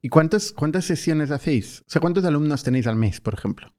¿Y 0.00 0.08
cuántas, 0.08 0.52
cuántas 0.52 0.84
sesiones 0.84 1.30
hacéis? 1.30 1.80
O 1.80 1.90
sea, 1.90 2.00
¿cuántos 2.00 2.24
alumnos 2.24 2.62
tenéis 2.62 2.86
al 2.86 2.96
mes, 2.96 3.20
por 3.20 3.34
ejemplo? 3.34 3.72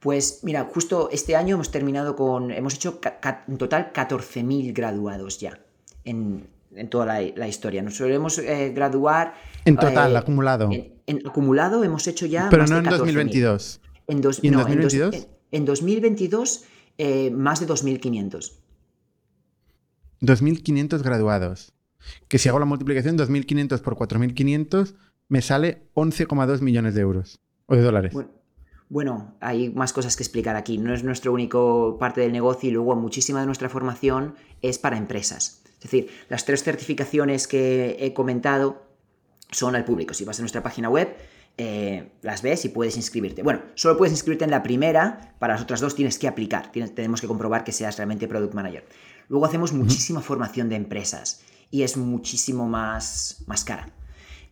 Pues 0.00 0.40
mira, 0.42 0.64
justo 0.72 1.08
este 1.10 1.34
año 1.34 1.56
hemos 1.56 1.70
terminado 1.70 2.14
con, 2.14 2.52
hemos 2.52 2.74
hecho 2.74 3.00
en 3.48 3.58
total 3.58 3.92
14.000 3.92 4.72
graduados 4.72 5.40
ya 5.40 5.58
en, 6.04 6.48
toda 6.90 7.06
la, 7.06 7.48
historia. 7.48 7.82
Nos 7.82 7.96
solemos 7.96 8.38
eh, 8.38 8.72
graduar... 8.74 9.34
En 9.64 9.76
total, 9.76 10.12
eh, 10.12 10.18
acumulado. 10.18 10.70
En, 10.70 11.26
acumulado 11.26 11.82
hemos 11.82 12.06
hecho 12.06 12.26
ya... 12.26 12.48
Pero 12.50 12.66
no 12.66 12.78
en 12.78 12.84
2022. 12.84 13.80
En, 14.06 14.20
dos, 14.20 14.40
en 14.42 14.52
2022? 14.52 15.28
En, 15.50 15.64
2022 15.64 16.64
eh, 16.98 17.30
más 17.32 17.60
de 17.60 17.66
2.500. 17.66 18.52
2.500 20.20 21.02
graduados. 21.02 21.72
Que 22.28 22.38
si 22.38 22.48
hago 22.48 22.60
la 22.60 22.64
multiplicación, 22.64 23.18
2.500 23.18 23.80
por 23.80 23.96
4.500 23.96 24.94
me 25.28 25.42
sale 25.42 25.88
11,2 25.94 26.60
millones 26.60 26.94
de 26.94 27.00
euros 27.02 27.40
o 27.66 27.76
de 27.76 27.82
dólares. 27.82 28.14
Bueno, 28.88 29.36
hay 29.40 29.68
más 29.68 29.92
cosas 29.92 30.16
que 30.16 30.22
explicar 30.22 30.56
aquí. 30.56 30.78
No 30.78 30.94
es 30.94 31.04
nuestro 31.04 31.32
único 31.32 31.98
parte 31.98 32.22
del 32.22 32.32
negocio 32.32 32.70
y 32.70 32.72
luego 32.72 32.96
muchísima 32.96 33.40
de 33.40 33.46
nuestra 33.46 33.68
formación 33.68 34.34
es 34.62 34.78
para 34.78 34.96
empresas. 34.96 35.62
Es 35.74 35.82
decir, 35.82 36.08
las 36.28 36.44
tres 36.44 36.64
certificaciones 36.64 37.46
que 37.46 37.96
he 38.00 38.14
comentado 38.14 38.82
son 39.50 39.76
al 39.76 39.84
público. 39.84 40.14
Si 40.14 40.24
vas 40.24 40.38
a 40.38 40.42
nuestra 40.42 40.62
página 40.62 40.88
web, 40.88 41.14
eh, 41.58 42.12
las 42.22 42.42
ves 42.42 42.64
y 42.64 42.70
puedes 42.70 42.96
inscribirte. 42.96 43.42
Bueno, 43.42 43.62
solo 43.74 43.98
puedes 43.98 44.12
inscribirte 44.12 44.44
en 44.44 44.50
la 44.50 44.62
primera, 44.62 45.34
para 45.38 45.54
las 45.54 45.62
otras 45.62 45.80
dos 45.80 45.94
tienes 45.94 46.18
que 46.18 46.26
aplicar. 46.26 46.72
tenemos 46.72 47.20
que 47.20 47.26
comprobar 47.26 47.64
que 47.64 47.72
seas 47.72 47.96
realmente 47.96 48.26
Product 48.26 48.54
Manager. 48.54 48.86
Luego 49.28 49.44
hacemos 49.44 49.72
muchísima 49.72 50.20
formación 50.22 50.68
de 50.68 50.76
empresas 50.76 51.42
y 51.70 51.82
es 51.82 51.96
muchísimo 51.96 52.66
más, 52.68 53.44
más 53.46 53.64
cara. 53.64 53.92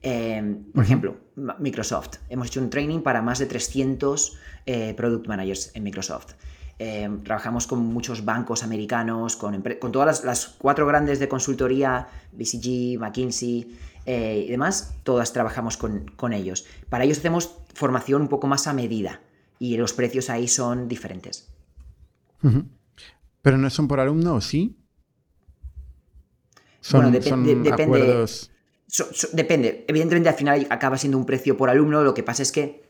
Em, 0.09 0.63
por 0.73 0.85
ejemplo, 0.85 1.17
Microsoft. 1.59 2.19
Hemos 2.29 2.47
hecho 2.47 2.61
un 2.61 2.71
training 2.71 3.01
para 3.01 3.23
más 3.23 3.41
de 3.41 3.47
300 3.47 4.39
eh, 4.65 4.95
product 4.97 5.27
managers 5.27 5.73
en 5.75 5.83
Microsoft. 5.83 6.35
Em, 6.79 7.25
trabajamos 7.25 7.67
con 7.67 7.85
muchos 7.85 8.25
bancos 8.25 8.63
americanos, 8.63 9.35
con, 9.35 9.61
todas 9.91 10.23
las, 10.23 10.47
cuatro 10.59 10.87
grandes 10.87 11.19
de 11.19 11.27
consultoría, 11.27 12.07
BCG, 12.31 13.01
McKinsey 13.01 13.77
eh, 14.05 14.45
y 14.47 14.51
demás, 14.53 14.95
todas 15.03 15.33
trabajamos 15.33 15.77
con, 15.77 16.33
ellos. 16.33 16.67
Para 16.89 17.03
ellos 17.03 17.19
hacemos 17.19 17.59
formación 17.75 18.23
un 18.23 18.29
poco 18.29 18.47
más 18.47 18.69
a 18.69 18.73
medida 18.73 19.23
y 19.59 19.77
los 19.77 19.93
precios 19.93 20.31
ahí 20.31 20.47
son 20.47 20.87
diferentes. 20.87 21.49
¿Pero 23.43 23.59
no 23.59 23.71
son 23.71 23.89
por 23.89 23.99
alumno 23.99 24.37
o 24.37 24.41
sí? 24.41 24.79
bueno, 26.93 27.11
depende 27.11 27.57
depende. 29.33 29.85
Evidentemente, 29.89 30.29
al 30.29 30.35
final 30.35 30.67
acaba 30.71 30.99
siendo 30.99 31.19
un 31.19 31.27
precio 31.27 31.57
por 31.57 31.71
alumno. 31.71 32.03
Lo 32.05 32.15
que 32.15 32.23
pasa 32.23 32.43
es 32.43 32.53
que 32.53 32.85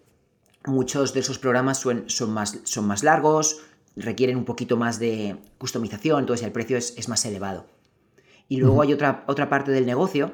muchos 0.67 1.15
de 1.15 1.21
esos 1.21 1.39
programas 1.39 1.79
son, 1.79 2.07
más, 2.31 2.59
son 2.65 2.87
más, 2.87 3.03
largos, 3.03 3.63
requieren 3.97 4.37
un 4.37 4.45
poquito 4.45 4.77
más 4.77 4.99
de 4.99 5.37
customización, 5.59 6.21
entonces 6.21 6.45
el 6.45 6.53
precio 6.53 6.77
es, 6.77 7.09
más 7.09 7.25
elevado. 7.25 7.67
Y 8.49 8.59
luego 8.59 8.83
hay 8.83 8.93
otra, 8.93 9.25
otra 9.27 9.49
parte 9.49 9.73
del 9.73 9.87
negocio 9.87 10.33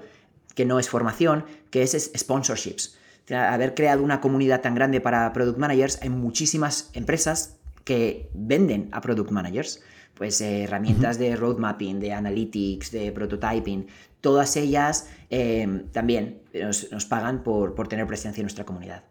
que 0.55 0.65
no 0.65 0.79
es 0.79 0.89
formación, 0.89 1.45
que 1.71 1.83
es, 1.83 2.11
sponsorships. 2.17 2.99
haber 3.31 3.75
creado 3.75 4.03
una 4.03 4.21
comunidad 4.21 4.61
tan 4.61 4.75
grande 4.75 5.01
para 5.01 5.33
product 5.33 5.59
managers, 5.59 5.99
hay 6.03 6.11
muchísimas 6.11 6.91
empresas 6.93 7.57
que 7.85 8.31
venden 8.35 8.89
a 8.93 9.01
product 9.01 9.31
managers 9.31 9.83
pues 10.15 10.41
eh, 10.41 10.65
herramientas 10.65 11.19
de 11.19 11.37
road 11.37 11.59
mapping, 11.59 11.99
de 11.99 12.13
analytics, 12.13 12.91
de 12.93 13.13
prototyping, 13.13 13.87
todas 14.23 14.57
ellas 14.57 15.09
eh, 15.29 15.85
también 15.93 16.41
nos, 16.55 17.05
pagan 17.05 17.43
por, 17.43 17.87
tener 17.89 18.07
presencia 18.07 18.41
en 18.41 18.45
nuestra 18.45 18.65
comunidad. 18.65 19.05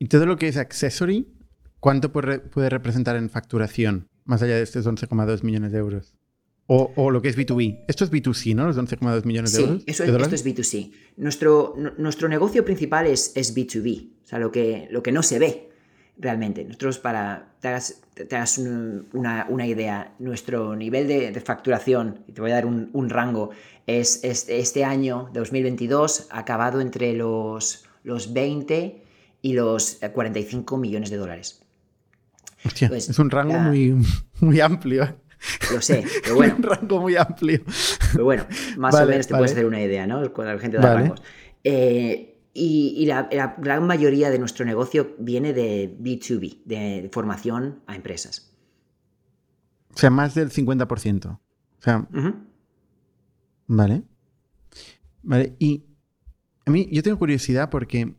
¿Y 0.00 0.08
todo 0.08 0.26
lo 0.26 0.36
que 0.36 0.48
es 0.48 0.56
accessory, 0.56 1.28
cuánto 1.78 2.10
puede 2.10 2.68
representar 2.68 3.14
en 3.14 3.30
facturación, 3.30 4.08
más 4.24 4.42
allá 4.42 4.56
de 4.56 4.62
estos 4.62 4.84
11,2 4.84 5.44
millones 5.44 5.70
de 5.70 5.78
euros? 5.78 6.14
O, 6.66 7.10
lo 7.10 7.20
que 7.20 7.28
es 7.28 7.36
B2B. 7.36 7.84
Esto 7.86 8.04
es 8.04 8.10
B2C, 8.10 8.54
¿no? 8.54 8.66
Los 8.66 8.78
11,2 8.78 9.24
millones 9.26 9.52
de 9.52 9.60
euros. 9.60 9.82
Sí, 9.82 9.84
esto 9.88 10.04
es 10.04 10.46
B2C. 10.46 10.92
Nuestro, 11.18 11.74
nuestro 11.98 12.28
negocio 12.28 12.64
principal 12.64 13.06
es, 13.06 13.32
es, 13.34 13.54
B2B, 13.54 14.10
o 14.24 14.26
sea, 14.26 14.38
lo 14.38 14.50
que, 14.50 14.88
lo 14.90 15.02
que 15.02 15.12
no 15.12 15.22
se 15.22 15.38
ve 15.38 15.71
realmente. 16.18 16.64
Nosotros, 16.64 16.98
para 16.98 17.52
te 17.60 17.68
hagas, 17.68 18.58
una, 19.12 19.66
idea, 19.66 20.12
nuestro 20.18 20.74
nivel 20.76 21.06
de, 21.08 21.40
facturación, 21.40 22.24
y 22.26 22.32
te 22.32 22.40
voy 22.40 22.50
a 22.50 22.54
dar 22.54 22.66
un, 22.66 23.10
rango, 23.10 23.50
es, 23.86 24.20
este 24.24 24.84
año, 24.84 25.30
2022, 25.32 26.28
acabado 26.30 26.80
entre 26.80 27.12
los, 27.12 27.84
los 28.02 28.32
20 28.32 29.02
y 29.42 29.52
los 29.54 30.00
45 30.12 30.76
millones 30.76 31.10
de 31.10 31.16
dólares. 31.16 31.62
Hostia, 32.64 32.88
pues, 32.88 33.08
es 33.08 33.18
un 33.18 33.30
rango 33.30 33.58
muy, 33.58 33.94
muy 34.40 34.60
amplio. 34.60 35.16
Lo 35.72 35.80
sé, 35.80 36.04
pero 36.22 36.36
bueno. 36.36 36.54
un 36.58 36.62
rango 36.62 37.00
muy 37.00 37.16
amplio. 37.16 37.62
Pero 38.12 38.24
bueno, 38.24 38.46
más 38.76 38.94
o 38.94 39.06
menos 39.06 39.26
te 39.26 39.34
puedes 39.34 39.52
hacer 39.52 39.66
una 39.66 39.80
idea, 39.80 40.06
¿no? 40.06 40.32
Cuando 40.32 40.54
la 40.54 40.60
gente 40.60 40.78
da 40.78 40.94
rangos. 40.94 41.22
Eh, 41.64 42.31
y, 42.54 43.06
la, 43.06 43.28
gran 43.58 43.86
mayoría 43.86 44.30
de 44.30 44.38
nuestro 44.38 44.64
negocio 44.66 45.14
viene 45.18 45.52
de 45.52 45.96
B2B, 45.98 46.62
de 46.64 47.08
formación 47.12 47.80
a 47.86 47.96
empresas. 47.96 48.52
O 49.94 49.98
sea, 49.98 50.10
más 50.10 50.34
del 50.34 50.50
50%. 50.50 51.26
O 51.26 51.40
sea. 51.78 52.06
Vale. 53.66 54.02
Vale. 55.22 55.56
Y 55.58 55.84
a 56.66 56.70
mí, 56.70 56.88
yo 56.92 57.02
tengo 57.02 57.18
curiosidad 57.18 57.70
porque 57.70 58.14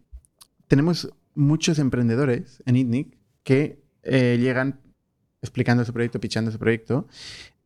tenemos 0.67 1.11
muchos 1.35 1.79
emprendedores 1.79 2.63
en 2.65 2.75
ITNIC 2.75 3.17
que 3.43 3.83
eh, 4.03 4.37
llegan 4.39 4.79
explicando 5.41 5.85
su 5.85 5.93
proyecto, 5.93 6.19
pichando 6.19 6.51
su 6.51 6.59
proyecto, 6.59 7.07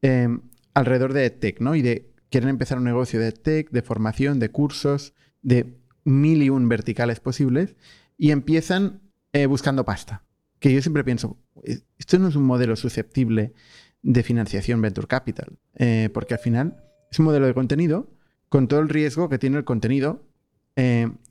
em, 0.02 0.42
alrededor 0.74 1.14
de 1.14 1.30
tech, 1.30 1.60
¿no? 1.62 1.76
Y 1.76 1.82
de 1.82 2.12
quieren 2.30 2.50
empezar 2.50 2.78
un 2.78 2.84
negocio 2.84 3.20
de 3.20 3.32
tech, 3.32 3.70
de 3.72 3.82
formación, 3.82 4.40
de 4.40 4.50
cursos, 4.50 5.14
de 5.42 5.78
mil 6.08 6.42
y 6.42 6.50
un 6.50 6.70
verticales 6.70 7.20
posibles, 7.20 7.76
y 8.18 8.32
empiezan 8.32 9.02
eh, 9.34 9.46
buscando 9.46 9.86
pasta. 9.86 10.24
Que 10.60 10.74
yo 10.74 10.82
siempre 10.82 11.04
pienso, 11.04 11.38
eh, 11.64 11.82
esto 11.98 12.18
no 12.18 12.30
es 12.30 12.36
un 12.36 12.44
modelo 12.44 12.76
susceptible 12.76 13.54
de 14.02 14.24
financiación 14.24 14.82
venture 14.82 15.08
capital, 15.08 15.58
eh, 15.76 16.10
porque 16.14 16.34
al 16.34 16.40
final 16.40 16.84
es 17.12 17.20
un 17.20 17.26
modelo 17.26 17.46
de 17.46 17.54
contenido 17.54 18.10
con 18.50 18.68
todo 18.68 18.80
el 18.80 18.90
riesgo 18.90 19.28
que 19.30 19.38
tiene 19.38 19.58
el 19.58 19.66
contenido 19.66 20.24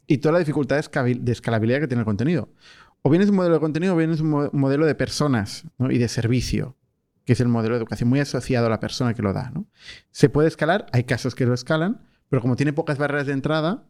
y 0.09 0.19
toda 0.19 0.33
la 0.33 0.39
dificultad 0.41 0.75
de 0.75 1.33
escalabilidad 1.33 1.79
que 1.79 1.87
tiene 1.87 2.01
el 2.01 2.05
contenido. 2.05 2.49
O 3.03 3.11
bien 3.11 3.23
es 3.23 3.31
un 3.31 3.37
modelo 3.37 3.55
de 3.55 3.61
contenido 3.61 3.95
o 3.95 3.97
bien 3.97 4.11
es 4.11 4.21
un 4.21 4.51
modelo 4.53 4.87
de 4.87 4.97
personas 4.97 5.65
y 5.79 5.99
de 5.99 6.09
servicio, 6.09 6.77
que 7.25 7.35
es 7.35 7.41
el 7.41 7.47
modelo 7.47 7.77
de 7.77 7.79
educación 7.79 8.09
muy 8.09 8.19
asociado 8.19 8.67
a 8.67 8.71
la 8.71 8.81
persona 8.81 9.15
que 9.15 9.23
lo 9.23 9.33
da. 9.33 9.53
Se 10.11 10.29
puede 10.29 10.49
escalar, 10.49 10.87
hay 10.93 11.05
casos 11.05 11.37
que 11.37 11.47
lo 11.47 11.55
escalan, 11.55 12.03
pero 12.29 12.43
como 12.43 12.57
tiene 12.57 12.73
pocas 12.73 12.99
barreras 12.99 13.29
de 13.29 13.35
entrada, 13.35 13.85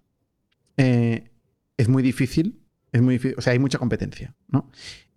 eh, 0.77 1.31
es 1.77 1.89
muy 1.89 2.03
difícil, 2.03 2.61
es 2.93 3.03
muy 3.03 3.20
o 3.37 3.41
sea, 3.41 3.53
hay 3.53 3.59
mucha 3.59 3.79
competencia. 3.79 4.35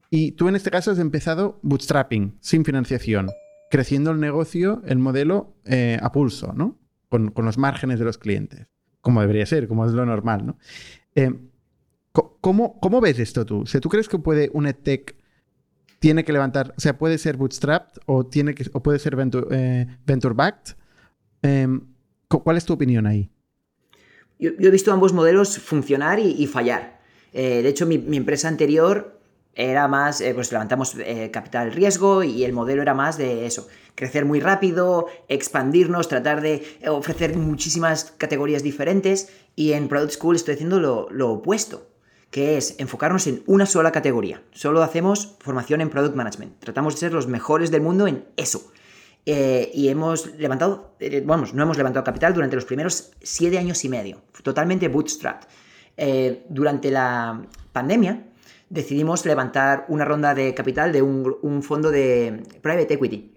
Y 0.09 0.31
tú 0.33 0.47
en 0.47 0.55
este 0.55 0.71
caso 0.71 0.91
has 0.91 0.99
empezado 0.99 1.59
bootstrapping, 1.61 2.37
sin 2.41 2.65
financiación, 2.65 3.29
creciendo 3.69 4.11
el 4.11 4.19
negocio, 4.19 4.81
el 4.85 4.97
modelo 4.97 5.55
eh, 5.65 5.99
a 6.01 6.11
pulso, 6.11 6.53
¿no? 6.53 6.79
Con, 7.09 7.33
los 7.35 7.57
márgenes 7.57 7.99
de 7.99 8.05
los 8.05 8.17
clientes, 8.17 8.67
como 9.01 9.21
debería 9.21 9.45
ser, 9.45 9.67
como 9.67 9.85
es 9.85 9.93
lo 9.93 10.05
normal, 10.05 10.45
¿no? 10.45 10.57
Eh, 11.15 11.33
¿Cómo, 12.11 12.79
¿Cómo 12.79 13.01
ves 13.01 13.19
esto 13.19 13.45
tú? 13.45 13.61
O 13.61 13.79
¿tú 13.79 13.89
crees 13.89 14.09
que 14.09 14.17
puede 14.17 14.49
un 14.53 14.65
EdTech 14.65 15.15
tiene 15.99 16.23
que 16.23 16.33
levantar, 16.33 16.73
o 16.77 16.79
sea, 16.79 16.97
puede 16.97 17.17
ser 17.17 17.37
bootstrapped 17.37 18.01
o, 18.05 18.25
tiene 18.25 18.55
o 18.73 18.81
puede 18.81 18.99
ser 18.99 19.15
venture, 19.15 19.47
eh, 19.51 19.87
backed? 20.33 20.75
Em, 21.41 21.81
¿Cuál 22.27 22.57
es 22.57 22.65
tu 22.65 22.73
opinión 22.73 23.05
ahí? 23.05 23.31
Yo, 24.39 24.51
he 24.57 24.71
visto 24.71 24.91
ambos 24.91 25.13
modelos 25.13 25.59
funcionar 25.59 26.19
y, 26.19 26.47
fallar. 26.47 26.99
Eh, 27.33 27.61
de 27.61 27.69
hecho, 27.69 27.85
mi, 27.85 27.95
empresa 28.17 28.47
anterior 28.47 29.19
era 29.53 29.87
más, 29.87 30.21
eh, 30.21 30.33
pues 30.33 30.51
levantamos 30.51 30.95
capital 31.31 31.73
riesgo 31.73 32.23
y 32.23 32.45
el 32.45 32.53
modelo 32.53 32.81
era 32.81 32.93
más 32.93 33.17
de 33.17 33.45
eso, 33.45 33.67
crecer 33.95 34.23
muy 34.23 34.39
rápido, 34.39 35.07
expandirnos, 35.27 36.07
tratar 36.07 36.41
de 36.41 36.79
ofrecer 36.87 37.35
muchísimas 37.35 38.13
categorías 38.17 38.63
diferentes 38.63 39.29
y 39.55 39.73
en 39.73 39.89
Product 39.89 40.13
School 40.13 40.37
estoy 40.37 40.55
haciendo 40.55 40.79
lo 40.79 41.29
opuesto 41.29 41.89
que 42.31 42.57
es 42.57 42.75
enfocarnos 42.79 43.27
en 43.27 43.43
una 43.47 43.65
sola 43.65 43.91
categoría. 43.91 44.43
Solo 44.51 44.83
hacemos 44.83 45.35
formación 45.39 45.81
en 45.81 45.89
Product 45.89 46.15
Management. 46.15 46.59
Tratamos 46.59 46.93
de 46.93 46.99
ser 46.99 47.13
los 47.13 47.27
mejores 47.27 47.71
del 47.71 47.81
mundo 47.81 48.07
en 48.07 48.25
eso. 48.37 48.71
Eh, 49.25 49.71
y 49.73 49.89
hemos 49.89 50.35
levantado, 50.37 50.95
eh, 50.99 51.21
vamos, 51.25 51.53
no 51.53 51.63
hemos 51.63 51.77
levantado 51.77 52.03
capital 52.03 52.33
durante 52.33 52.55
los 52.55 52.65
primeros 52.65 53.11
siete 53.21 53.57
años 53.57 53.83
y 53.85 53.89
medio, 53.89 54.21
totalmente 54.43 54.87
bootstrapped. 54.87 55.47
Eh, 55.97 56.45
durante 56.49 56.89
la 56.89 57.45
pandemia 57.73 58.25
decidimos 58.69 59.25
levantar 59.25 59.85
una 59.89 60.05
ronda 60.05 60.33
de 60.33 60.53
capital 60.53 60.91
de 60.91 61.01
un, 61.01 61.35
un 61.41 61.63
fondo 61.63 61.91
de 61.91 62.43
private 62.61 62.93
equity. 62.93 63.31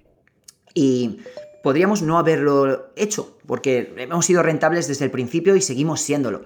Y 0.75 1.19
podríamos 1.63 2.03
no 2.03 2.19
haberlo 2.19 2.93
hecho, 2.97 3.37
porque 3.47 3.93
hemos 3.97 4.25
sido 4.25 4.43
rentables 4.43 4.89
desde 4.89 5.05
el 5.05 5.11
principio 5.11 5.57
y 5.57 5.61
seguimos 5.61 6.01
siéndolo. 6.01 6.45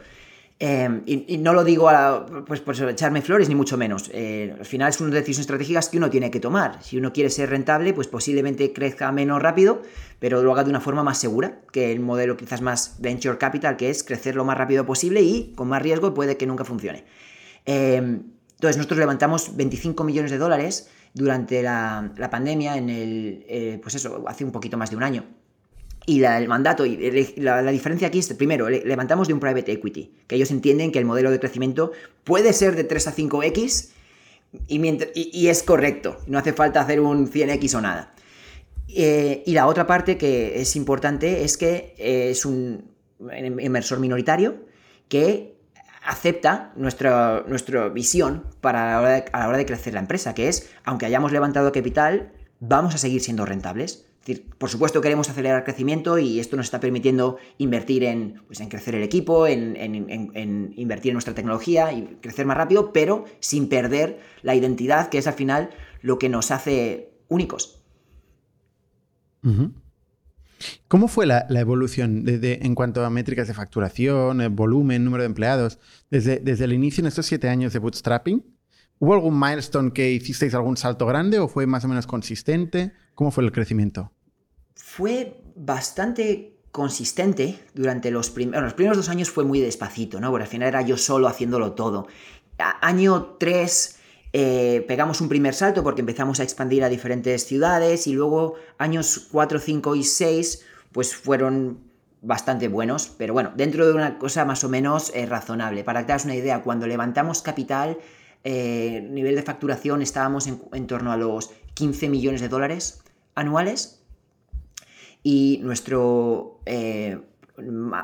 Em, 0.59 1.03
y, 1.05 1.37
no 1.37 1.53
lo 1.53 1.65
digo 1.65 1.91
pues, 2.47 2.61
por 2.61 2.75
echarme 2.75 3.21
flores, 3.21 3.49
ni 3.49 3.55
mucho 3.55 3.77
menos. 3.77 4.11
Eh, 4.15 4.55
al 4.59 4.65
final 4.65 4.93
son 4.95 5.11
decisiones 5.11 5.41
estratégicas 5.41 5.91
que 5.91 5.99
uno 5.99 6.09
tiene 6.09 6.31
que 6.31 6.41
tomar. 6.41 6.83
Si 6.83 6.97
uno 6.97 7.13
quiere 7.13 7.29
ser 7.29 7.51
rentable, 7.51 7.93
pues 7.93 8.09
posiblemente 8.09 8.73
crezca 8.73 9.13
menos 9.13 9.43
rápido, 9.43 9.83
pero 10.19 10.43
lo 10.43 10.53
haga 10.53 10.65
de 10.65 10.71
una 10.71 10.81
forma 10.81 11.03
más 11.03 11.19
segura 11.19 11.61
que 11.73 11.93
el 11.93 12.01
modelo 12.01 12.39
quizás 12.39 12.63
más 12.63 12.97
venture 13.01 13.37
capital, 13.37 13.77
que 13.77 13.91
es 13.91 14.03
crecer 14.03 14.35
lo 14.35 14.45
más 14.47 14.57
rápido 14.57 14.87
posible 14.87 15.21
y 15.21 15.53
con 15.55 15.69
más 15.69 15.83
riesgo 15.83 16.15
puede 16.15 16.39
que 16.39 16.47
nunca 16.47 16.65
funcione. 16.65 17.05
Em, 17.67 18.23
entonces 18.55 18.79
nosotros 18.79 18.99
levantamos 18.99 19.57
25 19.57 20.05
millones 20.05 20.31
de 20.31 20.39
dólares 20.39 20.89
durante 21.13 21.63
la, 21.63 22.13
pandemia, 22.31 22.79
en 22.79 22.89
el, 22.89 23.45
eh, 23.49 23.79
pues 23.83 23.95
eso, 23.95 24.25
hace 24.27 24.45
un 24.45 24.53
poquito 24.53 24.79
más 24.79 24.89
de 24.89 24.97
un 24.97 25.03
año. 25.03 25.25
Y 26.09 26.23
el 26.23 26.47
mandato, 26.47 26.87
y 26.87 26.97
la, 27.37 27.63
diferencia 27.73 28.07
aquí 28.07 28.21
es, 28.21 28.33
primero, 28.35 28.69
levantamos 28.69 29.27
de 29.27 29.35
un 29.35 29.41
private 29.41 29.73
equity, 29.73 30.15
que 30.29 30.37
ellos 30.37 30.53
entienden 30.53 30.93
que 30.93 31.01
el 31.01 31.05
modelo 31.05 31.33
de 31.33 31.41
crecimiento 31.41 31.91
puede 32.23 32.53
ser 32.53 32.77
de 32.77 32.85
3 32.85 33.09
a 33.09 33.13
5x 33.13 33.89
y, 34.69 35.49
es 35.49 35.63
correcto, 35.65 36.19
no 36.29 36.39
hace 36.39 36.53
falta 36.53 36.81
hacer 36.81 37.01
un 37.01 37.29
100x 37.29 37.75
o 37.75 37.81
nada. 37.81 38.15
Eh, 38.89 39.43
y 39.45 39.53
la 39.53 39.67
otra 39.67 39.89
parte 39.89 40.17
que 40.17 40.61
es 40.61 40.77
importante 40.77 41.43
es 41.43 41.57
que 41.57 41.95
es 41.99 42.47
un 42.47 42.85
inversor 43.61 43.99
minoritario 43.99 44.59
que 45.09 45.57
acepta 46.05 46.73
nuestra, 46.77 47.45
nuestra 47.49 47.89
visión 47.89 48.45
para 48.61 49.17
a 49.17 49.39
la 49.41 49.49
hora 49.49 49.59
de 49.59 49.67
crecer 49.67 49.95
la 49.95 50.01
empresa, 50.01 50.35
que 50.35 50.49
es, 50.49 50.71
aunque 50.85 51.07
hayamos 51.07 51.33
levantado 51.33 51.73
capital, 51.73 52.31
vamos 52.61 52.95
a 52.95 52.99
seguir 52.99 53.21
siendo 53.21 53.45
rentables 53.45 54.07
por 54.35 54.71
supuesto 54.71 55.01
queremos 55.01 55.29
acelerar 55.31 55.59
el 55.59 55.65
crecimiento 55.65 56.19
y 56.19 56.41
esto 56.41 56.57
nos 56.57 56.67
está 56.67 56.81
permitiendo 56.81 57.39
invertir 57.59 58.03
en, 58.03 58.43
pues, 58.47 58.61
en 58.61 58.69
crecer 58.69 58.97
el 58.97 59.03
equipo, 59.03 59.47
en, 59.47 59.77
invertir 60.77 61.11
en 61.11 61.15
nuestra 61.15 61.35
tecnología 61.35 61.93
y 61.93 62.19
crecer 62.21 62.45
más 62.45 62.57
rápido, 62.57 62.93
pero 62.93 63.25
sin 63.39 63.69
perder 63.69 64.19
la 64.43 64.55
identidad, 64.55 65.09
que 65.11 65.19
es 65.19 65.27
al 65.27 65.35
final 65.35 65.71
lo 66.03 66.19
que 66.19 66.29
nos 66.29 66.51
hace 66.51 67.13
únicos. 67.29 67.83
¿Cómo 70.89 71.07
fue 71.07 71.27
la, 71.27 71.47
evolución 71.51 72.25
en 72.27 72.75
cuanto 72.75 73.05
a 73.05 73.11
métricas 73.11 73.47
de 73.47 73.55
facturación, 73.55 74.41
eh, 74.41 74.49
volumen, 74.49 75.05
número 75.05 75.23
de 75.23 75.29
empleados? 75.29 75.79
Desde, 76.11 76.41
desde 76.41 76.65
el 76.65 76.73
inicio 76.73 77.03
en 77.03 77.07
estos 77.07 77.27
siete 77.27 77.49
años 77.49 77.73
de 77.73 77.79
bootstrapping, 77.79 78.45
¿hubo 78.99 79.15
algún 79.15 79.39
milestone 79.39 79.93
que 79.93 80.11
hicisteis 80.13 80.55
algún 80.55 80.77
salto 80.77 81.07
grande 81.07 81.39
o 81.39 81.47
fue 81.47 81.67
más 81.67 81.85
o 81.85 81.89
menos 81.89 82.09
consistente? 82.09 82.93
¿Cómo 83.15 83.31
fue 83.31 83.45
el 83.45 83.53
crecimiento? 83.53 84.13
Fue 84.77 85.43
bastante 85.57 86.57
consistente 86.71 87.59
durante 87.75 88.11
los, 88.11 88.31
primeros... 88.31 88.63
los 88.63 88.75
primeros 88.75 88.97
dos 88.97 89.09
años 89.09 89.31
fue 89.31 89.45
muy 89.45 89.61
despacito, 89.61 90.21
¿no? 90.21 90.31
Porque 90.31 90.45
al 90.45 90.51
final 90.51 90.69
era 90.69 90.83
yo 90.83 90.97
solo 90.97 91.27
haciéndolo 91.27 91.73
todo. 91.73 92.07
año 92.81 93.37
3 93.41 93.97
eh, 94.33 94.85
pegamos 94.87 95.21
un 95.21 95.29
primer 95.29 95.55
salto 95.55 95.83
porque 95.83 96.03
empezamos 96.03 96.41
a 96.41 96.43
expandir 96.43 96.85
a 96.85 96.89
diferentes 96.89 97.47
ciudades 97.47 98.07
y 98.07 98.13
luego 98.13 98.55
años 98.77 99.29
4, 99.33 99.59
5 99.59 99.97
y 99.97 100.03
6 100.05 100.65
pues 100.93 101.17
fueron 101.17 101.81
bastante 102.21 102.69
buenos, 102.69 103.09
pero 103.17 103.33
bueno, 103.33 103.53
dentro 103.57 103.87
de 103.87 103.95
una 103.95 104.19
cosa 104.19 104.45
más 104.45 104.65
o 104.65 104.69
menos 104.69 105.13
eh, 105.15 105.27
razonable. 105.27 105.85
Para 105.85 106.01
que 106.01 106.07
te 106.07 106.13
hagas 106.13 106.25
una 106.25 106.35
idea, 106.35 106.63
cuando 106.63 106.87
levantamos 106.87 107.41
capital 107.41 107.99
eh, 108.45 109.07
nivel 109.11 109.37
de 109.37 109.43
facturación 109.43 110.03
estábamos 110.03 110.47
en, 110.47 110.87
torno 110.87 111.13
a 111.13 111.17
los 111.17 111.51
15 111.75 112.09
millones 112.09 112.41
de 112.41 112.49
dólares 112.49 113.03
anuales 113.35 114.03
y 115.29 115.59
nuestro 115.65 116.61
eh, 116.67 117.19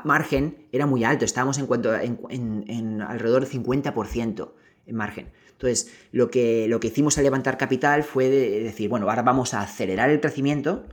margen 0.03 0.67
era 0.73 0.85
muy 0.85 1.05
alto, 1.05 1.23
estábamos 1.23 1.57
en, 1.57 1.67
cuanto, 1.67 1.95
en, 1.95 3.01
alrededor 3.01 3.47
del 3.47 3.63
50% 3.63 4.51
en 4.87 4.95
margen. 4.97 5.31
Entonces, 5.51 5.89
lo 6.11 6.29
que, 6.29 6.67
lo 6.67 6.81
que 6.81 6.87
hicimos 6.87 7.17
al 7.17 7.23
levantar 7.23 7.57
capital 7.57 8.03
fue 8.03 8.27
decir, 8.27 8.89
bueno, 8.89 9.09
ahora 9.09 9.21
vamos 9.21 9.53
a 9.53 9.61
acelerar 9.61 10.09
el 10.09 10.19
crecimiento 10.19 10.83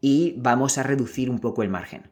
y 0.00 0.36
vamos 0.38 0.78
a 0.78 0.84
reducir 0.84 1.28
un 1.28 1.38
poco 1.38 1.62
el 1.62 1.68
margen 1.68 2.04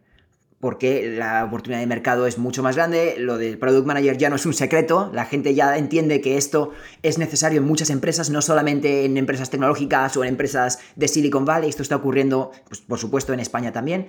porque 0.63 1.11
la 1.19 1.45
oportunidad 1.45 1.81
de 1.81 1.89
mercado 1.89 2.25
es 2.29 2.39
mucho 2.39 2.63
más 2.63 2.77
grande, 2.77 3.17
lo 3.19 3.37
del 3.37 3.59
Product 3.59 3.85
Manager 3.85 4.17
ya 4.17 4.31
no 4.31 4.37
es 4.37 4.47
un 4.47 4.55
secreto, 4.55 5.11
la 5.13 5.25
gente 5.25 5.57
ya 5.57 5.77
entiende 5.77 6.21
que 6.21 6.37
esto 6.37 6.71
es 7.03 7.19
necesario 7.19 7.59
en 7.59 7.67
muchas 7.67 7.91
empresas, 7.91 8.31
no 8.31 8.41
solamente 8.43 9.05
en 9.05 9.17
empresas 9.17 9.51
tecnológicas 9.51 10.17
o 10.17 10.23
en 10.23 10.29
empresas 10.29 10.79
de 10.95 11.09
Silicon 11.09 11.45
Valley, 11.45 11.69
esto 11.69 11.83
está 11.83 11.97
ocurriendo, 11.97 12.53
pues, 12.69 12.81
por 12.81 13.01
supuesto, 13.01 13.33
en 13.33 13.41
España 13.41 13.73
también. 13.73 14.07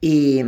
Y 0.00 0.40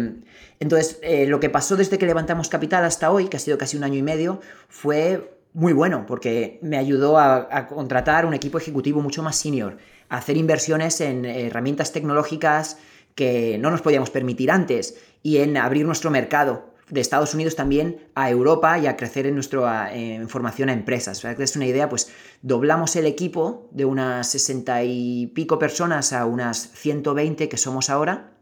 entonces, 0.61 0.99
eh, 1.03 1.27
lo 1.27 1.41
que 1.41 1.51
pasó 1.51 1.77
desde 1.77 1.99
que 1.99 2.07
levantamos 2.07 2.49
capital 2.49 2.83
hasta 2.83 3.11
hoy, 3.11 3.29
que 3.29 3.37
ha 3.37 3.41
sido 3.41 3.59
casi 3.59 3.77
un 3.77 3.85
año 3.85 3.99
y 3.99 4.03
medio, 4.03 4.41
fue 4.71 5.37
muy 5.53 5.75
bueno, 5.75 6.07
porque 6.07 6.59
me 6.63 6.79
ayudó 6.79 7.19
a, 7.19 7.49
a 7.51 7.67
contratar 7.67 8.25
un 8.25 8.33
equipo 8.33 8.57
ejecutivo 8.57 9.03
mucho 9.03 9.23
más 9.23 9.37
senior, 9.37 9.77
a 10.09 10.17
hacer 10.17 10.39
inversiones 10.39 11.03
en 11.03 11.27
herramientas 11.27 11.93
tecnológicas, 11.93 12.79
que 13.15 13.59
no 13.59 13.71
nos 13.71 13.83
podíamos 13.83 14.11
permitir 14.11 14.51
antes 14.51 14.97
y 15.23 15.39
en 15.39 15.57
abrir 15.57 15.87
nuestro 15.87 16.11
mercado 16.11 16.75
de 16.91 17.01
Estados 17.01 17.35
Unidos 17.35 17.57
también 17.57 18.09
a 18.15 18.31
Europa 18.31 18.79
y 18.79 18.87
a 18.87 18.97
crecer 18.97 19.27
en 19.27 19.35
nuestra 19.35 19.91
formación 20.29 20.69
a 20.69 20.73
empresas. 20.73 21.21
Para 21.23 21.35
que 21.35 21.43
es 21.43 21.57
una 21.57 21.67
idea, 21.67 21.89
pues 21.89 22.11
doblamos 22.43 22.95
el 22.97 23.07
equipo 23.07 23.69
de 23.73 23.85
unas 23.85 24.29
60 24.31 24.85
y 24.85 25.27
pico 25.29 25.59
personas 25.59 26.13
a 26.13 26.27
unas 26.27 26.71
120 26.75 27.49
que 27.49 27.57
somos 27.57 27.89
ahora 27.89 28.35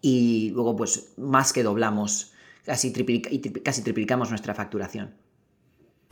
y 0.00 0.50
luego 0.54 0.76
pues 0.76 1.12
más 1.18 1.52
que 1.52 1.62
doblamos, 1.62 2.32
casi, 2.64 2.92
triplicamos 2.92 4.30
nuestra 4.30 4.54
facturación. 4.54 5.14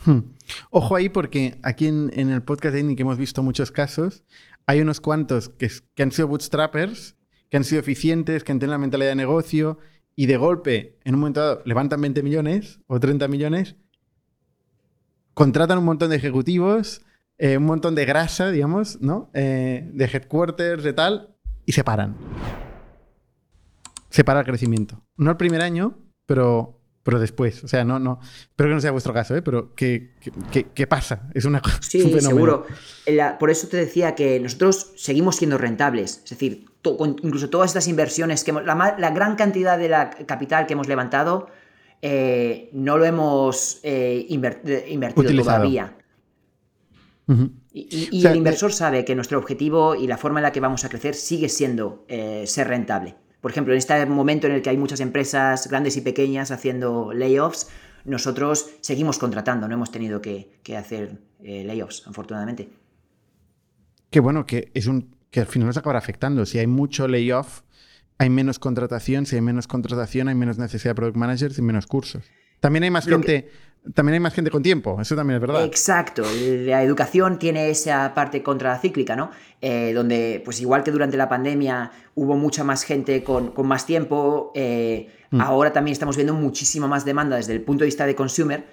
Hmm. 0.04 0.34
Ojo 0.70 0.94
ahí 0.94 1.08
porque 1.08 1.58
aquí 1.62 1.86
en, 1.86 2.10
el 2.12 2.42
podcast 2.42 2.74
de 2.74 2.96
que 2.96 3.02
hemos 3.02 3.16
visto 3.16 3.42
muchos 3.42 3.72
casos, 3.72 4.24
hay 4.66 4.80
unos 4.80 5.00
cuantos 5.00 5.48
que 5.48 6.02
han 6.02 6.12
sido 6.12 6.28
bootstrappers 6.28 7.16
que 7.50 7.56
han 7.56 7.64
sido 7.64 7.80
eficientes, 7.80 8.44
que 8.44 8.52
han 8.52 8.60
la 8.60 8.78
mentalidad 8.78 9.10
de 9.10 9.16
negocio 9.16 9.78
y 10.14 10.26
de 10.26 10.36
golpe, 10.36 10.98
en 11.04 11.14
un 11.14 11.20
momento 11.20 11.40
dado, 11.40 11.62
levantan 11.64 12.00
20 12.00 12.22
millones 12.22 12.80
o 12.86 12.98
30 12.98 13.28
millones, 13.28 13.76
contratan 15.34 15.78
un 15.78 15.84
montón 15.84 16.10
de 16.10 16.16
ejecutivos, 16.16 17.02
eh, 17.38 17.58
un 17.58 17.64
montón 17.64 17.94
de 17.94 18.06
grasa, 18.06 18.50
digamos, 18.50 19.00
¿no? 19.00 19.30
Eh, 19.34 19.90
de 19.92 20.04
headquarters, 20.06 20.82
de 20.82 20.94
tal, 20.94 21.36
y 21.66 21.72
se 21.72 21.84
paran. 21.84 22.16
Se 24.08 24.24
para 24.24 24.40
el 24.40 24.46
crecimiento. 24.46 25.02
No 25.16 25.30
el 25.30 25.36
primer 25.36 25.60
año, 25.60 25.98
pero 26.24 26.75
pero 27.06 27.20
después. 27.20 27.62
O 27.62 27.68
sea, 27.68 27.84
no, 27.84 28.00
no. 28.00 28.18
Espero 28.40 28.68
que 28.68 28.74
no 28.74 28.80
sea 28.80 28.90
vuestro 28.90 29.14
caso, 29.14 29.36
¿eh? 29.36 29.40
Pero 29.40 29.76
¿qué, 29.76 30.10
qué, 30.50 30.86
pasa? 30.88 31.30
Es 31.34 31.44
una 31.44 31.62
cosa. 31.62 31.78
Sí, 31.80 32.02
seguro. 32.18 32.66
por 33.38 33.48
eso 33.48 33.68
te 33.68 33.76
decía 33.76 34.16
que 34.16 34.40
nosotros 34.40 34.90
seguimos 34.96 35.36
siendo 35.36 35.56
rentables. 35.56 36.22
Es 36.24 36.30
decir, 36.30 36.66
incluso 37.22 37.48
todas 37.48 37.70
estas 37.70 37.86
inversiones 37.86 38.42
que 38.42 38.50
hemos, 38.50 38.64
la, 38.64 39.10
gran 39.10 39.36
cantidad 39.36 39.78
de 39.78 39.88
la 39.88 40.10
capital 40.10 40.66
que 40.66 40.72
hemos 40.72 40.88
levantado 40.88 41.46
eh, 42.02 42.70
no 42.72 42.98
lo 42.98 43.04
hemos 43.04 43.78
eh, 43.84 44.26
invertido 44.28 45.44
todavía. 45.44 45.96
Y, 47.72 48.26
el 48.26 48.34
inversor 48.34 48.72
sabe 48.72 49.04
que 49.04 49.14
nuestro 49.14 49.38
objetivo 49.38 49.94
y 49.94 50.08
la 50.08 50.16
forma 50.16 50.40
en 50.40 50.42
la 50.42 50.50
que 50.50 50.58
vamos 50.58 50.84
a 50.84 50.88
crecer 50.88 51.14
sigue 51.14 51.48
siendo 51.48 52.04
ser 52.08 52.66
rentable. 52.66 53.14
Por 53.46 53.52
ejemplo, 53.52 53.74
en 53.74 53.78
este 53.78 54.04
momento 54.06 54.48
en 54.48 54.54
el 54.54 54.60
que 54.60 54.70
hay 54.70 54.76
muchas 54.76 54.98
empresas 54.98 55.68
grandes 55.68 55.96
y 55.96 56.00
pequeñas 56.00 56.50
haciendo 56.50 57.12
layoffs, 57.12 57.68
nosotros 58.04 58.70
seguimos 58.80 59.20
contratando, 59.20 59.68
no 59.68 59.74
hemos 59.74 59.92
tenido 59.92 60.20
que, 60.20 60.50
hacer 60.76 61.20
eh, 61.44 61.62
layoffs, 61.62 62.02
afortunadamente. 62.08 62.68
Qué 64.10 64.18
bueno, 64.18 64.46
que 64.46 64.72
es 64.74 64.88
un 64.88 65.14
que 65.30 65.38
al 65.38 65.46
final 65.46 65.68
nos 65.68 65.76
acaba 65.76 65.96
afectando. 65.96 66.44
Si 66.44 66.58
hay 66.58 66.66
mucho 66.66 67.06
layoff, 67.06 67.60
hay 68.18 68.30
menos 68.30 68.58
contratación. 68.58 69.26
Si 69.26 69.36
hay 69.36 69.42
menos 69.42 69.68
contratación, 69.68 70.26
hay 70.26 70.34
menos 70.34 70.58
necesidad 70.58 70.90
de 70.90 70.94
product 70.96 71.16
managers 71.16 71.56
y 71.56 71.62
menos 71.62 71.86
cursos. 71.86 72.24
También 72.58 72.82
hay 72.82 72.90
más 72.90 73.06
gente 73.06 73.48
también 73.94 74.14
hay 74.14 74.20
más 74.20 74.34
gente 74.34 74.50
con 74.50 74.62
tiempo, 74.62 75.00
eso 75.00 75.14
también 75.14 75.36
es 75.36 75.40
verdad. 75.40 75.64
Exacto, 75.64 76.22
la 76.22 76.82
educación 76.82 77.38
tiene 77.38 77.70
esa 77.70 78.14
parte 78.14 78.42
contracíclica, 78.42 79.16
¿no? 79.16 79.30
Eh, 79.60 79.92
donde, 79.94 80.42
pues 80.44 80.60
igual 80.60 80.82
que 80.82 80.90
durante 80.90 81.16
la 81.16 81.28
pandemia 81.28 81.90
hubo 82.14 82.36
mucha 82.36 82.64
más 82.64 82.82
gente 82.82 83.22
con, 83.22 83.52
más 83.64 83.86
tiempo, 83.86 84.52
eh, 84.54 85.08
mm. 85.30 85.40
ahora 85.40 85.72
también 85.72 85.92
estamos 85.92 86.16
viendo 86.16 86.34
muchísima 86.34 86.86
más 86.86 87.04
demanda 87.04 87.36
desde 87.36 87.52
el 87.52 87.62
punto 87.62 87.82
de 87.82 87.86
vista 87.86 88.06
de 88.06 88.14
consumer 88.14 88.66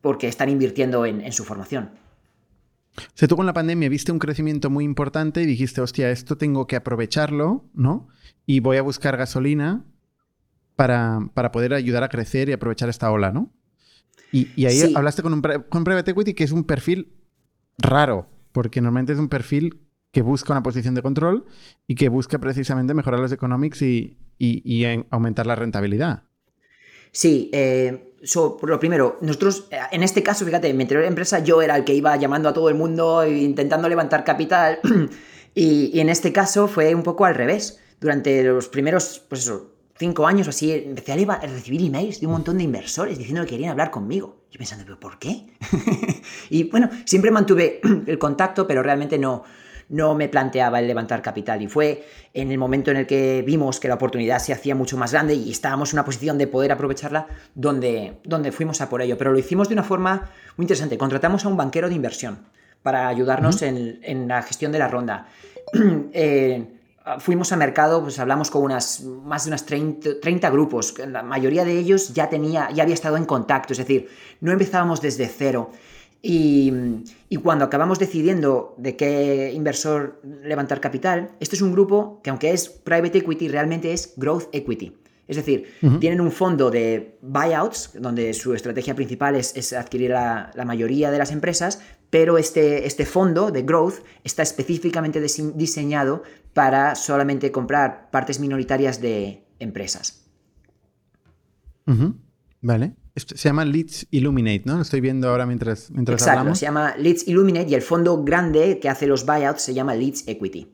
porque 0.00 0.28
están 0.28 0.48
invirtiendo 0.48 1.04
en, 1.06 1.30
su 1.32 1.44
formación. 1.44 1.90
O 2.96 3.02
sea, 3.14 3.28
tú 3.28 3.36
con 3.36 3.46
la 3.46 3.52
pandemia 3.52 3.88
viste 3.88 4.12
un 4.12 4.18
crecimiento 4.18 4.68
muy 4.70 4.84
importante 4.84 5.42
y 5.42 5.46
dijiste, 5.46 5.80
hostia, 5.80 6.10
esto 6.10 6.36
tengo 6.36 6.66
que 6.66 6.76
aprovecharlo, 6.76 7.64
¿no? 7.74 8.08
Y 8.46 8.60
voy 8.60 8.78
a 8.78 8.82
buscar 8.82 9.16
gasolina 9.16 9.84
para, 10.74 11.20
para 11.34 11.52
poder 11.52 11.74
ayudar 11.74 12.02
a 12.02 12.08
crecer 12.08 12.48
y 12.48 12.52
aprovechar 12.52 12.88
esta 12.88 13.10
ola, 13.10 13.30
¿no? 13.30 13.52
Y, 14.32 14.64
ahí 14.64 14.92
hablaste 14.94 15.22
con 15.22 15.32
un, 15.32 15.42
con 15.68 15.84
private 15.84 16.12
equity 16.12 16.34
que 16.34 16.44
es 16.44 16.52
un 16.52 16.64
perfil 16.64 17.12
raro, 17.78 18.28
porque 18.52 18.80
normalmente 18.80 19.12
es 19.12 19.18
un 19.18 19.28
perfil 19.28 19.80
que 20.12 20.22
busca 20.22 20.52
una 20.52 20.62
posición 20.62 20.94
de 20.94 21.02
control 21.02 21.46
y 21.86 21.94
que 21.94 22.08
busca 22.08 22.38
precisamente 22.38 22.94
mejorar 22.94 23.20
los 23.20 23.32
economics 23.32 23.82
y, 23.82 24.16
aumentar 25.10 25.46
la 25.46 25.54
rentabilidad. 25.54 26.24
Sí, 27.12 27.50
eh, 27.52 28.14
por 28.34 28.70
lo 28.70 28.78
primero, 28.78 29.18
nosotros, 29.20 29.66
eh, 29.70 29.78
en 29.92 30.02
este 30.02 30.22
caso, 30.22 30.44
fíjate, 30.44 30.68
en 30.68 30.76
mi 30.76 30.84
anterior 30.84 31.04
empresa 31.04 31.40
yo 31.40 31.60
era 31.60 31.76
el 31.76 31.84
que 31.84 31.94
iba 31.94 32.16
llamando 32.16 32.48
a 32.48 32.52
todo 32.52 32.68
el 32.68 32.74
mundo 32.74 33.22
e 33.22 33.38
intentando 33.38 33.88
levantar 33.88 34.24
capital 34.24 34.78
y, 35.54 35.90
y, 35.92 36.00
en 36.00 36.08
este 36.08 36.32
caso 36.32 36.68
fue 36.68 36.94
un 36.94 37.02
poco 37.02 37.24
al 37.24 37.34
revés. 37.34 37.80
Durante 38.00 38.42
los 38.44 38.68
primeros, 38.68 39.22
pues 39.28 39.42
eso, 39.42 39.69
cinco 40.00 40.26
años 40.26 40.46
o 40.46 40.50
así, 40.50 40.72
empecé 40.72 41.12
a, 41.12 41.40
recibir 41.40 41.82
emails 41.82 42.20
de 42.20 42.26
un 42.26 42.32
montón 42.32 42.56
de 42.56 42.64
inversores 42.64 43.18
diciendo 43.18 43.42
que 43.42 43.50
querían 43.50 43.72
hablar 43.72 43.90
conmigo. 43.90 44.38
Yo 44.50 44.56
pensando, 44.56 44.84
¿pero 44.84 44.98
por 44.98 45.18
qué? 45.18 45.46
y 46.50 46.64
bueno, 46.64 46.88
siempre 47.04 47.30
mantuve 47.30 47.80
el 48.06 48.18
contacto, 48.18 48.66
pero 48.66 48.82
realmente 48.82 49.18
no, 49.18 49.44
no 49.90 50.14
me 50.14 50.30
planteaba 50.30 50.80
el 50.80 50.86
levantar 50.86 51.20
capital. 51.20 51.60
Y 51.60 51.68
fue 51.68 52.06
en 52.32 52.50
el 52.50 52.56
momento 52.56 52.90
en 52.90 52.96
el 52.96 53.06
que 53.06 53.44
vimos 53.46 53.78
que 53.78 53.88
la 53.88 53.94
oportunidad 53.96 54.38
se 54.38 54.54
hacía 54.54 54.74
mucho 54.74 54.96
más 54.96 55.12
grande 55.12 55.34
y 55.34 55.50
estábamos 55.50 55.92
en 55.92 55.96
una 55.96 56.06
posición 56.06 56.38
de 56.38 56.46
poder 56.46 56.72
aprovecharla, 56.72 57.26
donde, 57.54 58.20
donde 58.24 58.52
fuimos 58.52 58.80
a 58.80 58.88
por 58.88 59.02
ello. 59.02 59.18
Pero 59.18 59.32
lo 59.32 59.38
hicimos 59.38 59.68
de 59.68 59.74
una 59.74 59.84
forma 59.84 60.30
muy 60.56 60.64
interesante. 60.64 60.96
Contratamos 60.96 61.44
a 61.44 61.48
un 61.48 61.58
banquero 61.58 61.90
de 61.90 61.94
inversión 61.94 62.38
para 62.82 63.06
ayudarnos 63.06 63.60
en, 63.60 64.00
en, 64.02 64.28
la 64.28 64.40
gestión 64.40 64.72
de 64.72 64.78
la 64.78 64.88
ronda. 64.88 65.26
eh, 66.14 66.79
fuimos 67.18 67.52
a 67.52 67.56
mercado, 67.56 68.02
pues 68.02 68.18
hablamos 68.18 68.50
con 68.50 68.62
unas, 68.62 69.02
más 69.02 69.44
de 69.44 69.50
unas 69.50 69.64
30, 69.64 70.50
grupos. 70.50 70.94
La 70.98 71.22
mayoría 71.22 71.64
de 71.64 71.78
ellos 71.78 72.12
ya, 72.12 72.28
tenía, 72.28 72.70
ya 72.70 72.82
había 72.82 72.94
estado 72.94 73.16
en 73.16 73.24
contacto, 73.24 73.72
es 73.72 73.78
decir, 73.78 74.08
no 74.40 74.52
empezábamos 74.52 75.00
desde 75.00 75.26
cero. 75.26 75.70
Y, 76.22 76.70
cuando 77.42 77.64
acabamos 77.64 77.98
decidiendo 77.98 78.74
de 78.76 78.94
qué 78.96 79.52
inversor 79.54 80.20
levantar 80.42 80.80
capital, 80.80 81.30
este 81.40 81.56
es 81.56 81.62
un 81.62 81.72
grupo 81.72 82.20
que 82.22 82.28
aunque 82.28 82.52
es 82.52 82.68
private 82.68 83.18
equity, 83.18 83.48
realmente 83.48 83.92
es 83.92 84.12
growth 84.16 84.48
equity. 84.52 84.94
Es 85.26 85.36
decir, 85.36 85.72
tienen 86.00 86.20
un 86.20 86.32
fondo 86.32 86.72
de 86.72 87.16
buyouts, 87.22 87.92
donde 87.94 88.34
su 88.34 88.52
estrategia 88.52 88.96
principal 88.96 89.36
es, 89.36 89.72
adquirir 89.72 90.10
la, 90.10 90.50
la, 90.54 90.64
mayoría 90.64 91.12
de 91.12 91.18
las 91.18 91.30
empresas, 91.30 91.80
pero 92.10 92.38
este, 92.38 92.86
este 92.86 93.06
fondo 93.06 93.50
de 93.50 93.62
growth 93.62 94.00
está 94.24 94.42
específicamente 94.42 95.20
diseñado 95.54 96.22
para 96.52 96.96
solamente 96.96 97.52
comprar 97.52 98.10
partes 98.10 98.40
minoritarias 98.40 99.00
de 99.00 99.46
empresas. 99.60 100.26
Vale. 102.60 102.94
se 103.16 103.36
llama 103.36 103.64
Leads 103.64 104.06
Illuminate, 104.10 104.62
¿no? 104.64 104.76
Lo 104.76 104.82
estoy 104.82 105.00
viendo 105.00 105.28
ahora 105.28 105.46
mientras, 105.46 105.90
mientras 105.90 106.20
Exacto, 106.20 106.54
se 106.54 106.66
llama 106.66 106.94
Leads 106.96 107.26
Illuminate 107.26 107.70
y 107.70 107.74
el 107.74 107.82
fondo 107.82 108.22
grande 108.22 108.78
que 108.80 108.88
hace 108.88 109.06
los 109.06 109.24
buyouts 109.24 109.62
se 109.62 109.74
llama 109.74 109.94
Leads 109.94 110.28
Equity. 110.28 110.68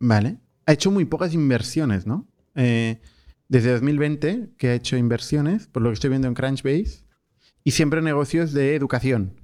Vale. 0.00 0.38
Ha 0.66 0.72
hecho 0.72 0.90
muy 0.90 1.04
pocas 1.04 1.34
inversiones, 1.34 2.06
¿no? 2.06 2.26
Eh, 2.54 3.00
desde 3.48 3.72
2020 3.72 4.50
que 4.56 4.68
ha 4.68 4.74
hecho 4.74 4.96
inversiones, 4.96 5.66
por 5.66 5.82
lo 5.82 5.90
que 5.90 5.94
estoy 5.94 6.10
viendo 6.10 6.28
en 6.28 6.34
Crunchbase, 6.34 7.04
y 7.64 7.70
siempre 7.72 8.02
negocios 8.02 8.52
de 8.52 8.74
educación. 8.74 9.34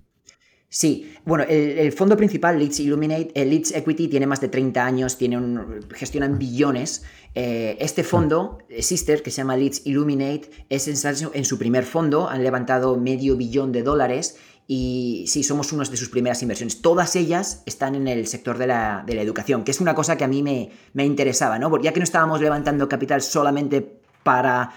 Sí, 0.74 1.14
bueno, 1.24 1.44
el, 1.48 1.92
fondo 1.92 2.16
principal, 2.16 2.58
Leeds 2.58 2.80
Illuminate, 2.80 3.30
el 3.34 3.50
Leeds 3.50 3.76
Equity, 3.76 4.08
tiene 4.08 4.26
más 4.26 4.40
de 4.40 4.48
30 4.48 4.84
años, 4.84 5.16
tiene 5.16 5.36
un, 5.36 5.86
gestionan 5.94 6.36
billones. 6.36 7.04
Eh, 7.36 7.76
este 7.78 8.02
fondo, 8.02 8.58
eh, 8.68 8.82
Sister, 8.82 9.22
que 9.22 9.30
se 9.30 9.36
llama 9.36 9.56
Leeds 9.56 9.82
Illuminate, 9.84 10.50
es 10.68 10.88
en, 10.88 11.44
su 11.44 11.58
primer 11.58 11.84
fondo, 11.84 12.28
han 12.28 12.42
levantado 12.42 12.96
medio 12.96 13.36
billón 13.36 13.70
de 13.70 13.84
dólares 13.84 14.36
y 14.66 15.26
sí, 15.28 15.44
somos 15.44 15.72
una 15.72 15.84
de 15.84 15.96
sus 15.96 16.08
primeras 16.08 16.42
inversiones. 16.42 16.82
Todas 16.82 17.14
ellas 17.14 17.62
están 17.66 17.94
en 17.94 18.08
el 18.08 18.26
sector 18.26 18.58
de 18.58 18.66
la, 18.66 19.04
educación, 19.06 19.62
que 19.62 19.70
es 19.70 19.80
una 19.80 19.94
cosa 19.94 20.16
que 20.16 20.24
a 20.24 20.28
mí 20.28 20.42
me, 20.42 20.72
me 20.92 21.06
interesaba, 21.06 21.56
¿no? 21.60 21.80
ya 21.80 21.92
que 21.92 22.00
no 22.00 22.04
estábamos 22.04 22.40
levantando 22.40 22.88
capital 22.88 23.22
solamente 23.22 24.00
para, 24.24 24.72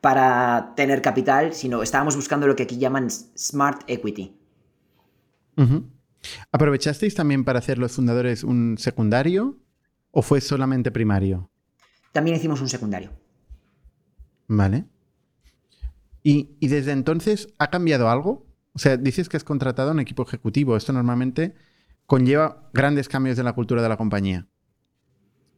para 0.00 0.72
tener 0.76 1.02
capital, 1.02 1.52
sino 1.52 1.82
estábamos 1.82 2.16
buscando 2.16 2.46
lo 2.46 2.56
que 2.56 2.62
aquí 2.62 2.78
llaman 2.78 3.10
Smart 3.10 3.82
Equity. 3.86 4.38
¿Aprovechasteis 6.50 7.14
también 7.14 7.44
para 7.44 7.58
hacer 7.58 7.78
los 7.78 7.92
fundadores 7.92 8.44
un 8.44 8.76
secundario 8.78 9.58
o 10.10 10.22
fue 10.22 10.40
solamente 10.40 10.90
primario? 10.90 11.50
También 12.12 12.36
hicimos 12.36 12.60
un 12.60 12.68
secundario. 12.68 13.10
Vale. 14.48 14.84
¿Y, 16.22 16.56
desde 16.60 16.92
entonces 16.92 17.48
ha 17.58 17.70
cambiado 17.70 18.08
algo? 18.08 18.46
O 18.74 18.78
sea, 18.78 18.96
dices 18.96 19.28
que 19.28 19.36
has 19.36 19.44
contratado 19.44 19.90
un 19.90 20.00
equipo 20.00 20.22
ejecutivo. 20.22 20.76
Esto 20.76 20.92
normalmente 20.92 21.54
conlleva 22.06 22.70
grandes 22.72 23.08
cambios 23.08 23.38
en 23.38 23.44
la 23.44 23.54
cultura 23.54 23.82
de 23.82 23.88
la 23.88 23.96
compañía. 23.96 24.46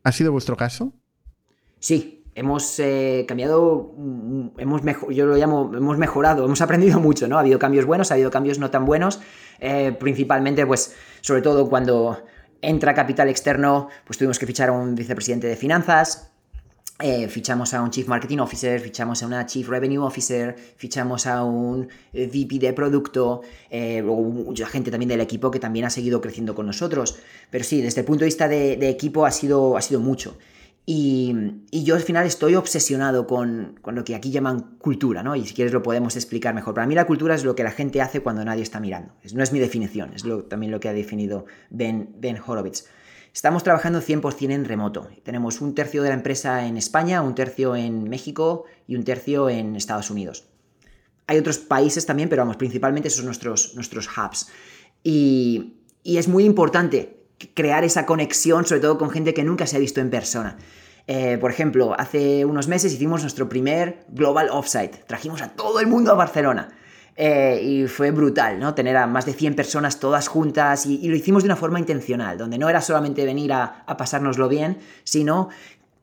¿Ha 0.03 0.13
sido 0.13 0.33
vuestro 0.33 0.57
caso? 0.57 0.95
Sí, 1.79 2.24
hemos 2.35 2.79
eh, 2.81 3.25
cambiado, 3.29 3.95
mm, 3.97 4.49
hemos 4.59 4.83
yo 5.11 5.27
lo 5.27 5.37
llamo, 5.37 5.71
hemos 5.75 5.99
mejorado, 5.99 6.45
hemos 6.45 6.61
aprendido 6.61 7.01
mucho, 7.01 7.29
¿no? 7.29 7.37
Ha 7.37 7.41
habido 7.41 7.59
cambios 7.59 7.87
buenos, 7.87 8.11
ha 8.11 8.15
habido 8.15 8.31
cambios 8.31 8.59
no 8.59 8.71
tan 8.71 8.85
buenos, 8.85 9.21
eh, 9.61 9.97
principalmente, 9.99 10.67
pues, 10.67 10.95
sobre 11.21 11.43
todo 11.43 11.69
cuando 11.69 12.25
entra 12.61 12.95
capital 12.95 13.29
externo, 13.29 13.89
pues 14.05 14.19
tuvimos 14.19 14.39
que 14.39 14.47
fichar 14.47 14.71
a 14.71 14.73
un 14.73 14.95
vicepresidente 14.95 15.47
de 15.47 15.57
finanzas, 15.57 16.31
eh, 17.01 17.29
fichamos 17.29 17.75
a 17.75 17.83
un 17.83 17.91
Chief 17.91 18.07
Marketing 18.07 18.39
Officer, 18.39 18.81
fichamos 18.81 19.23
a 19.23 19.27
una 19.27 19.45
Chief 19.47 19.69
Revenue 19.69 19.99
Officer, 19.99 20.57
fichamos 20.77 21.27
a 21.27 21.45
un 21.45 21.89
VP 22.13 22.59
de 22.61 22.73
producto, 22.73 23.43
o 23.73 24.15
mucha 24.23 24.67
gente 24.67 24.91
también 24.91 25.09
del 25.09 25.21
equipo 25.21 25.51
que 25.51 25.59
también 25.59 25.85
ha 25.85 25.91
seguido 25.91 26.21
creciendo 26.21 26.55
con 26.55 26.67
nosotros. 26.67 27.19
Pero 27.51 27.65
sí, 27.65 27.83
desde 27.83 28.01
el 28.01 28.07
punto 28.07 28.21
de 28.21 28.27
vista 28.27 28.49
de, 28.49 28.77
de 28.77 28.89
equipo 28.89 29.27
ha 29.27 29.33
sido, 29.33 29.77
ha 29.77 29.83
sido 29.83 30.01
mucho. 30.01 30.39
Y, 30.87 31.35
yo 31.73 31.95
al 31.95 32.03
final 32.03 32.27
estoy 32.27 32.57
obsesionado 32.57 33.27
con, 33.27 33.81
lo 33.85 34.05
que 34.05 34.15
aquí 34.15 34.31
llaman 34.31 34.77
cultura, 34.79 35.23
¿no? 35.23 35.35
Y 35.35 35.47
si 35.47 35.55
quieres 35.55 35.73
lo 35.73 35.83
podemos 35.83 36.17
explicar 36.17 36.55
mejor. 36.55 36.75
Para 36.75 36.87
mí 36.87 36.95
la 36.95 37.07
cultura 37.07 37.35
es 37.35 37.45
lo 37.45 37.55
que 37.55 37.65
la 37.65 37.71
gente 37.71 38.03
hace 38.03 38.21
cuando 38.21 38.45
nadie 38.45 38.63
está 38.63 38.81
mirando. 38.81 39.15
no 39.33 39.43
es 39.43 39.53
mi 39.53 39.59
definición, 39.59 40.13
es 40.15 40.25
también 40.49 40.73
lo 40.73 40.81
que 40.81 40.89
ha 40.89 40.93
definido 40.93 41.47
Ben, 41.71 42.15
ben 42.19 42.39
Horowitz. 42.45 42.87
Estamos 43.33 43.65
trabajando 43.65 44.01
100% 44.01 44.53
en 44.53 44.65
remoto. 44.65 45.09
Tenemos 45.25 45.61
un 45.61 45.75
tercio 45.75 46.03
de 46.03 46.11
la 46.11 46.15
empresa 46.15 46.67
en 46.67 46.77
España, 46.77 47.23
un 47.23 47.35
tercio 47.35 47.75
en 47.75 48.09
México 48.09 48.65
y 48.87 48.95
un 48.95 49.05
tercio 49.05 49.49
en 49.49 49.75
Estados 49.75 50.11
Unidos. 50.11 50.45
Hay 51.27 51.39
otros 51.39 51.59
países 51.59 52.07
también, 52.07 52.29
pero 52.29 52.43
vamos, 52.43 52.57
principalmente 52.57 53.09
esos 53.09 53.19
son 53.19 53.27
nuestros, 53.27 53.75
nuestros 53.75 54.09
hubs. 54.09 54.49
Y 55.03 55.79
es 56.05 56.29
muy 56.29 56.45
importante 56.45 57.24
crear 57.55 57.85
esa 57.85 58.07
conexión, 58.07 58.67
sobre 58.67 58.81
todo 58.81 58.99
con 58.99 59.11
gente 59.11 59.35
que 59.35 59.45
nunca 59.45 59.67
se 59.67 59.77
ha 59.77 59.81
visto 59.81 60.01
en 60.01 60.11
persona. 60.11 60.57
Eh, 61.07 61.37
por 61.39 61.51
ejemplo, 61.51 61.95
hace 61.99 62.45
unos 62.45 62.69
meses 62.69 62.93
hicimos 62.93 63.23
nuestro 63.23 63.49
primer 63.49 64.05
Global 64.09 64.49
Offsite. 64.51 65.05
Trajimos 65.07 65.43
a 65.43 65.49
todo 65.49 65.81
el 65.81 65.87
mundo 65.87 66.13
a 66.13 66.15
Barcelona. 66.15 66.69
Eh, 67.17 67.61
y 67.63 67.87
fue 67.87 68.11
brutal, 68.11 68.59
¿no? 68.59 68.75
Tener 68.75 68.97
a 68.97 69.07
más 69.07 69.25
de 69.25 69.35
100 69.35 69.55
personas 69.55 70.01
todas 70.01 70.27
juntas 70.27 70.85
y, 70.87 71.07
lo 71.07 71.15
hicimos 71.15 71.45
de 71.45 71.49
una 71.49 71.57
forma 71.57 71.79
intencional, 71.79 72.37
donde 72.39 72.59
no 72.59 72.69
era 72.69 72.81
solamente 72.81 73.25
venir 73.25 73.53
a, 73.53 73.85
pasárnoslo 73.97 74.49
bien, 74.49 74.79
sino 75.05 75.49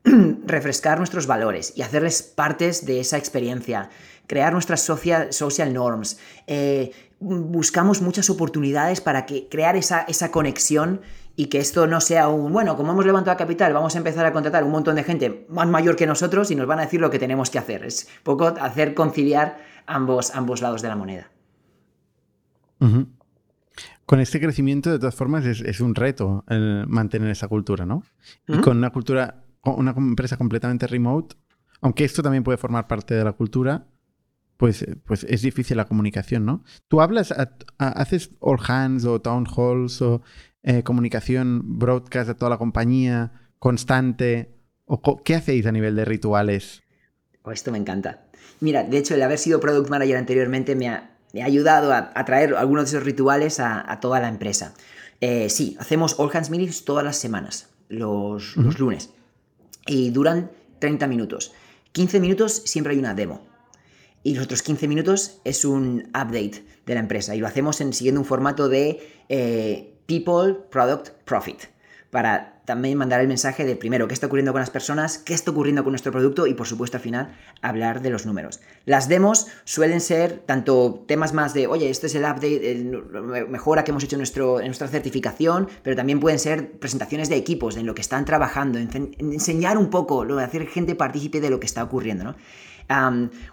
refrescar 0.46 0.98
nuestros 0.98 1.26
valores 1.26 1.74
y 1.76 1.82
hacerles 1.82 2.22
partes 2.22 2.86
de 2.86 3.00
esa 3.00 3.18
experiencia, 3.18 3.90
crear 4.26 4.54
nuestras 4.54 4.80
social, 4.80 5.34
social 5.34 5.74
norms. 5.74 6.18
Eh, 6.46 6.92
buscamos 7.20 8.00
muchas 8.00 8.30
oportunidades 8.30 9.02
para 9.02 9.26
que, 9.26 9.48
crear 9.48 9.76
esa, 9.76 10.00
esa 10.08 10.30
conexión 10.30 11.02
y 11.36 11.46
que 11.46 11.58
esto 11.58 11.86
no 11.86 12.00
sea 12.00 12.28
un, 12.28 12.52
bueno, 12.52 12.76
como 12.76 12.92
hemos 12.92 13.06
levantado 13.06 13.36
capital, 13.36 13.72
vamos 13.72 13.94
a 13.94 13.98
empezar 13.98 14.26
a 14.26 14.32
contratar 14.32 14.64
un 14.64 14.70
montón 14.70 14.96
de 14.96 15.04
gente 15.04 15.46
más 15.48 15.66
mayor 15.68 15.96
que 15.96 16.06
nosotros 16.06 16.50
y 16.50 16.54
nos 16.54 16.66
van 16.66 16.78
a 16.78 16.82
decir 16.82 17.00
lo 17.00 17.10
que 17.10 17.18
tenemos 17.18 17.50
que 17.50 17.58
hacer. 17.58 17.84
Es 17.84 18.08
poco 18.22 18.46
hacer 18.46 18.94
conciliar 18.94 19.58
ambos, 19.86 20.34
ambos 20.34 20.60
lados 20.60 20.82
de 20.82 20.88
la 20.88 20.96
moneda. 20.96 21.30
Con 24.06 24.20
este 24.20 24.40
crecimiento, 24.40 24.90
de 24.90 24.98
todas 24.98 25.14
formas, 25.14 25.44
es, 25.46 25.80
un 25.80 25.94
reto 25.94 26.44
el 26.48 26.86
mantener 26.88 27.30
esa 27.30 27.48
cultura, 27.48 27.86
¿no? 27.86 28.02
Y 28.48 28.58
con 28.58 28.76
una 28.76 28.90
cultura, 28.90 29.44
una 29.62 29.92
empresa 29.92 30.36
completamente 30.36 30.86
remote, 30.86 31.36
aunque 31.80 32.04
esto 32.04 32.22
también 32.22 32.42
puede 32.42 32.58
formar 32.58 32.88
parte 32.88 33.14
de 33.14 33.24
la 33.24 33.32
cultura, 33.32 33.86
pues, 34.56 34.84
pues 35.04 35.24
es 35.24 35.42
difícil 35.42 35.76
la 35.76 35.86
comunicación, 35.86 36.44
¿no? 36.44 36.62
Tú 36.88 37.00
hablas, 37.00 37.34
haces 37.78 38.30
all 38.40 38.58
hands 38.66 39.04
o 39.04 39.20
town 39.20 39.46
halls 39.46 40.02
o 40.02 40.22
eh, 40.62 40.82
comunicación 40.82 41.78
broadcast 41.78 42.28
de 42.28 42.34
toda 42.34 42.50
la 42.50 42.58
compañía, 42.58 43.50
constante? 43.58 44.54
¿O 44.84 45.22
¿Qué 45.22 45.34
hacéis 45.34 45.66
a 45.66 45.72
nivel 45.72 45.96
de 45.96 46.04
rituales? 46.04 46.82
Oh, 47.42 47.50
esto 47.50 47.72
me 47.72 47.78
encanta. 47.78 48.26
Mira, 48.60 48.84
de 48.84 48.98
hecho, 48.98 49.14
el 49.14 49.22
haber 49.22 49.38
sido 49.38 49.60
product 49.60 49.90
manager 49.90 50.16
anteriormente 50.16 50.76
me 50.76 50.88
ha, 50.88 51.10
ayudado 51.42 51.92
a, 51.92 52.24
traer 52.24 52.54
algunos 52.54 52.84
de 52.84 52.96
esos 52.96 53.04
rituales 53.04 53.58
a, 53.58 53.98
toda 54.00 54.20
la 54.20 54.28
empresa. 54.28 54.74
Eh, 55.20 55.48
sí, 55.48 55.76
hacemos 55.80 56.18
All 56.18 56.30
Hands 56.32 56.50
Meetings 56.50 56.84
todas 56.84 57.04
las 57.04 57.16
semanas, 57.16 57.70
los, 57.88 58.56
los 58.56 58.78
lunes. 58.78 59.10
Y 59.86 60.10
duran 60.10 60.50
30 60.78 61.06
minutos. 61.08 61.52
15 61.92 62.20
minutos 62.20 62.62
siempre 62.64 62.92
hay 62.92 62.98
una 62.98 63.14
demo. 63.14 63.46
Y 64.22 64.34
los 64.34 64.44
otros 64.44 64.62
15 64.62 64.86
minutos 64.86 65.40
es 65.44 65.64
un 65.64 66.04
update 66.08 66.64
de 66.86 66.94
la 66.94 67.00
empresa. 67.00 67.34
Y 67.34 67.40
lo 67.40 67.46
hacemos 67.46 67.80
en, 67.80 67.92
siguiendo 67.92 68.20
un 68.20 68.26
formato 68.26 68.68
de 68.68 69.00
eh, 69.28 69.91
People, 70.12 70.66
Product, 70.70 71.08
Profit. 71.24 71.62
Para 72.10 72.60
también 72.66 72.98
mandar 72.98 73.22
el 73.22 73.28
mensaje 73.28 73.64
de 73.64 73.76
primero 73.76 74.06
qué 74.08 74.12
está 74.12 74.26
ocurriendo 74.26 74.52
con 74.52 74.60
las 74.60 74.68
personas, 74.68 75.16
qué 75.16 75.32
está 75.32 75.52
ocurriendo 75.52 75.84
con 75.84 75.92
nuestro 75.92 76.12
producto 76.12 76.46
y 76.46 76.52
por 76.52 76.66
supuesto 76.66 76.98
al 76.98 77.02
final 77.02 77.34
hablar 77.62 78.02
de 78.02 78.10
los 78.10 78.26
números. 78.26 78.60
Las 78.84 79.08
demos 79.08 79.46
suelen 79.64 80.02
ser 80.02 80.42
tanto 80.44 81.02
temas 81.08 81.32
más 81.32 81.54
de, 81.54 81.66
oye, 81.66 81.88
este 81.88 82.08
es 82.08 82.14
el 82.14 82.24
update, 82.24 82.72
el 82.72 83.02
mejora 83.48 83.84
que 83.84 83.90
hemos 83.90 84.04
hecho 84.04 84.16
en, 84.16 84.20
nuestro, 84.20 84.60
nuestra 84.60 84.86
certificación, 84.88 85.66
pero 85.82 85.96
también 85.96 86.20
pueden 86.20 86.38
ser 86.38 86.72
presentaciones 86.72 87.30
de 87.30 87.36
equipos, 87.36 87.78
en 87.78 87.86
lo 87.86 87.94
que 87.94 88.02
están 88.02 88.26
trabajando, 88.26 88.78
en, 88.78 89.16
enseñar 89.18 89.78
un 89.78 89.88
poco, 89.88 90.26
lo 90.26 90.36
de 90.36 90.44
hacer 90.44 90.66
gente 90.66 90.94
partícipe 90.94 91.40
de 91.40 91.48
lo 91.48 91.58
que 91.58 91.66
está 91.66 91.82
ocurriendo. 91.82 92.24
¿no? 92.24 92.34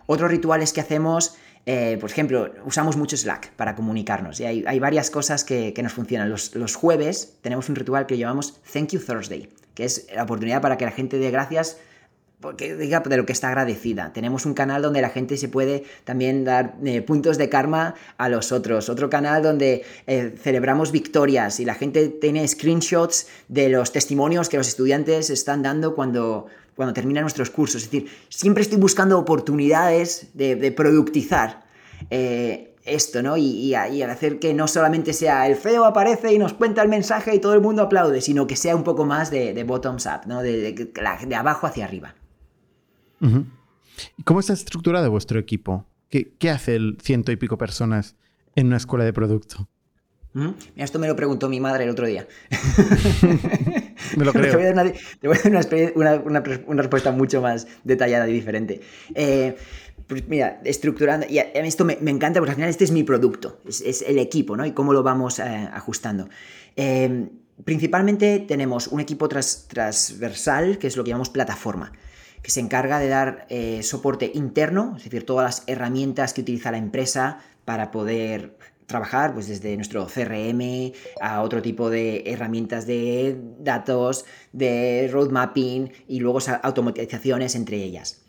otros 0.08 0.30
rituales 0.30 0.74
que 0.74 0.82
hacemos 0.82 1.38
eh, 1.66 1.98
por 2.00 2.10
ejemplo, 2.10 2.52
usamos 2.66 2.98
mucho 2.98 3.16
Slack 3.16 3.52
para 3.52 3.76
comunicarnos 3.76 4.40
y 4.40 4.46
hay, 4.46 4.80
varias 4.80 5.10
cosas 5.12 5.44
que, 5.44 5.74
nos 5.84 5.94
funcionan. 5.94 6.30
Los, 6.30 6.76
jueves 6.76 7.36
tenemos 7.42 7.70
un 7.70 7.76
ritual 7.76 8.06
que 8.08 8.18
llamamos 8.18 8.60
Thank 8.74 8.90
You 8.90 9.00
Thursday, 9.00 9.50
que 9.76 9.86
es 9.86 10.08
la 10.16 10.24
oportunidad 10.24 10.62
para 10.62 10.78
que 10.78 10.86
la 10.86 10.92
gente 10.92 11.18
dé 11.20 11.32
gracias 11.32 11.78
porque 12.40 12.76
diga 12.76 13.02
de 13.02 13.18
lo 13.18 13.26
que 13.26 13.34
está 13.34 13.50
agradecida. 13.50 14.14
Tenemos 14.14 14.46
un 14.46 14.54
canal 14.54 14.82
donde 14.82 15.02
la 15.02 15.10
gente 15.10 15.36
se 15.36 15.50
puede 15.50 15.84
también 16.06 16.46
dar 16.46 16.76
eh, 16.86 17.02
puntos 17.02 17.38
de 17.38 17.50
karma 17.50 17.96
a 18.18 18.30
los 18.30 18.54
otros. 18.54 18.88
Otro 18.88 19.10
canal 19.10 19.44
donde 19.44 19.84
eh, 20.08 20.34
celebramos 20.42 20.94
victorias 20.94 21.60
y 21.60 21.66
la 21.66 21.76
gente 21.76 22.08
tiene 22.08 22.48
screenshots 22.48 23.28
de 23.50 23.68
los 23.68 23.92
testimonios 23.92 24.48
que 24.48 24.56
los 24.56 24.70
estudiantes 24.70 25.30
están 25.30 25.64
dando 25.64 25.96
cuando, 25.96 26.48
cuando 26.80 26.94
terminan 26.94 27.24
nuestros 27.24 27.50
cursos. 27.50 27.84
Es 27.84 27.92
decir, 27.92 28.10
siempre 28.30 28.64
estoy 28.64 28.78
buscando 28.78 29.20
oportunidades 29.20 30.30
de, 30.34 30.72
productizar 30.72 31.66
eh, 32.10 32.74
esto, 32.86 33.22
¿no? 33.22 33.36
Y, 33.36 33.74
hacer 33.74 34.40
que 34.40 34.54
no 34.54 34.66
solamente 34.66 35.12
sea 35.12 35.46
el 35.48 35.58
feo 35.58 35.84
aparece 35.84 36.34
y 36.34 36.40
nos 36.40 36.54
cuenta 36.54 36.82
el 36.82 36.88
mensaje 36.88 37.36
y 37.36 37.40
todo 37.40 37.54
el 37.54 37.60
mundo 37.60 37.82
aplaude, 37.82 38.22
sino 38.22 38.48
que 38.48 38.56
sea 38.56 38.78
un 38.78 38.86
poco 38.86 39.04
más 39.04 39.30
de, 39.30 39.62
bottoms 39.66 40.06
up, 40.06 40.26
¿no? 40.26 40.42
De, 40.42 40.90
abajo 41.36 41.68
hacia 41.68 41.84
arriba. 41.84 42.16
¿Y 44.18 44.24
cómo 44.24 44.40
está 44.40 44.54
estructurado 44.54 45.12
vuestro 45.12 45.38
equipo? 45.38 45.86
¿Qué, 46.08 46.32
¿Qué 46.40 46.50
hace 46.50 46.78
el 46.78 46.98
ciento 47.02 47.34
y 47.34 47.36
pico 47.36 47.58
personas 47.58 48.16
en 48.56 48.68
una 48.68 48.78
escuela 48.78 49.04
de 49.04 49.12
producto? 49.12 49.68
Esto 50.78 50.98
me 50.98 51.08
lo 51.10 51.16
preguntó 51.18 51.50
mi 51.50 51.60
madre 51.60 51.84
el 51.84 51.90
otro 51.90 52.08
día. 52.08 52.26
me 54.18 54.26
lo 54.26 54.34
creo. 54.34 54.52
Te 54.52 55.28
voy 55.28 55.38
a 55.38 56.12
dar 56.12 56.24
una, 56.26 56.42
respuesta 56.82 57.12
mucho 57.12 57.42
más 57.42 57.68
detallada 57.84 58.28
y 58.28 58.34
diferente. 58.34 58.82
Eh, 59.16 59.56
pues 60.08 60.28
mira, 60.28 60.60
estructurando, 60.66 61.28
y 61.30 61.38
esto 61.38 61.86
me, 61.86 61.94
encanta 61.94 62.40
porque 62.40 62.52
al 62.52 62.56
final 62.56 62.70
este 62.70 62.84
es 62.84 62.92
mi 62.92 63.04
producto, 63.04 63.62
es, 63.68 64.02
el 64.02 64.18
equipo, 64.18 64.58
¿no? 64.58 64.66
Y 64.66 64.72
cómo 64.72 64.92
lo 64.92 65.04
vamos 65.04 65.38
eh, 65.38 65.44
ajustando. 65.72 66.30
Em, 66.76 67.30
principalmente 67.64 68.40
tenemos 68.40 68.88
un 68.88 69.02
equipo 69.02 69.30
transversal, 69.30 70.80
que 70.80 70.88
es 70.88 70.98
lo 70.98 71.04
que 71.04 71.12
llamamos 71.12 71.30
plataforma, 71.30 71.92
que 72.42 72.50
se 72.50 72.60
encarga 72.60 72.98
de 72.98 73.08
dar 73.08 73.46
eh, 73.50 73.84
soporte 73.84 74.32
interno, 74.34 74.96
es 74.98 75.04
decir, 75.04 75.26
todas 75.26 75.46
las 75.46 75.64
herramientas 75.68 76.34
que 76.34 76.42
utiliza 76.42 76.72
la 76.72 76.78
empresa 76.78 77.40
para 77.66 77.92
poder 77.92 78.58
trabajar 78.90 79.34
pues, 79.34 79.48
desde 79.48 79.76
nuestro 79.78 80.08
CRM 80.08 80.92
a 81.22 81.42
otro 81.42 81.62
tipo 81.62 81.90
de 81.90 82.24
herramientas 82.26 82.86
de 82.86 83.40
datos, 83.60 84.26
de 84.52 85.10
road 85.14 85.30
mapping 85.30 85.92
y 86.08 86.20
luego 86.20 86.40
automatizaciones 86.64 87.56
entre 87.56 87.78
ellas. 87.78 88.26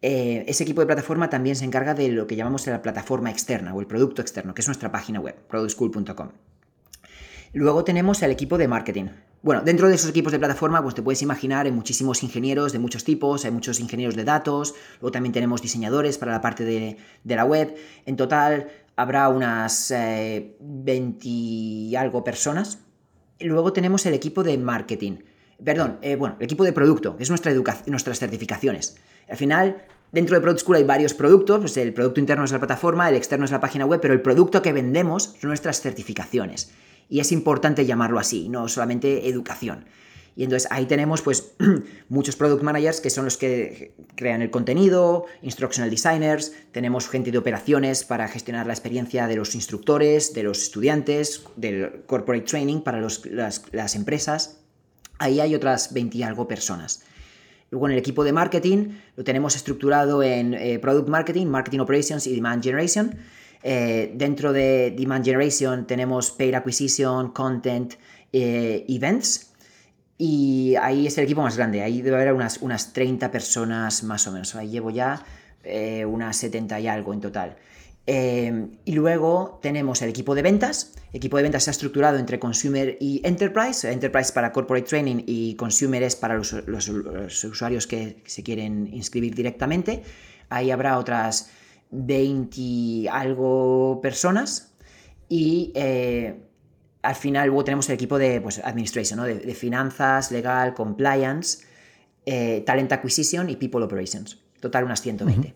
Eh, 0.00 0.44
ese 0.46 0.62
equipo 0.62 0.80
de 0.80 0.86
plataforma 0.86 1.28
también 1.28 1.56
se 1.56 1.64
encarga 1.64 1.94
de 1.94 2.08
lo 2.08 2.26
que 2.26 2.36
llamamos 2.36 2.66
la 2.66 2.80
plataforma 2.80 3.30
externa 3.30 3.74
o 3.74 3.80
el 3.80 3.86
producto 3.86 4.22
externo, 4.22 4.54
que 4.54 4.60
es 4.62 4.68
nuestra 4.68 4.92
página 4.92 5.18
web, 5.18 5.34
productschool.com. 5.48 6.28
Luego 7.52 7.84
tenemos 7.84 8.22
el 8.22 8.30
equipo 8.30 8.58
de 8.58 8.68
marketing. 8.68 9.06
Bueno, 9.44 9.62
dentro 9.62 9.88
de 9.88 9.94
esos 9.94 10.10
equipos 10.10 10.32
de 10.32 10.38
plataforma, 10.38 10.82
pues 10.82 10.94
te 10.94 11.02
puedes 11.02 11.22
imaginar, 11.22 11.66
hay 11.66 11.72
muchísimos 11.72 12.22
ingenieros 12.22 12.72
de 12.72 12.78
muchos 12.78 13.04
tipos, 13.04 13.44
hay 13.44 13.50
muchos 13.50 13.78
ingenieros 13.78 14.16
de 14.16 14.24
datos, 14.24 14.74
luego 15.00 15.12
también 15.12 15.32
tenemos 15.32 15.62
diseñadores 15.62 16.18
para 16.18 16.32
la 16.32 16.40
parte 16.40 16.64
de, 16.64 16.96
la 17.24 17.44
web. 17.44 17.76
En 18.06 18.16
total 18.16 18.68
habrá 18.96 19.28
unas 19.28 19.90
20 19.90 19.96
eh, 19.96 21.30
y 21.30 21.96
algo 21.96 22.24
personas. 22.24 22.78
luego 23.40 23.72
tenemos 23.72 24.06
el 24.06 24.14
equipo 24.14 24.42
de 24.42 24.56
marketing. 24.58 25.18
Perdón, 25.62 25.98
eh, 26.02 26.16
bueno, 26.16 26.36
el 26.38 26.44
equipo 26.44 26.64
de 26.64 26.72
producto, 26.72 27.16
que 27.16 27.22
es 27.22 27.28
nuestra 27.28 27.52
nuestras 27.86 28.18
certificaciones. 28.18 28.96
Al 29.28 29.36
final, 29.36 29.84
dentro 30.12 30.36
de 30.36 30.40
Product 30.40 30.60
School 30.60 30.76
hay 30.76 30.84
varios 30.84 31.14
productos, 31.14 31.60
pues 31.60 31.76
el 31.76 31.92
producto 31.94 32.20
interno 32.20 32.44
es 32.44 32.52
la 32.52 32.58
plataforma, 32.58 33.08
el 33.08 33.14
externo 33.14 33.44
es 33.44 33.50
la 33.50 33.60
página 33.60 33.86
web, 33.86 34.00
pero 34.00 34.14
el 34.14 34.20
producto 34.20 34.62
que 34.62 34.72
vendemos 34.72 35.34
son 35.40 35.48
nuestras 35.48 35.80
certificaciones. 35.80 36.72
Y 37.08 37.20
es 37.20 37.32
importante 37.32 37.86
llamarlo 37.86 38.18
así, 38.18 38.48
no 38.48 38.68
solamente 38.68 39.28
educación. 39.28 39.84
Y 40.36 40.44
entonces 40.44 40.68
ahí 40.72 40.86
tenemos 40.86 41.22
pues 41.22 41.52
muchos 42.08 42.36
product 42.36 42.62
managers 42.62 43.00
que 43.00 43.10
son 43.10 43.24
los 43.24 43.36
que 43.36 43.94
crean 44.16 44.42
el 44.42 44.50
contenido, 44.50 45.26
instructional 45.42 45.90
designers, 45.90 46.52
tenemos 46.72 47.08
gente 47.08 47.30
de 47.30 47.38
operaciones 47.38 48.04
para 48.04 48.26
gestionar 48.28 48.66
la 48.66 48.72
experiencia 48.72 49.26
de 49.28 49.36
los 49.36 49.54
instructores, 49.54 50.34
de 50.34 50.42
los 50.42 50.62
estudiantes, 50.62 51.44
del 51.56 52.02
corporate 52.06 52.44
training 52.44 52.80
para 52.80 53.00
las, 53.00 53.94
empresas. 53.94 54.60
Ahí 55.18 55.38
hay 55.38 55.54
otras 55.54 55.92
20 55.94 56.18
y 56.18 56.22
algo 56.24 56.48
personas. 56.48 57.02
Luego 57.70 57.86
en 57.86 57.92
el 57.92 57.98
equipo 57.98 58.24
de 58.24 58.32
marketing 58.32 58.88
lo 59.16 59.24
tenemos 59.24 59.54
estructurado 59.54 60.22
en 60.22 60.54
eh, 60.54 60.78
product 60.80 61.08
marketing, 61.08 61.46
marketing 61.46 61.78
operations 61.78 62.26
y 62.26 62.34
demand 62.34 62.62
generation. 62.62 63.16
Eh, 63.66 64.12
dentro 64.14 64.52
de 64.52 64.94
Demand 64.94 65.24
Generation 65.24 65.86
tenemos 65.86 66.30
Paid 66.30 66.54
Acquisition, 66.54 67.32
Content, 67.32 67.94
eh, 68.30 68.84
Events. 68.88 69.53
Y 70.16 70.76
ahí 70.80 71.06
es 71.06 71.18
el 71.18 71.24
equipo 71.24 71.42
más 71.42 71.56
grande. 71.56 71.82
Ahí 71.82 72.02
debe 72.02 72.16
haber 72.16 72.32
unas, 72.32 72.58
unas 72.58 72.92
30 72.92 73.30
personas 73.30 74.02
más 74.04 74.26
o 74.26 74.32
menos. 74.32 74.54
Ahí 74.54 74.68
llevo 74.68 74.90
ya 74.90 75.24
eh, 75.64 76.04
unas 76.04 76.36
70 76.36 76.80
y 76.80 76.88
algo 76.88 77.12
en 77.12 77.20
total. 77.20 77.56
y 78.06 78.92
luego 78.92 79.58
tenemos 79.62 80.02
el 80.02 80.10
equipo 80.10 80.34
de 80.34 80.42
ventas. 80.42 80.92
El 81.10 81.16
equipo 81.16 81.36
de 81.38 81.44
ventas 81.44 81.62
está 81.62 81.70
estructurado 81.70 82.18
entre 82.18 82.38
Consumer 82.38 82.96
y 83.00 83.20
Enterprise. 83.24 83.90
Enterprise 83.90 84.32
para 84.32 84.52
Corporate 84.52 84.86
Training 84.86 85.24
y 85.26 85.54
Consumer 85.56 86.02
es 86.02 86.14
para 86.14 86.34
los, 86.34 86.52
los 86.52 87.44
usuarios 87.44 87.86
que 87.86 88.22
se 88.26 88.42
quieren 88.42 88.88
inscribir 88.92 89.34
directamente. 89.34 90.02
Ahí 90.50 90.70
habrá 90.70 90.98
otras 90.98 91.50
20 91.94 93.08
algo 93.10 94.00
personas 94.02 94.74
y 95.28 95.72
eh, 95.74 96.40
al 97.04 97.14
final 97.14 97.48
luego 97.48 97.64
tenemos 97.64 97.88
el 97.88 97.94
equipo 97.94 98.18
de 98.18 98.40
pues, 98.40 98.58
administration, 98.58 99.22
de, 99.22 99.54
finanzas, 99.54 100.30
legal, 100.30 100.74
compliance, 100.74 101.66
eh, 102.24 102.62
talent 102.66 102.92
acquisition 102.92 103.50
y 103.50 103.56
people 103.56 103.82
operations. 103.82 104.40
Total 104.60 104.84
unas 104.84 105.02
120. 105.02 105.54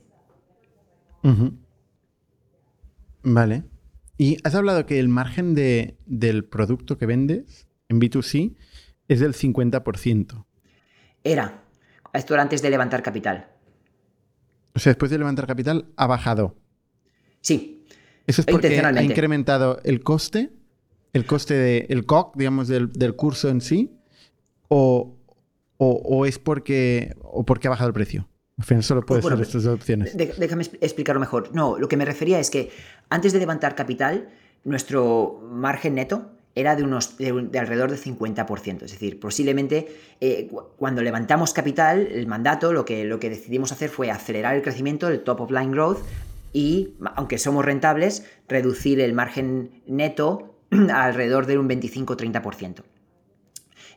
Vale. 3.23 3.65
Y 4.19 4.37
has 4.45 4.55
hablado 4.55 4.85
que 4.85 4.99
el 4.99 5.09
margen 5.09 5.55
de, 5.55 5.97
del 6.07 6.45
producto 6.45 6.99
que 6.99 7.07
vendes 7.07 7.67
en 7.89 8.01
B2C 8.01 8.57
es 9.09 9.21
del 9.21 9.35
50%. 9.35 10.45
Era. 11.25 11.63
Esto 12.13 12.35
era 12.35 12.43
antes 12.43 12.63
de 12.63 12.71
levantar 12.71 13.03
capital. 13.03 13.49
O 14.75 14.79
sea, 14.79 14.91
después 14.91 15.11
de 15.11 15.19
levantar 15.19 15.47
capital, 15.47 15.87
ha 15.97 16.07
bajado. 16.07 16.57
Sí. 17.41 17.87
¿Eso 18.27 18.43
es 18.43 18.47
porque 18.47 18.79
ha 18.79 19.03
incrementado 19.03 19.81
el 19.85 20.03
coste? 20.03 20.51
¿El 21.13 21.27
coste 21.27 21.55
del 21.55 21.87
el 21.89 22.07
COC, 22.07 22.37
digamos, 22.37 22.69
del, 22.69 23.17
curso 23.17 23.49
en 23.49 23.61
sí? 23.61 23.93
O, 24.69 25.15
es 26.27 26.39
porque, 26.39 27.15
o 27.23 27.45
porque 27.45 27.69
ha 27.69 27.71
bajado 27.71 27.89
el 27.89 27.95
precio? 27.95 28.29
Al 28.59 28.65
final 28.65 28.83
solo 28.83 29.07
puede 29.07 29.23
ser 29.23 29.41
estas 29.41 29.63
dos 29.63 29.75
opciones. 29.75 30.17
déjame 30.17 30.65
explicarlo 30.81 31.21
mejor. 31.21 31.55
No, 31.55 31.79
lo 31.79 31.89
que 31.89 31.97
me 31.97 32.05
refería 32.05 32.41
es 32.41 32.51
que 32.51 32.71
antes 33.09 33.33
de 33.33 33.39
levantar 33.39 33.75
capital, 33.75 34.29
nuestro 34.65 35.41
margen 35.51 35.95
neto 35.95 36.33
era 36.55 36.75
de, 36.75 36.83
unos, 36.83 37.17
de, 37.19 37.59
alrededor 37.59 37.91
del 37.91 38.01
50%. 38.01 38.83
Es 38.83 38.91
decir, 38.91 39.21
posiblemente 39.21 39.87
eh, 40.21 40.51
cuando 40.77 41.03
levantamos 41.03 41.53
capital, 41.53 42.09
el 42.11 42.27
mandato, 42.27 42.73
lo 42.73 42.85
que, 42.85 43.05
lo 43.05 43.21
que 43.21 43.31
decidimos 43.31 43.71
hacer 43.71 43.91
fue 43.91 44.11
acelerar 44.11 44.57
el 44.57 44.63
crecimiento, 44.63 45.09
el 45.09 45.23
top 45.23 45.43
of 45.43 45.51
line 45.53 45.71
growth, 45.71 45.99
y, 46.53 46.95
aunque 47.15 47.39
somos 47.39 47.65
rentables, 47.65 48.25
reducir 48.49 49.01
el 49.01 49.13
margen 49.13 49.83
neto 49.87 50.58
alrededor 50.93 51.47
de 51.47 51.59
un 51.59 51.69
25-30%. 51.69 52.83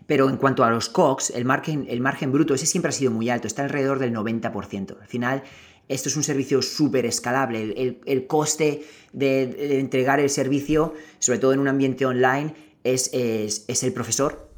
Pero 0.08 0.30
en 0.30 0.38
cuanto 0.38 0.64
a 0.64 0.70
los 0.70 0.90
COX, 0.90 1.30
el 1.32 1.46
margen, 1.46 1.86
el 1.88 2.02
margen 2.02 2.32
bruto, 2.32 2.54
ese 2.54 2.66
siempre 2.66 2.90
ha 2.90 2.92
sido 2.92 3.12
muy 3.12 3.30
alto, 3.30 3.48
está 3.48 3.64
alrededor 3.64 4.00
del 4.00 4.14
90%. 4.14 5.00
Al 5.00 5.08
final, 5.08 5.44
esto 5.88 6.10
es 6.10 6.16
un 6.16 6.24
servicio 6.24 6.62
súper 6.62 7.06
escalable. 7.06 8.00
El, 8.06 8.28
coste 8.28 8.84
de, 9.14 9.80
entregar 9.80 10.20
el 10.20 10.30
servicio, 10.30 10.94
sobre 11.20 11.40
todo 11.40 11.54
en 11.54 11.60
un 11.60 11.68
ambiente 11.68 12.06
online, 12.06 12.54
es, 12.84 13.12
es, 13.14 13.84
el 13.84 13.94
profesor. 13.94 14.50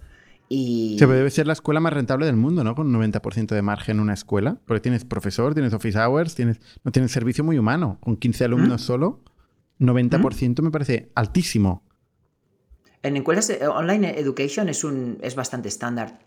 Y... 0.48 0.96
Se 1.00 1.08
debe 1.08 1.30
ser 1.30 1.48
la 1.48 1.54
escuela 1.54 1.80
más 1.80 1.94
rentable 1.94 2.26
del 2.26 2.36
mundo, 2.36 2.64
¿no? 2.64 2.76
Con 2.76 2.94
un 2.96 3.02
90% 3.02 3.48
de 3.48 3.62
margen 3.62 3.98
en 3.98 4.02
una 4.02 4.14
escuela. 4.14 4.58
Porque 4.66 4.82
tienes 4.82 5.06
profesor, 5.06 5.54
tienes 5.54 5.74
office 5.74 5.98
hours, 6.00 6.36
tienes, 6.36 6.62
no 6.84 6.92
tienes 6.92 7.12
servicio 7.12 7.44
muy 7.44 7.58
humano. 7.58 7.98
Con 8.00 8.18
15 8.18 8.46
alumnos 8.46 8.82
¿Mm? 8.82 8.86
solo, 8.86 9.24
90% 9.80 10.62
me 10.62 10.72
parece 10.72 11.12
altísimo. 11.16 11.84
En 13.04 13.18
escuelas 13.18 13.50
eh, 13.50 13.68
online 13.68 14.18
education 14.18 14.70
es, 14.70 14.84
un, 14.84 15.20
es 15.22 15.36
bastante 15.36 15.68
estándar. 15.68 16.20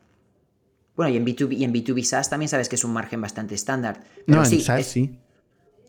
Bueno, 0.95 1.13
y 1.13 1.17
en 1.17 1.27
B2B, 1.27 1.57
y 1.57 1.65
en 1.65 1.73
B2B 1.73 2.05
SaaS 2.05 2.31
también 2.31 2.49
sabes 2.49 2.69
que 2.69 2.77
es 2.77 2.85
un 2.85 2.93
margen 2.93 3.21
bastante 3.21 3.55
estándar. 3.55 4.05
no, 4.27 4.45
en 4.45 4.61
SaaS 4.61 4.81
es, 4.81 4.87
sí. 4.87 5.19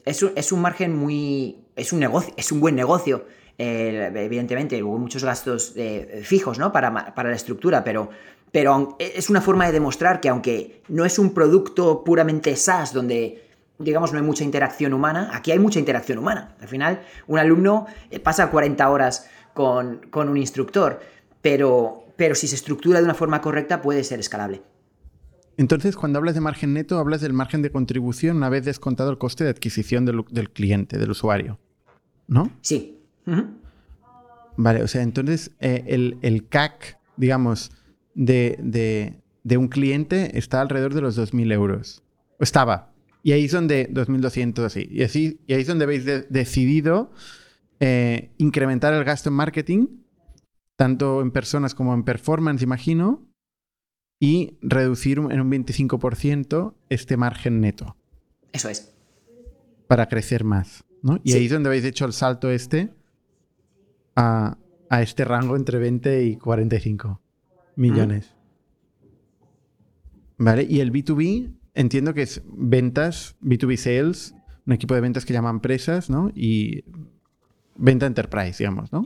Es 0.06 0.52
un, 0.54 0.62
margen 0.62 0.96
muy. 0.96 1.58
Es 1.76 1.92
un 1.92 2.00
negocio, 2.00 2.34
es 2.38 2.52
un 2.54 2.62
buen 2.62 2.76
negocio. 2.76 3.26
Eh, 3.58 4.10
evidentemente, 4.16 4.82
hubo 4.82 4.98
muchos 4.98 5.24
gastos 5.24 5.74
eh, 5.76 6.22
fijos, 6.24 6.58
¿no? 6.58 6.72
Para, 6.72 7.14
para, 7.14 7.30
la 7.30 7.36
estructura, 7.36 7.84
pero, 7.84 8.10
pero 8.52 8.96
es 9.00 9.30
una 9.30 9.42
forma 9.42 9.66
de 9.66 9.74
demostrar 9.74 10.22
que 10.22 10.30
aunque 10.30 10.82
no 10.88 11.04
es 11.04 11.20
un 11.20 11.34
producto 11.34 12.06
puramente 12.06 12.56
SaaS 12.56 12.94
donde 12.94 13.48
digamos, 13.80 14.12
no 14.12 14.20
hay 14.20 14.26
mucha 14.26 14.44
interacción 14.44 14.94
humana. 14.94 15.30
Aquí 15.34 15.52
hay 15.52 15.60
mucha 15.60 15.80
interacción 15.80 16.18
humana. 16.18 16.56
Al 16.60 16.68
final, 16.68 17.02
un 17.28 17.40
alumno 17.40 17.86
eh, 18.10 18.20
pasa 18.20 18.50
40 18.50 18.90
horas 18.90 19.30
con, 19.58 20.02
con, 20.12 20.30
un 20.30 20.38
instructor, 20.38 21.00
pero, 21.42 22.06
pero 22.16 22.36
si 22.36 22.48
se 22.48 22.54
estructura 22.54 23.00
de 23.00 23.06
una 23.06 23.16
forma 23.16 23.42
correcta 23.42 23.82
puede 23.82 24.04
ser 24.04 24.20
escalable. 24.20 24.62
Entonces, 25.58 25.96
cuando 25.96 26.20
hablas 26.20 26.36
de 26.36 26.42
margen 26.42 26.74
neto, 26.74 27.00
hablas 27.00 27.22
del 27.22 27.34
margen 27.34 27.64
de 27.64 27.72
contribución 27.72 28.38
una 28.38 28.50
vez 28.50 28.64
descontado 28.64 29.10
el 29.10 29.18
coste 29.18 29.44
de 29.44 29.50
adquisición 29.50 30.06
del, 30.06 30.52
cliente, 30.52 31.00
del 31.00 31.10
usuario. 31.10 31.60
¿No? 32.28 32.52
Sí. 32.62 33.00
Vale, 34.56 34.84
o 34.84 34.88
sea, 34.88 35.02
entonces 35.02 35.52
eh, 35.60 35.84
el, 36.22 36.48
CAC, 36.48 37.00
digamos, 37.16 37.72
de, 38.14 39.18
un 39.58 39.68
cliente 39.68 40.38
está 40.38 40.62
alrededor 40.62 40.94
de 40.94 41.02
los 41.02 41.18
2.000 41.18 41.52
euros. 41.52 42.04
O 42.40 42.44
estaba. 42.44 42.92
Y 43.24 43.32
ahí 43.32 43.46
es 43.46 43.52
donde, 43.52 43.90
2.200 43.92 44.64
así. 44.64 44.88
Y, 44.92 45.02
así, 45.02 45.40
y 45.48 45.54
ahí 45.54 45.62
es 45.62 45.68
donde 45.68 45.86
habéis 45.86 46.06
decidido 46.06 47.12
eh, 47.80 48.32
incrementar 48.38 48.94
el 48.94 49.04
gasto 49.04 49.30
en 49.30 49.36
marketing, 49.36 49.88
tanto 50.76 51.22
en 51.22 51.32
personas 51.32 51.76
como 51.76 51.94
en 51.94 52.04
performance, 52.04 52.62
imagino, 52.62 53.28
y 54.20 54.58
reducir 54.62 55.20
en 55.20 55.42
un 55.42 55.52
25% 55.52 56.74
este 56.90 57.18
margen 57.18 57.62
neto. 57.62 57.96
Eso 58.52 58.70
es. 58.70 58.94
Para 59.88 60.08
crecer 60.08 60.44
más. 60.44 60.84
¿no? 61.02 61.20
Y 61.24 61.34
ahí 61.34 61.46
es 61.46 61.52
donde 61.52 61.70
habéis 61.70 61.86
hecho 61.86 62.06
el 62.06 62.14
salto 62.14 62.50
este 62.50 62.94
a, 64.16 64.58
este 64.90 65.26
rango 65.26 65.56
entre 65.56 65.78
20 65.78 66.24
y 66.26 66.38
45 66.38 67.22
millones. 67.76 68.34
Vale, 70.38 70.66
y 70.68 70.80
el 70.80 70.92
B2B 70.92 71.54
entiendo 71.74 72.14
que 72.14 72.24
es 72.24 72.42
ventas, 72.46 73.36
B2B 73.42 73.78
sales, 73.78 74.36
un 74.66 74.74
equipo 74.74 74.96
de 74.96 75.02
ventas 75.02 75.26
que 75.26 75.34
llama 75.34 75.50
empresas, 75.50 76.10
¿no? 76.10 76.32
Y 76.34 76.84
venta 77.78 78.06
enterprise, 78.06 78.58
digamos, 78.60 78.92
¿no? 78.92 79.06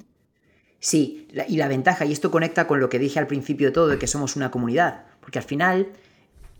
Sí, 0.79 1.27
y 1.47 1.57
la 1.57 1.67
ventaja, 1.67 2.05
y 2.05 2.11
esto 2.11 2.31
conecta 2.31 2.65
con 2.65 2.79
lo 2.79 2.89
que 2.89 2.97
dije 2.97 3.19
al 3.19 3.27
principio 3.27 3.67
de 3.67 3.71
todo, 3.71 3.87
de 3.87 3.99
que 3.99 4.07
somos 4.07 4.35
una 4.35 4.49
comunidad, 4.49 5.05
porque 5.19 5.37
al 5.37 5.45
final 5.45 5.89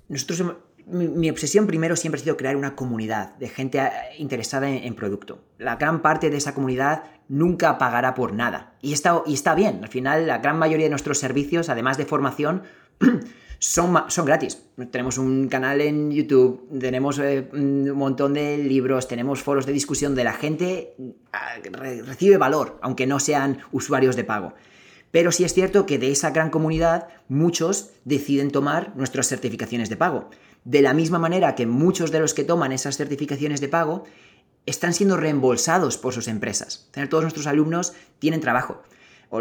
nosotros 0.08 0.56
mi, 0.86 1.30
obsesión 1.30 1.68
primero 1.68 1.96
siempre 1.96 2.20
ha 2.20 2.24
sido 2.24 2.38
crear 2.38 2.56
una 2.56 2.76
comunidad 2.76 3.36
de 3.36 3.50
gente 3.50 3.80
eh, 3.80 3.92
interesada 4.18 4.70
en, 4.70 4.94
producto. 4.96 5.44
La 5.58 5.78
gran 5.78 6.02
parte 6.02 6.30
de 6.30 6.38
esa 6.38 6.54
comunidad 6.54 7.04
nunca 7.28 7.78
pagará 7.78 8.14
por 8.14 8.34
nada. 8.34 8.76
Y 8.82 8.94
está, 8.94 9.22
y 9.26 9.34
está 9.34 9.56
bien. 9.56 9.80
Al 9.84 9.90
final, 9.90 10.28
la 10.28 10.40
gran 10.40 10.58
mayoría 10.58 10.86
de 10.86 10.90
nuestros 10.90 11.18
servicios, 11.18 11.70
además 11.70 11.98
de 11.98 12.06
formación, 12.06 12.64
son, 13.62 13.96
son 14.08 14.26
gratis. 14.26 14.58
Tenemos 14.90 15.20
un 15.20 15.48
canal 15.48 15.82
en 15.82 16.12
YouTube, 16.12 16.68
tenemos 16.80 17.20
eh, 17.20 17.48
un 17.54 17.92
montón 17.92 18.34
de 18.34 18.58
libros, 18.58 19.08
tenemos 19.08 19.44
foros 19.44 19.68
de 19.68 19.72
discusión 19.72 20.16
de 20.16 20.24
la 20.24 20.34
gente, 20.34 20.96
ah, 21.32 21.58
recibe 22.04 22.38
valor, 22.38 22.80
aunque 22.82 23.06
no 23.06 23.20
sean 23.20 23.60
usuarios 23.72 24.16
de 24.16 24.24
pago. 24.24 24.54
Pero 25.12 25.32
sí 25.32 25.44
es 25.44 25.54
cierto 25.54 25.86
que 25.86 26.00
de 26.00 26.10
esa 26.12 26.32
gran 26.32 26.50
comunidad 26.50 27.10
muchos 27.30 27.92
deciden 28.04 28.50
tomar 28.50 28.96
nuestras 28.96 29.28
certificaciones 29.28 29.90
de 29.90 29.98
pago. 29.98 30.32
De 30.64 30.82
la 30.82 30.96
misma 30.96 31.20
manera 31.20 31.54
que 31.54 31.68
muchos 31.68 32.12
de 32.12 32.20
los 32.20 32.34
que 32.34 32.44
toman 32.44 32.72
esas 32.72 32.98
certificaciones 32.98 33.62
de 33.62 33.70
pago 33.70 34.06
están 34.66 34.94
siendo 34.94 35.18
reembolsados 35.18 35.98
por 35.98 36.14
sus 36.14 36.28
empresas. 36.28 36.90
Todos 37.10 37.24
nuestros 37.24 37.46
alumnos 37.46 37.94
tienen 38.18 38.42
trabajo. 38.42 38.82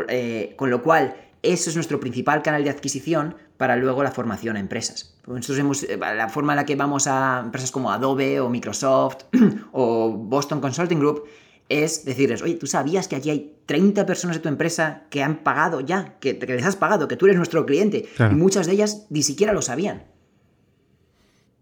Eh, 0.09 0.55
con 0.57 0.71
lo 0.71 0.83
cual, 0.83 1.17
eso 1.43 1.71
es 1.71 1.77
nuestro 1.77 2.01
principal 2.01 2.43
canal 2.43 2.65
de 2.65 2.71
adquisición 2.71 3.35
para 3.57 3.77
luego 3.77 4.03
la 4.03 4.11
formación 4.11 4.57
a 4.57 4.61
empresas. 4.61 5.19
Nosotros 5.27 5.83
eh, 5.85 5.97
la 5.99 6.29
forma 6.29 6.53
en 6.53 6.57
la 6.57 6.67
que 6.67 6.77
vamos 6.77 7.07
a 7.07 7.43
empresas 7.45 7.71
como 7.71 7.91
Adobe 7.91 8.41
o 8.41 8.51
Microsoft 8.51 9.25
o 9.73 10.11
Boston 10.11 10.61
Consulting 10.61 10.99
Group 10.99 11.25
es 11.71 12.05
decirles, 12.05 12.43
oye, 12.43 12.55
¿tú 12.55 12.67
sabías 12.67 13.07
que 13.07 13.17
aquí 13.17 13.31
hay 13.31 13.57
30 13.65 14.05
personas 14.05 14.37
de 14.37 14.43
tu 14.43 14.49
empresa 14.49 15.05
que 15.09 15.23
han 15.23 15.45
pagado 15.45 15.81
ya, 15.81 16.19
que, 16.19 16.35
les 16.35 16.65
has 16.65 16.75
pagado, 16.75 17.07
que 17.07 17.17
tú 17.17 17.27
eres 17.27 17.37
nuestro 17.37 17.65
cliente? 17.65 18.09
Y 18.19 18.35
muchas 18.35 18.67
de 18.67 18.73
ellas 18.73 19.07
ni 19.09 19.23
siquiera 19.23 19.53
lo 19.53 19.63
sabían. 19.63 20.03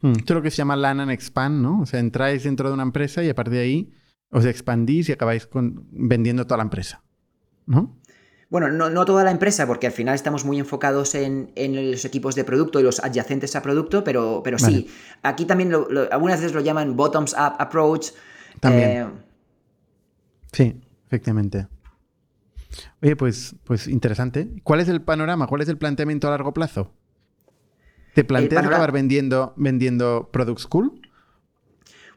Hmm, 0.00 0.12
esto 0.12 0.32
es 0.32 0.36
lo 0.36 0.42
que 0.42 0.50
se 0.50 0.56
llama 0.56 0.76
land 0.76 1.02
and 1.02 1.10
expand, 1.10 1.60
¿no? 1.60 1.82
O 1.82 1.86
sea, 1.86 2.00
entráis 2.00 2.44
dentro 2.44 2.68
de 2.68 2.74
una 2.74 2.84
empresa 2.84 3.22
y 3.22 3.28
a 3.28 3.34
partir 3.34 3.54
de 3.54 3.60
ahí 3.60 3.92
os 4.30 4.46
expandís 4.46 5.10
y 5.10 5.12
acabáis 5.12 5.46
con, 5.46 5.86
vendiendo 5.90 6.46
toda 6.46 6.56
la 6.56 6.64
empresa, 6.64 7.02
¿no? 7.66 7.97
Bueno, 8.50 8.68
no, 8.70 9.04
toda 9.04 9.24
la 9.24 9.30
empresa, 9.30 9.66
porque 9.66 9.86
al 9.86 9.92
final 9.92 10.14
estamos 10.14 10.46
muy 10.46 10.58
enfocados 10.58 11.14
en, 11.14 11.52
los 11.56 12.04
equipos 12.06 12.34
de 12.34 12.44
producto 12.44 12.80
y 12.80 12.82
los 12.82 12.98
adyacentes 13.00 13.54
a 13.56 13.62
producto, 13.62 14.02
pero, 14.04 14.40
pero 14.42 14.58
sí. 14.58 14.88
Aquí 15.22 15.44
también 15.44 15.72
algunas 16.10 16.40
veces 16.40 16.54
lo 16.54 16.60
llaman 16.60 16.96
bottoms-up 16.96 17.56
approach. 17.58 18.08
También. 18.60 18.90
Eh, 18.90 19.06
sí, 20.52 20.80
efectivamente. 21.06 21.66
Oye, 23.02 23.16
pues, 23.16 23.54
pues 23.64 23.86
interesante. 23.86 24.48
¿Cuál 24.62 24.80
es 24.80 24.88
el 24.88 25.02
panorama? 25.02 25.46
¿Cuál 25.46 25.60
es 25.60 25.68
el 25.68 25.76
planteamiento 25.76 26.26
a 26.28 26.30
largo 26.30 26.54
plazo? 26.54 26.90
¿Te 28.14 28.24
planteas 28.24 28.64
acabar 28.64 28.92
vendiendo, 28.92 29.52
vendiendo 29.56 30.30
Product 30.32 30.58
School? 30.58 31.00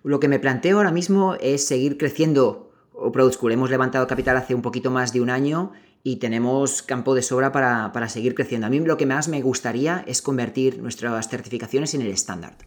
Lo 0.03 0.19
que 0.19 0.27
me 0.27 0.39
planteo 0.39 0.77
ahora 0.77 0.91
mismo 0.91 1.35
es 1.35 1.67
seguir 1.67 1.97
creciendo 1.97 2.70
Product 3.11 3.35
School. 3.35 3.53
Hemos 3.53 3.69
levantado 3.69 4.05
capital 4.07 4.37
hace 4.37 4.53
un 4.53 4.61
poquito 4.61 4.91
más 4.91 5.13
de 5.13 5.21
un 5.21 5.29
año 5.29 5.71
y 6.03 6.17
tenemos 6.17 6.81
campo 6.81 7.15
de 7.15 7.21
sobra 7.21 7.51
para, 7.51 8.09
seguir 8.09 8.35
creciendo. 8.35 8.67
A 8.67 8.69
mí 8.69 8.79
lo 8.79 8.97
que 8.97 9.05
más 9.05 9.27
me 9.27 9.41
gustaría 9.41 10.03
es 10.07 10.21
convertir 10.21 10.79
nuestras 10.81 11.29
certificaciones 11.29 11.93
en 11.93 12.01
el 12.01 12.09
estándar. 12.09 12.57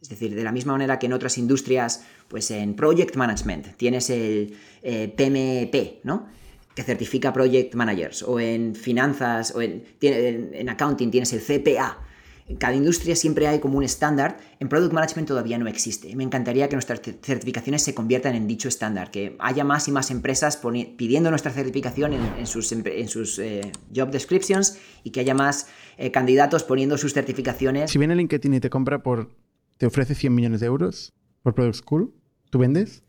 Es 0.00 0.08
decir, 0.08 0.34
de 0.34 0.44
la 0.44 0.52
misma 0.52 0.72
manera 0.72 0.98
que 0.98 1.06
en 1.06 1.12
otras 1.12 1.38
industrias, 1.38 2.04
pues 2.28 2.50
en 2.50 2.74
Project 2.76 3.16
Management 3.16 3.76
tienes 3.76 4.10
el 4.10 4.56
PMP, 4.82 5.74
eh, 5.74 6.00
¿no? 6.04 6.28
Que 6.74 6.82
certifica 6.82 7.32
Project 7.32 7.74
Managers, 7.74 8.22
o 8.22 8.38
en 8.38 8.74
finanzas, 8.74 9.54
o 9.54 9.62
en, 9.62 9.84
en 10.00 10.68
accounting 10.68 11.10
tienes 11.10 11.32
el 11.32 11.40
CPA, 11.40 12.05
en 12.48 12.56
cada 12.56 12.74
industria 12.74 13.16
siempre 13.16 13.48
hay 13.48 13.58
como 13.58 13.76
un 13.76 13.82
estándar. 13.82 14.38
En 14.60 14.68
Product 14.68 14.92
Management 14.92 15.26
todavía 15.26 15.58
no 15.58 15.66
existe. 15.66 16.14
Me 16.14 16.22
encantaría 16.22 16.68
que 16.68 16.76
nuestras 16.76 17.00
certificaciones 17.00 17.82
se 17.82 17.94
conviertan 17.94 18.36
en 18.36 18.46
dicho 18.46 18.68
estándar, 18.68 19.10
que 19.10 19.36
haya 19.40 19.64
más 19.64 19.88
y 19.88 19.92
más 19.92 20.12
empresas 20.12 20.60
pidiendo 20.96 21.30
nuestra 21.30 21.50
certificación 21.50 22.12
en, 22.12 22.46
sus, 22.46 22.70
en 22.70 23.08
sus 23.08 23.40
eh, 23.40 23.72
job 23.94 24.10
descriptions 24.10 24.78
y 25.02 25.10
que 25.10 25.20
haya 25.20 25.34
más 25.34 25.68
eh, 25.98 26.12
candidatos 26.12 26.62
poniendo 26.62 26.96
sus 26.98 27.14
certificaciones. 27.14 27.90
Si 27.90 27.98
viene 27.98 28.14
LinkedIn 28.14 28.54
y 28.54 28.60
te 28.60 28.70
compra 28.70 29.02
por. 29.02 29.30
te 29.76 29.86
ofrece 29.86 30.14
100 30.14 30.32
millones 30.32 30.60
de 30.60 30.66
euros 30.66 31.14
por 31.42 31.54
Product 31.54 31.76
School, 31.76 32.14
¿tú 32.50 32.58
vendes? 32.58 33.02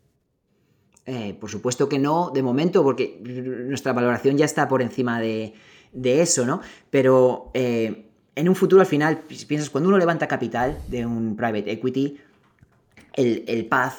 Eh, 1.06 1.36
por 1.40 1.48
supuesto 1.48 1.88
que 1.88 1.98
no, 1.98 2.32
de 2.34 2.42
momento, 2.42 2.82
porque 2.82 3.18
nuestra 3.22 3.92
valoración 3.92 4.36
ya 4.36 4.44
está 4.44 4.68
por 4.68 4.82
encima 4.82 5.20
de, 5.20 5.54
de 5.92 6.22
eso, 6.22 6.44
¿no? 6.44 6.60
Pero 6.90 7.50
en 8.38 8.48
un 8.48 8.54
futuro 8.54 8.80
al 8.80 8.86
final, 8.86 9.18
piensas, 9.48 9.68
cuando 9.68 9.88
uno 9.88 9.98
levanta 9.98 10.28
capital 10.28 10.78
de 10.86 11.04
un 11.04 11.34
private 11.34 11.72
equity, 11.72 12.18
el, 13.14 13.66
path 13.66 13.94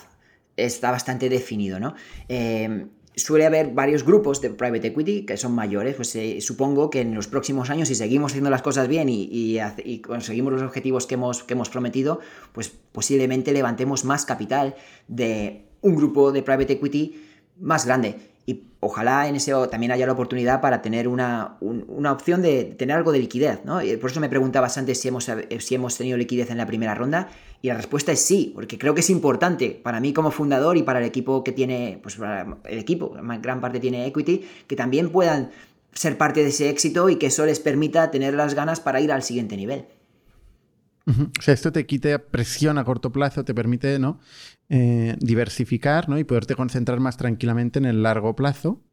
está 0.56 0.92
bastante 0.92 1.28
definido, 1.28 1.78
¿no? 1.78 1.94
Em, 2.30 2.88
suele 3.16 3.46
haber 3.46 3.72
varios 3.74 4.06
grupos 4.06 4.40
de 4.40 4.50
private 4.52 4.88
equity 4.88 5.26
que 5.26 5.36
son 5.36 5.52
mayores, 5.52 5.96
pues 5.96 6.16
eh, 6.16 6.40
supongo 6.40 6.90
que 6.90 7.02
en 7.02 7.16
los 7.16 7.28
próximos 7.28 7.70
años, 7.70 7.90
si 7.90 7.96
seguimos 7.96 8.32
haciendo 8.32 8.50
las 8.50 8.62
cosas 8.62 8.88
bien 8.88 9.08
y, 9.10 9.60
conseguimos 10.08 10.54
los 10.54 10.62
objetivos 10.62 11.06
que 11.06 11.16
hemos, 11.16 11.44
que 11.44 11.54
hemos 11.56 11.70
prometido, 11.70 12.22
pues 12.54 12.70
posiblemente 12.70 13.52
levantemos 13.52 14.06
más 14.06 14.24
capital 14.24 14.76
de 15.10 15.66
un 15.82 15.98
grupo 15.98 16.32
de 16.32 16.44
private 16.44 16.74
equity 16.74 17.26
más 17.60 17.86
grande 17.86 18.16
y 18.50 18.64
ojalá 18.80 19.28
en 19.28 19.36
ese 19.36 19.54
también 19.70 19.92
haya 19.92 20.08
la 20.08 20.14
oportunidad 20.14 20.60
para 20.60 20.82
tener 20.82 21.08
una, 21.08 21.58
opción 22.10 22.42
de 22.42 22.64
tener 22.64 22.98
algo 22.98 23.12
de 23.12 23.20
liquidez, 23.20 23.64
¿no? 23.64 23.80
Por 24.02 24.10
eso 24.10 24.20
me 24.20 24.28
preguntabas 24.28 24.76
antes 24.80 25.00
si 25.00 25.08
hemos, 25.08 25.30
si 25.60 25.76
hemos 25.76 25.96
tenido 25.96 26.18
liquidez 26.18 26.50
en 26.50 26.58
la 26.58 26.66
primera 26.66 26.96
ronda 26.96 27.30
y 27.62 27.68
la 27.68 27.76
respuesta 27.76 28.12
es 28.12 28.26
sí, 28.26 28.52
porque 28.56 28.80
creo 28.80 28.96
que 28.96 29.02
es 29.02 29.12
importante 29.12 29.80
para 29.84 30.00
mí 30.00 30.14
como 30.14 30.32
fundador 30.32 30.78
y 30.78 30.82
para 30.82 30.98
el 30.98 31.06
equipo 31.06 31.44
que 31.44 31.52
tiene, 31.52 32.00
pues 32.02 32.18
el 32.18 32.80
equipo, 32.80 33.16
gran 33.40 33.62
parte 33.62 33.80
tiene 33.80 34.08
equity, 34.08 34.44
que 34.66 34.76
también 34.76 35.12
puedan 35.12 35.52
ser 35.94 36.18
parte 36.18 36.42
de 36.42 36.50
ese 36.50 36.70
éxito 36.70 37.08
y 37.10 37.18
que 37.18 37.28
eso 37.28 37.46
les 37.46 37.60
permita 37.60 38.10
tener 38.10 38.34
las 38.34 38.56
ganas 38.56 38.80
para 38.80 39.00
ir 39.00 39.12
al 39.12 39.22
siguiente 39.22 39.58
nivel. 39.58 39.86
O 41.08 41.42
sea, 41.42 41.54
esto 41.54 41.72
te 41.72 41.86
quita 41.86 42.20
presión 42.20 42.78
a 42.78 42.84
corto 42.84 43.12
plazo, 43.12 43.44
te 43.44 43.56
permite 43.56 43.98
¿no? 43.98 44.20
Eh, 44.70 45.16
diversificar 45.20 46.08
¿no? 46.08 46.20
y 46.20 46.24
poderte 46.24 46.56
concentrar 46.56 47.00
más 47.00 47.18
tranquilamente 47.18 47.80
en 47.80 47.86
el 47.86 48.04
largo 48.04 48.36
plazo. 48.36 48.84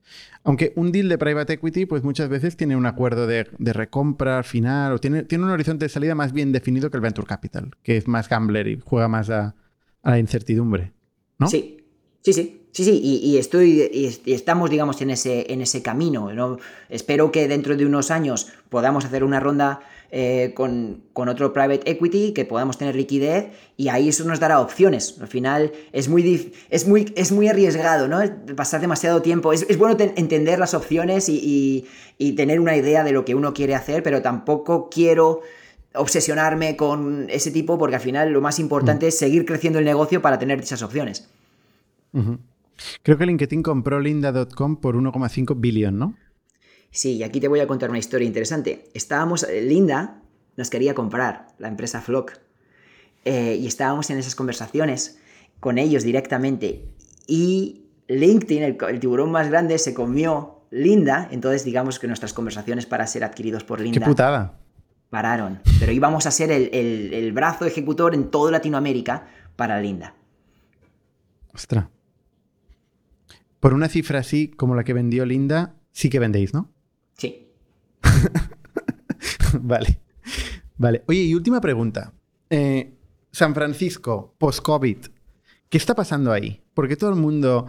Aunque 0.44 0.72
un 0.76 0.92
deal 0.92 1.08
de 1.08 1.18
private 1.18 1.54
equity, 1.54 1.84
pues 1.84 2.02
muchas 2.02 2.28
veces 2.28 2.56
tiene 2.56 2.76
un 2.76 2.86
acuerdo 2.86 3.26
de, 3.26 3.46
recompra 3.58 4.42
final 4.42 4.92
o 4.92 4.98
tiene, 4.98 5.24
tiene 5.24 5.44
un 5.44 5.50
horizonte 5.50 5.84
de 5.84 5.88
salida 5.88 6.14
más 6.14 6.32
bien 6.32 6.52
definido 6.52 6.90
que 6.90 6.96
el 6.96 7.02
venture 7.02 7.26
capital, 7.26 7.72
que 7.82 7.96
es 7.96 8.08
más 8.08 8.28
gambler 8.28 8.68
y 8.68 8.80
juega 8.82 9.08
más 9.08 9.28
a, 9.28 9.54
la 10.02 10.18
incertidumbre. 10.18 10.92
Sí, 11.48 11.84
sí, 12.22 12.32
sí. 12.32 12.62
Sí, 12.76 12.84
sí, 12.84 13.00
y, 13.02 13.38
estoy, 13.38 13.90
y 13.90 14.32
estamos, 14.34 14.68
digamos, 14.68 15.00
en 15.00 15.08
ese, 15.08 15.50
en 15.50 15.62
ese 15.62 15.80
camino. 15.80 16.30
¿no? 16.34 16.58
Espero 16.90 17.32
que 17.32 17.48
dentro 17.48 17.74
de 17.74 17.86
unos 17.86 18.10
años 18.10 18.48
podamos 18.68 19.06
hacer 19.06 19.24
una 19.24 19.40
ronda 19.40 19.80
eh, 20.10 20.52
con, 20.54 21.02
otro 21.14 21.52
private 21.52 21.90
equity, 21.90 22.32
que 22.32 22.44
podamos 22.44 22.78
tener 22.78 22.94
liquidez 22.94 23.48
y 23.76 23.88
ahí 23.88 24.08
eso 24.08 24.24
nos 24.24 24.38
dará 24.38 24.60
opciones. 24.60 25.16
Al 25.20 25.28
final 25.28 25.72
es 25.92 26.08
muy, 26.08 26.52
es 26.70 26.86
muy, 26.86 27.12
es 27.16 27.32
muy 27.32 27.48
arriesgado, 27.48 28.06
¿no? 28.06 28.20
Pasar 28.54 28.80
demasiado 28.80 29.22
tiempo. 29.22 29.52
Es, 29.52 29.76
bueno 29.78 29.96
entender 29.98 30.58
las 30.58 30.74
opciones 30.74 31.28
y, 31.28 31.86
tener 32.36 32.60
una 32.60 32.76
idea 32.76 33.02
de 33.04 33.12
lo 33.12 33.24
que 33.24 33.34
uno 33.34 33.52
quiere 33.52 33.74
hacer, 33.74 34.02
pero 34.02 34.22
tampoco 34.22 34.88
quiero 34.90 35.40
obsesionarme 35.94 36.76
con 36.76 37.26
ese 37.30 37.50
tipo 37.50 37.78
porque 37.78 37.96
al 37.96 38.02
final 38.02 38.30
lo 38.30 38.40
más 38.40 38.58
importante 38.58 39.06
mm. 39.06 39.08
es 39.08 39.18
seguir 39.18 39.44
creciendo 39.46 39.78
el 39.78 39.84
negocio 39.84 40.22
para 40.22 40.38
tener 40.38 40.60
esas 40.60 40.82
opciones. 40.82 41.28
Creo 43.02 43.18
que 43.18 43.26
LinkedIn 43.26 43.62
compró 43.62 44.00
linda.com 44.00 44.76
por 44.76 44.96
1,5 44.96 45.54
billón, 45.58 45.98
¿no? 45.98 46.14
Sí, 46.90 47.16
y 47.16 47.22
aquí 47.22 47.40
te 47.40 47.48
voy 47.48 47.60
a 47.60 47.66
contar 47.66 47.90
una 47.90 47.98
historia 47.98 48.26
interesante. 48.26 48.84
Estábamos, 48.94 49.42
eh, 49.42 49.62
Linda 49.62 50.22
nos 50.56 50.70
quería 50.70 50.94
comprar, 50.94 51.48
la 51.58 51.68
empresa 51.68 52.00
Flock, 52.00 52.32
eh, 53.24 53.56
y 53.60 53.66
estábamos 53.66 54.08
en 54.10 54.18
esas 54.18 54.34
conversaciones 54.34 55.18
con 55.60 55.78
ellos 55.78 56.02
directamente. 56.02 56.88
Y 57.26 57.86
LinkedIn, 58.08 58.62
el, 58.62 59.00
tiburón 59.00 59.30
más 59.30 59.48
grande, 59.48 59.78
se 59.78 59.94
comió 59.94 60.62
Linda, 60.70 61.28
entonces 61.30 61.64
digamos 61.64 61.98
que 61.98 62.06
nuestras 62.06 62.32
conversaciones 62.32 62.86
para 62.86 63.06
ser 63.06 63.24
adquiridos 63.24 63.64
por 63.64 63.80
Linda... 63.80 64.00
¡Qué 64.00 64.06
putada! 64.06 64.58
Pararon. 65.10 65.60
Pero 65.78 65.92
íbamos 65.92 66.26
a 66.26 66.30
ser 66.30 66.50
el, 66.50 66.72
el 66.72 67.32
brazo 67.32 67.64
ejecutor 67.64 68.14
en 68.14 68.30
toda 68.30 68.50
Latinoamérica 68.50 69.28
para 69.54 69.80
Linda. 69.80 70.14
Ostras. 71.52 71.86
Por 73.60 73.72
una 73.72 73.88
cifra 73.88 74.20
así 74.20 74.48
como 74.48 74.74
la 74.74 74.84
que 74.84 74.92
vendió 74.92 75.24
Linda, 75.24 75.74
sí 75.92 76.10
que 76.10 76.18
vendéis, 76.18 76.52
¿no? 76.52 76.70
Vale. 79.60 80.00
Vale. 80.76 81.02
Oye, 81.06 81.20
y 81.20 81.34
última 81.34 81.60
pregunta. 81.60 82.12
Eh, 82.50 82.94
San 83.32 83.54
Francisco, 83.54 84.34
post-COVID, 84.38 84.98
¿qué 85.68 85.78
está 85.78 85.94
pasando 85.94 86.32
ahí? 86.32 86.62
Porque 86.74 86.96
todo 86.96 87.10
el 87.10 87.16
mundo 87.16 87.66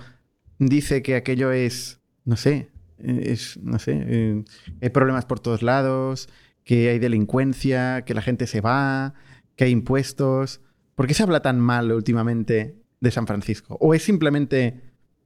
dice 0.60 1.02
que 1.02 1.16
aquello 1.16 1.52
es, 1.52 2.00
no 2.26 2.38
sé, 2.38 2.70
es, 3.00 3.58
no 3.58 3.80
sé, 3.80 4.04
eh, 4.08 4.44
hay 4.82 4.90
problemas 4.90 5.26
por 5.26 5.40
todos 5.40 5.62
lados, 5.64 6.30
que 6.64 6.90
hay 6.90 7.00
delincuencia, 7.00 8.04
que 8.04 8.14
la 8.14 8.22
gente 8.22 8.48
se 8.48 8.62
va, 8.62 9.14
que 9.56 9.66
hay 9.66 9.72
impuestos. 9.72 10.62
¿Por 10.96 11.08
qué 11.08 11.14
se 11.14 11.24
habla 11.24 11.42
tan 11.42 11.60
mal 11.60 11.92
últimamente 11.92 12.76
de 13.00 13.12
San 13.12 13.28
Francisco? 13.28 13.78
¿O 13.80 13.94
es 13.94 14.04
simplemente 14.04 14.82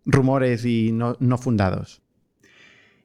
rumores 0.05 0.65
y 0.65 0.91
no 0.91 1.37
fundados? 1.37 2.00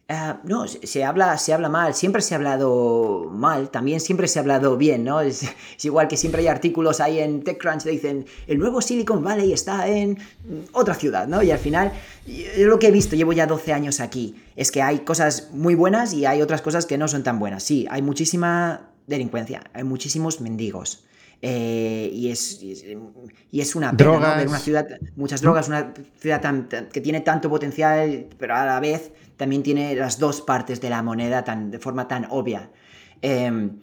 Ah, 0.09 0.39
no, 0.45 0.69
se 0.69 1.03
habla, 1.03 1.37
se 1.37 1.53
habla 1.53 1.69
mal, 1.69 1.93
siempre 1.93 2.23
se 2.23 2.33
ha 2.33 2.37
hablado 2.37 3.29
mal, 3.33 3.71
también 3.71 3.99
siempre 3.99 4.29
se 4.29 4.39
ha 4.39 4.43
hablado 4.43 4.77
bien, 4.77 5.03
¿no? 5.03 5.21
Es, 5.21 5.45
igual 5.83 6.07
que 6.07 6.17
siempre 6.17 6.43
hay 6.43 6.47
artículos 6.47 7.01
ahí 7.01 7.19
en 7.19 7.43
TechCrunch 7.43 7.83
que 7.83 7.91
dicen, 7.91 8.25
el 8.47 8.59
nuevo 8.59 8.81
Silicon 8.81 9.25
Valley 9.25 9.53
está 9.53 9.89
en 9.89 10.19
otra 10.71 10.95
ciudad, 10.95 11.27
¿no? 11.27 11.43
Y 11.43 11.51
al 11.51 11.59
final, 11.59 11.93
yo 12.25 12.69
lo 12.69 12.79
que 12.79 12.87
he 12.87 12.93
visto, 12.93 13.17
llevo 13.17 13.33
ya 13.33 13.49
12 13.49 13.73
años 13.73 13.99
aquí, 13.99 14.37
es 14.55 14.71
que 14.71 14.81
hay 14.81 15.01
cosas 15.01 15.49
muy 15.53 15.75
buenas 15.75 16.13
y 16.13 16.25
hay 16.25 16.41
otras 16.41 16.63
cosas 16.63 16.87
que 16.87 16.97
no 16.99 17.09
son 17.09 17.25
tan 17.25 17.41
buenas. 17.41 17.65
Sí, 17.65 17.89
hay 17.91 18.03
muchísima 18.03 18.91
delincuencia, 19.09 19.65
hay 19.73 19.83
muchísimos 19.83 20.41
mendigos. 20.41 21.03
Eh, 21.43 22.11
y, 22.13 22.31
es, 22.31 22.63
y, 22.63 23.61
es, 23.61 23.75
una 23.75 23.95
pena, 23.95 24.13
¿no? 24.13 24.37
Ver 24.37 24.49
una 24.49 24.59
ciudad, 24.59 24.87
muchas 25.17 25.43
drogas, 25.43 25.69
una 25.69 25.93
ciudad 26.19 26.41
que 26.91 27.01
tiene 27.01 27.21
tanto 27.21 27.51
potencial, 27.51 28.27
pero 28.39 28.55
a 28.55 28.65
la 28.65 28.81
vez 28.81 29.13
también 29.37 29.63
tiene 29.63 29.95
las 29.95 30.19
dos 30.19 30.41
partes 30.41 30.81
de 30.81 30.91
la 30.91 31.03
moneda 31.03 31.43
de 31.43 31.79
forma 31.79 32.09
tan 32.09 32.27
obvia. 32.31 32.71
Em, 33.23 33.79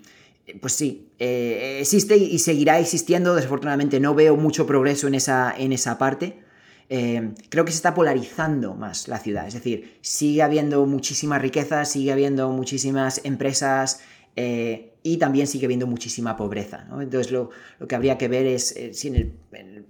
pues 0.62 0.74
sí, 0.74 1.10
eh, 1.20 1.80
existe 1.82 2.18
y 2.18 2.40
seguirá 2.40 2.80
existiendo. 2.80 3.36
Desafortunadamente 3.36 4.00
no 4.00 4.14
veo 4.14 4.36
mucho 4.36 4.66
progreso 4.66 5.08
en 5.08 5.16
esa, 5.16 5.54
en 5.58 5.72
esa 5.72 5.98
parte. 5.98 6.44
Em, 6.90 7.34
creo 7.50 7.66
que 7.66 7.72
se 7.72 7.78
está 7.78 7.94
polarizando 7.94 8.76
más 8.76 9.08
la 9.08 9.20
ciudad. 9.20 9.48
Es 9.48 9.54
decir, 9.54 9.98
sigue 10.02 10.42
habiendo 10.42 10.86
muchísima 10.86 11.40
riqueza, 11.40 11.86
sigue 11.86 12.12
habiendo 12.12 12.50
muchísimas 12.50 13.22
empresas 13.24 14.02
eh, 14.36 14.94
y 15.02 15.18
también 15.18 15.48
sigue 15.48 15.66
habiendo 15.66 15.88
muchísima 15.88 16.36
pobreza. 16.36 16.86
Entonces 17.00 17.32
lo, 17.32 17.50
que 17.88 17.96
habría 17.96 18.18
que 18.18 18.28
ver 18.28 18.46
es 18.46 18.76
eh, 18.76 18.94
si 18.94 19.08
en, 19.10 19.38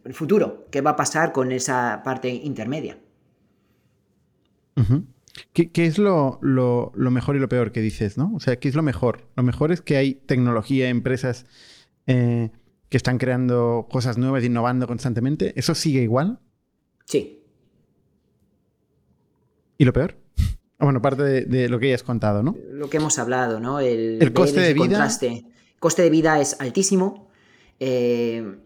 el, 0.05 0.13
futuro, 0.13 0.67
qué 0.69 0.81
va 0.81 0.91
a 0.91 0.95
pasar 0.95 1.31
con 1.31 1.51
esa 1.51 2.01
parte 2.03 2.29
intermedia. 2.29 2.97
¿Qué, 5.53 5.71
es 5.75 5.97
lo, 5.97 6.39
mejor 6.95 7.35
y 7.35 7.39
lo 7.39 7.49
peor 7.49 7.71
que 7.71 7.81
dices, 7.81 8.17
no? 8.17 8.31
O 8.35 8.39
sea, 8.39 8.57
¿qué 8.57 8.69
es 8.69 8.75
lo 8.75 8.83
mejor? 8.83 9.27
Lo 9.35 9.43
mejor 9.43 9.71
es 9.71 9.81
que 9.81 9.97
hay 9.97 10.13
tecnología, 10.13 10.89
empresas 10.89 11.45
eh, 12.05 12.51
que 12.89 12.97
están 12.97 13.17
creando 13.17 13.87
cosas 13.89 14.17
nuevas, 14.17 14.43
innovando 14.43 14.85
constantemente. 14.85 15.53
¿Eso 15.55 15.73
sigue 15.73 16.01
igual? 16.01 16.39
Sí. 17.05 17.43
¿Y 19.77 19.85
lo 19.85 19.93
peor? 19.93 20.17
Bueno, 20.79 21.01
parte 21.01 21.23
de, 21.23 21.69
lo 21.69 21.79
que 21.79 21.89
ya 21.89 21.95
has 21.95 22.03
contado, 22.03 22.43
¿no? 22.43 22.55
Lo 22.71 22.89
que 22.89 22.97
hemos 22.97 23.17
hablado, 23.17 23.59
¿no? 23.59 23.79
El, 23.79 24.33
coste 24.33 24.59
de 24.59 24.73
vida. 24.73 24.85
Contraste. 24.85 25.45
coste 25.79 26.03
de 26.03 26.09
vida 26.09 26.39
es 26.41 26.57
altísimo. 26.59 27.29
Eh, 27.79 28.57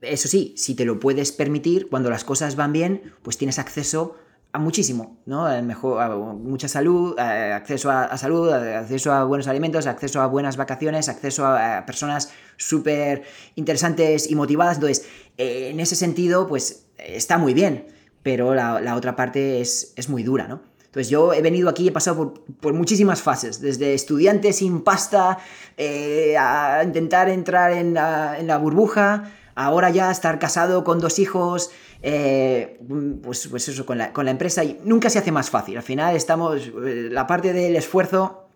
eso 0.00 0.28
sí, 0.28 0.54
si 0.56 0.74
te 0.74 0.84
lo 0.84 1.00
puedes 1.00 1.32
permitir, 1.32 1.88
cuando 1.88 2.10
las 2.10 2.22
cosas 2.22 2.54
van 2.54 2.72
bien, 2.72 3.14
pues 3.22 3.36
tienes 3.36 3.58
acceso 3.58 4.16
muchísimo, 4.58 5.20
¿no? 5.26 5.46
A 5.46 5.62
mejor, 5.62 6.34
mucha 6.36 6.68
salud, 6.68 7.18
acceso 7.18 7.90
a, 7.90 8.16
salud, 8.18 8.50
acceso 8.52 9.12
a 9.12 9.24
buenos 9.24 9.48
alimentos, 9.48 9.86
acceso 9.86 10.20
a 10.20 10.26
buenas 10.26 10.56
vacaciones, 10.56 11.08
acceso 11.08 11.46
a, 11.46 11.84
personas 11.86 12.30
súper 12.56 13.22
interesantes 13.54 14.30
y 14.30 14.34
motivadas. 14.34 14.76
Entonces, 14.76 15.06
eh, 15.36 15.70
en 15.70 15.80
ese 15.80 15.96
sentido, 15.96 16.46
pues 16.46 16.86
está 16.98 17.38
muy 17.38 17.54
bien, 17.54 17.86
pero 18.22 18.54
la, 18.54 18.94
otra 18.96 19.16
parte 19.16 19.60
es, 19.60 19.92
es, 19.96 20.08
muy 20.08 20.22
dura, 20.22 20.48
¿no? 20.48 20.60
Entonces 20.84 21.10
yo 21.10 21.32
he 21.34 21.42
venido 21.42 21.68
aquí, 21.68 21.88
he 21.88 21.92
pasado 21.92 22.34
por, 22.60 22.72
muchísimas 22.72 23.20
fases, 23.22 23.60
desde 23.60 23.94
estudiante 23.94 24.52
sin 24.52 24.80
pasta, 24.80 25.38
eh, 25.76 26.36
a 26.38 26.82
intentar 26.82 27.28
entrar 27.28 27.72
en 27.72 27.94
la, 27.94 28.38
en 28.38 28.46
la 28.46 28.56
burbuja, 28.56 29.30
ahora 29.58 29.90
ya 29.90 30.10
estar 30.10 30.38
casado 30.38 30.84
con 30.84 31.00
dos 31.00 31.18
hijos, 31.18 31.72
eh, 32.02 32.80
pues, 33.22 33.48
pues 33.48 33.68
eso, 33.68 33.84
con 33.84 33.98
la, 33.98 34.30
empresa, 34.30 34.62
y 34.62 34.78
nunca 34.84 35.10
se 35.10 35.18
hace 35.18 35.32
más 35.32 35.50
fácil. 35.50 35.76
Al 35.76 35.82
final 35.82 36.14
estamos, 36.14 36.68
eh, 36.68 37.08
la 37.10 37.26
parte 37.26 37.52
del 37.52 37.74
esfuerzo, 37.74 38.48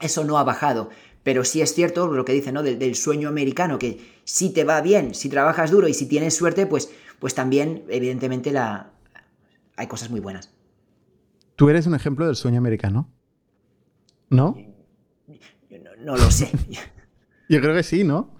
eso 0.00 0.22
no 0.22 0.38
ha 0.38 0.44
bajado. 0.44 0.90
Pero 1.24 1.44
sí 1.44 1.60
es 1.60 1.74
cierto 1.74 2.06
lo 2.06 2.24
que 2.24 2.32
dice, 2.32 2.52
¿no? 2.52 2.62
Del, 2.62 2.94
sueño 2.94 3.28
americano, 3.28 3.78
que 3.78 3.98
si 4.22 4.50
te 4.50 4.62
va 4.62 4.80
bien, 4.80 5.14
si 5.14 5.28
trabajas 5.28 5.72
duro 5.72 5.88
y 5.88 5.94
si 5.94 6.06
tienes 6.06 6.36
suerte, 6.36 6.66
pues, 6.66 6.90
pues 7.18 7.34
también, 7.34 7.84
evidentemente, 7.88 8.52
la... 8.52 8.92
hay 9.76 9.88
cosas 9.88 10.10
muy 10.10 10.20
buenas. 10.20 10.52
¿Tú 11.56 11.68
eres 11.68 11.86
un 11.86 11.96
ejemplo 11.96 12.26
del 12.26 12.36
sueño 12.36 12.58
americano? 12.58 13.10
¿No? 14.30 14.56
No, 15.98 16.16
lo 16.16 16.30
sé. 16.30 16.50
Yo 17.48 17.60
creo 17.60 17.74
que 17.74 17.82
sí, 17.82 18.04
¿no? 18.04 18.33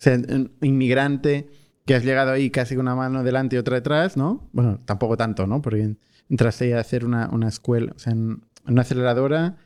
Sea, 0.00 0.16
un 0.16 0.50
inmigrante 0.62 1.50
que 1.84 1.94
has 1.94 2.04
llegado 2.04 2.32
ahí 2.32 2.50
casi 2.50 2.74
con 2.74 2.86
una 2.86 2.94
mano 2.94 3.22
delante 3.22 3.56
y 3.56 3.58
otra 3.58 3.76
detrás, 3.76 4.16
¿no? 4.16 4.48
Bueno, 4.52 4.80
tampoco 4.86 5.16
tanto, 5.16 5.46
¿no? 5.46 5.60
Porque 5.60 5.96
entraste 6.30 6.74
a 6.74 6.80
hacer 6.80 7.04
una, 7.04 7.28
escuela, 7.46 7.92
o 7.94 7.98
sea, 7.98 8.12
en, 8.12 8.42
una 8.66 8.82
aceleradora 8.82 9.56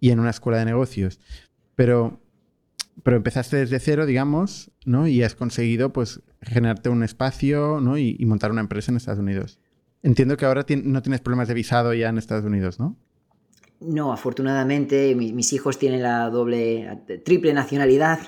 y 0.00 0.10
en 0.10 0.18
una 0.18 0.30
escuela 0.30 0.58
de 0.58 0.64
negocios. 0.64 1.20
Pero, 1.76 2.20
pero 3.02 3.16
empezaste 3.16 3.58
desde 3.58 3.78
cero, 3.78 4.06
digamos, 4.06 4.72
¿no? 4.84 5.06
Y 5.06 5.22
has 5.22 5.34
conseguido, 5.34 5.92
pues, 5.92 6.20
generarte 6.42 6.88
un 6.88 7.04
espacio, 7.04 7.80
¿no? 7.80 7.96
Y, 7.96 8.16
montar 8.26 8.50
una 8.50 8.60
empresa 8.60 8.90
en 8.90 8.96
Estados 8.96 9.20
Unidos. 9.20 9.60
Entiendo 10.02 10.36
que 10.36 10.46
ahora 10.46 10.64
no 10.82 11.02
tienes 11.02 11.20
problemas 11.20 11.46
de 11.46 11.54
visado 11.54 11.94
ya 11.94 12.08
en 12.08 12.18
Estados 12.18 12.44
Unidos, 12.44 12.80
¿no? 12.80 12.96
No, 13.80 14.12
afortunadamente 14.12 15.14
mis 15.14 15.52
hijos 15.52 15.78
tienen 15.78 16.02
la 16.02 16.30
doble, 16.30 17.02
triple 17.24 17.52
nacionalidad. 17.52 18.18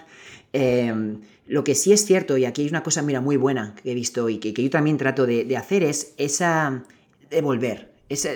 Eh, 0.58 1.18
lo 1.46 1.64
que 1.64 1.74
sí 1.74 1.92
es 1.92 2.06
cierto, 2.06 2.38
y 2.38 2.46
aquí 2.46 2.62
hay 2.62 2.68
una 2.68 2.82
cosa, 2.82 3.02
mira, 3.02 3.20
muy 3.20 3.36
buena 3.36 3.74
que 3.74 3.92
he 3.92 3.94
visto 3.94 4.30
y 4.30 4.38
que, 4.38 4.52
yo 4.52 4.70
también 4.70 4.96
trato 4.96 5.26
de, 5.26 5.54
hacer, 5.56 5.84
es 5.84 6.14
esa 6.16 6.82
devolver, 7.30 7.92
es 8.08 8.26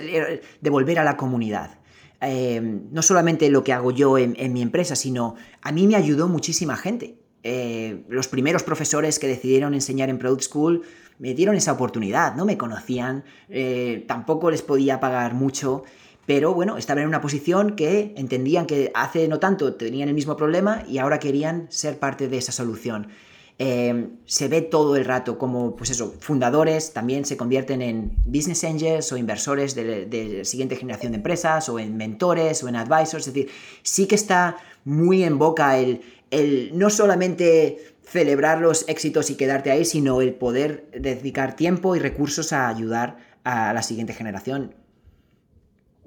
devolver 0.61 0.99
a 0.99 1.03
la 1.03 1.17
comunidad. 1.17 1.79
Em, 2.21 2.83
no 2.91 3.01
solamente 3.01 3.49
lo 3.49 3.63
que 3.63 3.73
hago 3.73 3.89
yo 3.89 4.19
en, 4.19 4.53
mi 4.53 4.61
empresa, 4.61 4.95
sino 4.95 5.35
a 5.63 5.71
mí 5.71 5.87
me 5.87 5.95
ayudó 5.95 6.27
muchísima 6.27 6.77
gente. 6.77 7.15
Eh, 7.41 8.03
los 8.07 8.27
primeros 8.27 8.61
profesores 8.61 9.17
que 9.17 9.27
decidieron 9.27 9.73
enseñar 9.73 10.09
en 10.09 10.19
Product 10.19 10.43
School 10.43 10.83
me 11.17 11.33
dieron 11.33 11.55
esa 11.55 11.71
oportunidad, 11.71 12.35
no 12.35 12.45
me 12.45 12.57
conocían, 12.57 13.23
eh, 13.49 14.05
tampoco 14.07 14.51
les 14.51 14.61
podía 14.61 14.99
pagar 14.99 15.33
mucho 15.33 15.83
pero 16.25 16.53
bueno, 16.53 16.77
estaban 16.77 17.03
en 17.03 17.07
una 17.09 17.21
posición 17.21 17.75
que 17.75 18.13
entendían 18.15 18.65
que 18.65 18.91
hace 18.93 19.27
no 19.27 19.39
tanto 19.39 19.73
tenían 19.73 20.07
el 20.07 20.15
mismo 20.15 20.37
problema 20.37 20.83
y 20.87 20.99
ahora 20.99 21.19
querían 21.19 21.67
ser 21.69 21.99
parte 21.99 22.27
de 22.27 22.37
esa 22.37 22.51
solución. 22.51 23.07
Em, 23.63 24.17
se 24.25 24.47
ve 24.47 24.61
todo 24.61 24.95
el 24.95 25.05
rato 25.05 25.37
como, 25.37 25.75
pues 25.75 25.91
eso, 25.91 26.15
fundadores 26.19 26.93
también 26.93 27.25
se 27.25 27.37
convierten 27.37 27.83
en 27.83 28.17
business 28.25 28.63
angels 28.63 29.11
o 29.11 29.17
inversores 29.17 29.75
de, 29.75 30.37
la 30.39 30.45
siguiente 30.45 30.75
generación 30.75 31.11
de 31.11 31.17
empresas 31.17 31.69
o 31.69 31.77
en 31.77 31.95
mentores 31.95 32.63
o 32.63 32.69
en 32.69 32.75
advisors. 32.75 33.27
Es 33.27 33.33
decir, 33.33 33.51
sí 33.83 34.07
que 34.07 34.15
está 34.15 34.57
muy 34.83 35.23
en 35.23 35.37
boca 35.37 35.77
el, 35.77 36.01
el 36.31 36.71
no 36.73 36.89
solamente 36.89 37.93
celebrar 38.03 38.61
los 38.61 38.87
éxitos 38.89 39.29
y 39.29 39.35
quedarte 39.35 39.69
ahí, 39.69 39.85
sino 39.85 40.21
el 40.21 40.33
poder 40.33 40.89
dedicar 40.91 41.55
tiempo 41.55 41.95
y 41.95 41.99
recursos 41.99 42.53
a 42.53 42.67
ayudar 42.67 43.17
a 43.43 43.73
la 43.73 43.83
siguiente 43.83 44.13
generación. 44.13 44.73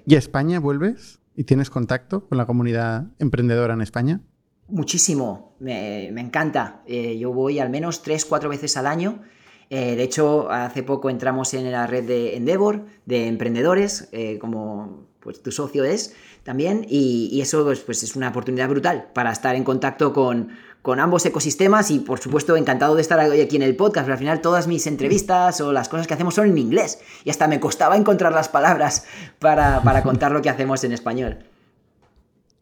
¿Y 0.07 0.17
a 0.17 0.19
España 0.19 0.61
vuelves? 0.61 1.21
¿Y 1.35 1.45
tienes 1.45 1.71
contacto 1.71 2.27
con 2.29 2.37
la 2.37 2.47
comunidad 2.47 3.07
emprendedora 3.19 3.75
en 3.75 3.81
España? 3.81 4.21
Muchísimo, 4.69 5.57
me, 5.61 6.09
encanta. 6.09 6.83
Eh, 6.87 7.19
yo 7.19 7.33
voy 7.33 7.59
al 7.59 7.71
menos 7.71 8.03
tres, 8.03 8.25
cuatro 8.25 8.51
veces 8.51 8.77
al 8.77 8.87
año. 8.87 9.23
Eh, 9.71 9.97
de 9.97 10.03
hecho, 10.03 10.51
hace 10.51 10.83
poco 10.83 11.09
entramos 11.09 11.55
en 11.55 11.73
la 11.73 11.87
red 11.87 12.05
de 12.05 12.37
Endeavor, 12.37 12.85
de 13.07 13.29
emprendedores, 13.29 14.09
eh, 14.13 14.39
como 14.39 15.07
pues, 15.21 15.43
tu 15.43 15.51
socio 15.51 15.85
es 15.85 16.15
también, 16.43 16.87
y, 16.89 17.41
eso 17.41 17.65
pues, 17.65 17.81
pues, 17.81 18.03
es 18.03 18.15
una 18.15 18.29
oportunidad 18.29 18.69
brutal 18.69 19.11
para 19.15 19.33
estar 19.33 19.57
en 19.57 19.65
contacto 19.65 20.13
con, 20.13 20.51
con 20.85 21.01
ambos 21.01 21.24
ecosistemas 21.24 21.91
y 21.91 22.01
por 22.01 22.18
supuesto 22.18 22.59
encantado 22.59 22.95
de 22.95 23.01
estar 23.01 23.18
hoy 23.18 23.41
aquí 23.41 23.57
en 23.57 23.62
el 23.62 23.74
podcast, 23.74 24.05
pero 24.05 24.12
al 24.12 24.18
final 24.18 24.43
todas 24.43 24.66
mis 24.66 24.87
entrevistas 24.87 25.62
o 25.62 25.72
las 25.72 25.89
cosas 25.89 26.07
que 26.07 26.12
hacemos 26.12 26.35
son 26.35 26.47
en 26.47 26.59
inglés 26.59 27.01
y 27.24 27.30
hasta 27.30 27.49
me 27.49 27.59
costaba 27.59 27.97
encontrar 27.97 28.32
las 28.32 28.51
palabras 28.51 29.07
para, 29.39 29.80
contar 30.03 30.32
lo 30.32 30.43
que 30.43 30.51
hacemos 30.51 30.85
en 30.85 30.93
español. 30.93 31.39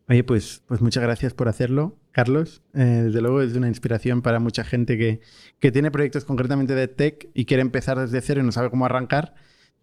Oye, 0.08 0.22
pues, 0.22 0.62
pues 0.68 0.80
muchas 0.80 1.02
gracias 1.02 1.34
por 1.34 1.48
hacerlo, 1.48 1.96
Carlos. 2.12 2.62
Eh, 2.74 3.02
desde 3.06 3.20
luego 3.20 3.42
es 3.42 3.56
una 3.56 3.66
inspiración 3.66 4.22
para 4.22 4.38
mucha 4.38 4.62
gente 4.62 4.96
que, 4.96 5.20
que 5.58 5.72
tiene 5.72 5.90
proyectos 5.90 6.24
concretamente 6.24 6.76
de 6.76 6.86
tech 6.86 7.28
y 7.34 7.44
quiere 7.44 7.62
empezar 7.62 7.98
desde 7.98 8.20
cero 8.20 8.40
y 8.40 8.44
no 8.44 8.52
sabe 8.52 8.70
cómo 8.70 8.86
arrancar. 8.86 9.34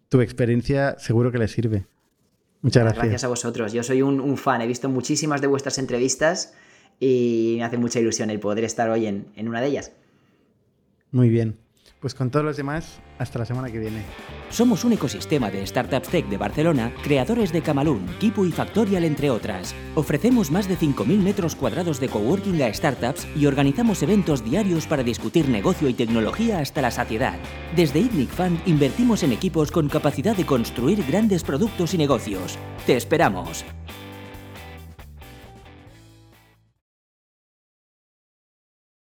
Tu 0.08 0.22
experiencia 0.22 0.98
seguro 0.98 1.30
que 1.30 1.36
le 1.36 1.46
sirve. 1.46 1.84
Muchas 2.62 2.84
gracias. 2.84 3.04
Gracias 3.04 3.24
a 3.24 3.28
vosotros. 3.28 3.74
Yo 3.74 3.82
soy 3.82 4.00
un, 4.00 4.18
un 4.18 4.38
fan. 4.38 4.62
He 4.62 4.66
visto 4.66 4.88
muchísimas 4.88 5.42
de 5.42 5.46
vuestras 5.46 5.76
entrevistas 5.76 6.54
y 7.00 7.54
me 7.56 7.64
hace 7.64 7.78
mucha 7.78 7.98
ilusión 7.98 8.30
el 8.30 8.38
poder 8.38 8.62
estar 8.64 8.90
hoy 8.90 9.06
en, 9.06 9.26
en 9.34 9.48
una 9.48 9.60
de 9.60 9.68
ellas. 9.68 9.92
Muy 11.10 11.30
bien. 11.30 11.56
Pues 12.00 12.14
con 12.14 12.30
todos 12.30 12.46
los 12.46 12.56
demás, 12.56 12.98
hasta 13.18 13.38
la 13.38 13.44
semana 13.44 13.70
que 13.70 13.78
viene. 13.78 14.02
Somos 14.48 14.84
un 14.84 14.94
ecosistema 14.94 15.50
de 15.50 15.66
startups 15.66 16.08
tech 16.08 16.26
de 16.28 16.38
Barcelona, 16.38 16.94
creadores 17.02 17.52
de 17.52 17.60
Camalún, 17.60 18.06
Kipu 18.18 18.46
y 18.46 18.52
Factorial, 18.52 19.04
entre 19.04 19.28
otras. 19.28 19.74
Ofrecemos 19.94 20.50
más 20.50 20.66
de 20.66 20.78
5.000 20.78 21.18
metros 21.18 21.54
cuadrados 21.54 22.00
de 22.00 22.08
coworking 22.08 22.62
a 22.62 22.72
startups 22.72 23.26
y 23.36 23.44
organizamos 23.44 24.02
eventos 24.02 24.42
diarios 24.42 24.86
para 24.86 25.02
discutir 25.02 25.50
negocio 25.50 25.90
y 25.90 25.94
tecnología 25.94 26.60
hasta 26.60 26.80
la 26.80 26.90
saciedad. 26.90 27.38
Desde 27.76 28.00
ITNIC 28.00 28.30
Fund 28.30 28.60
invertimos 28.66 29.22
en 29.22 29.32
equipos 29.32 29.70
con 29.70 29.90
capacidad 29.90 30.34
de 30.34 30.46
construir 30.46 31.04
grandes 31.06 31.44
productos 31.44 31.92
y 31.92 31.98
negocios. 31.98 32.58
¡Te 32.86 32.96
esperamos! 32.96 33.66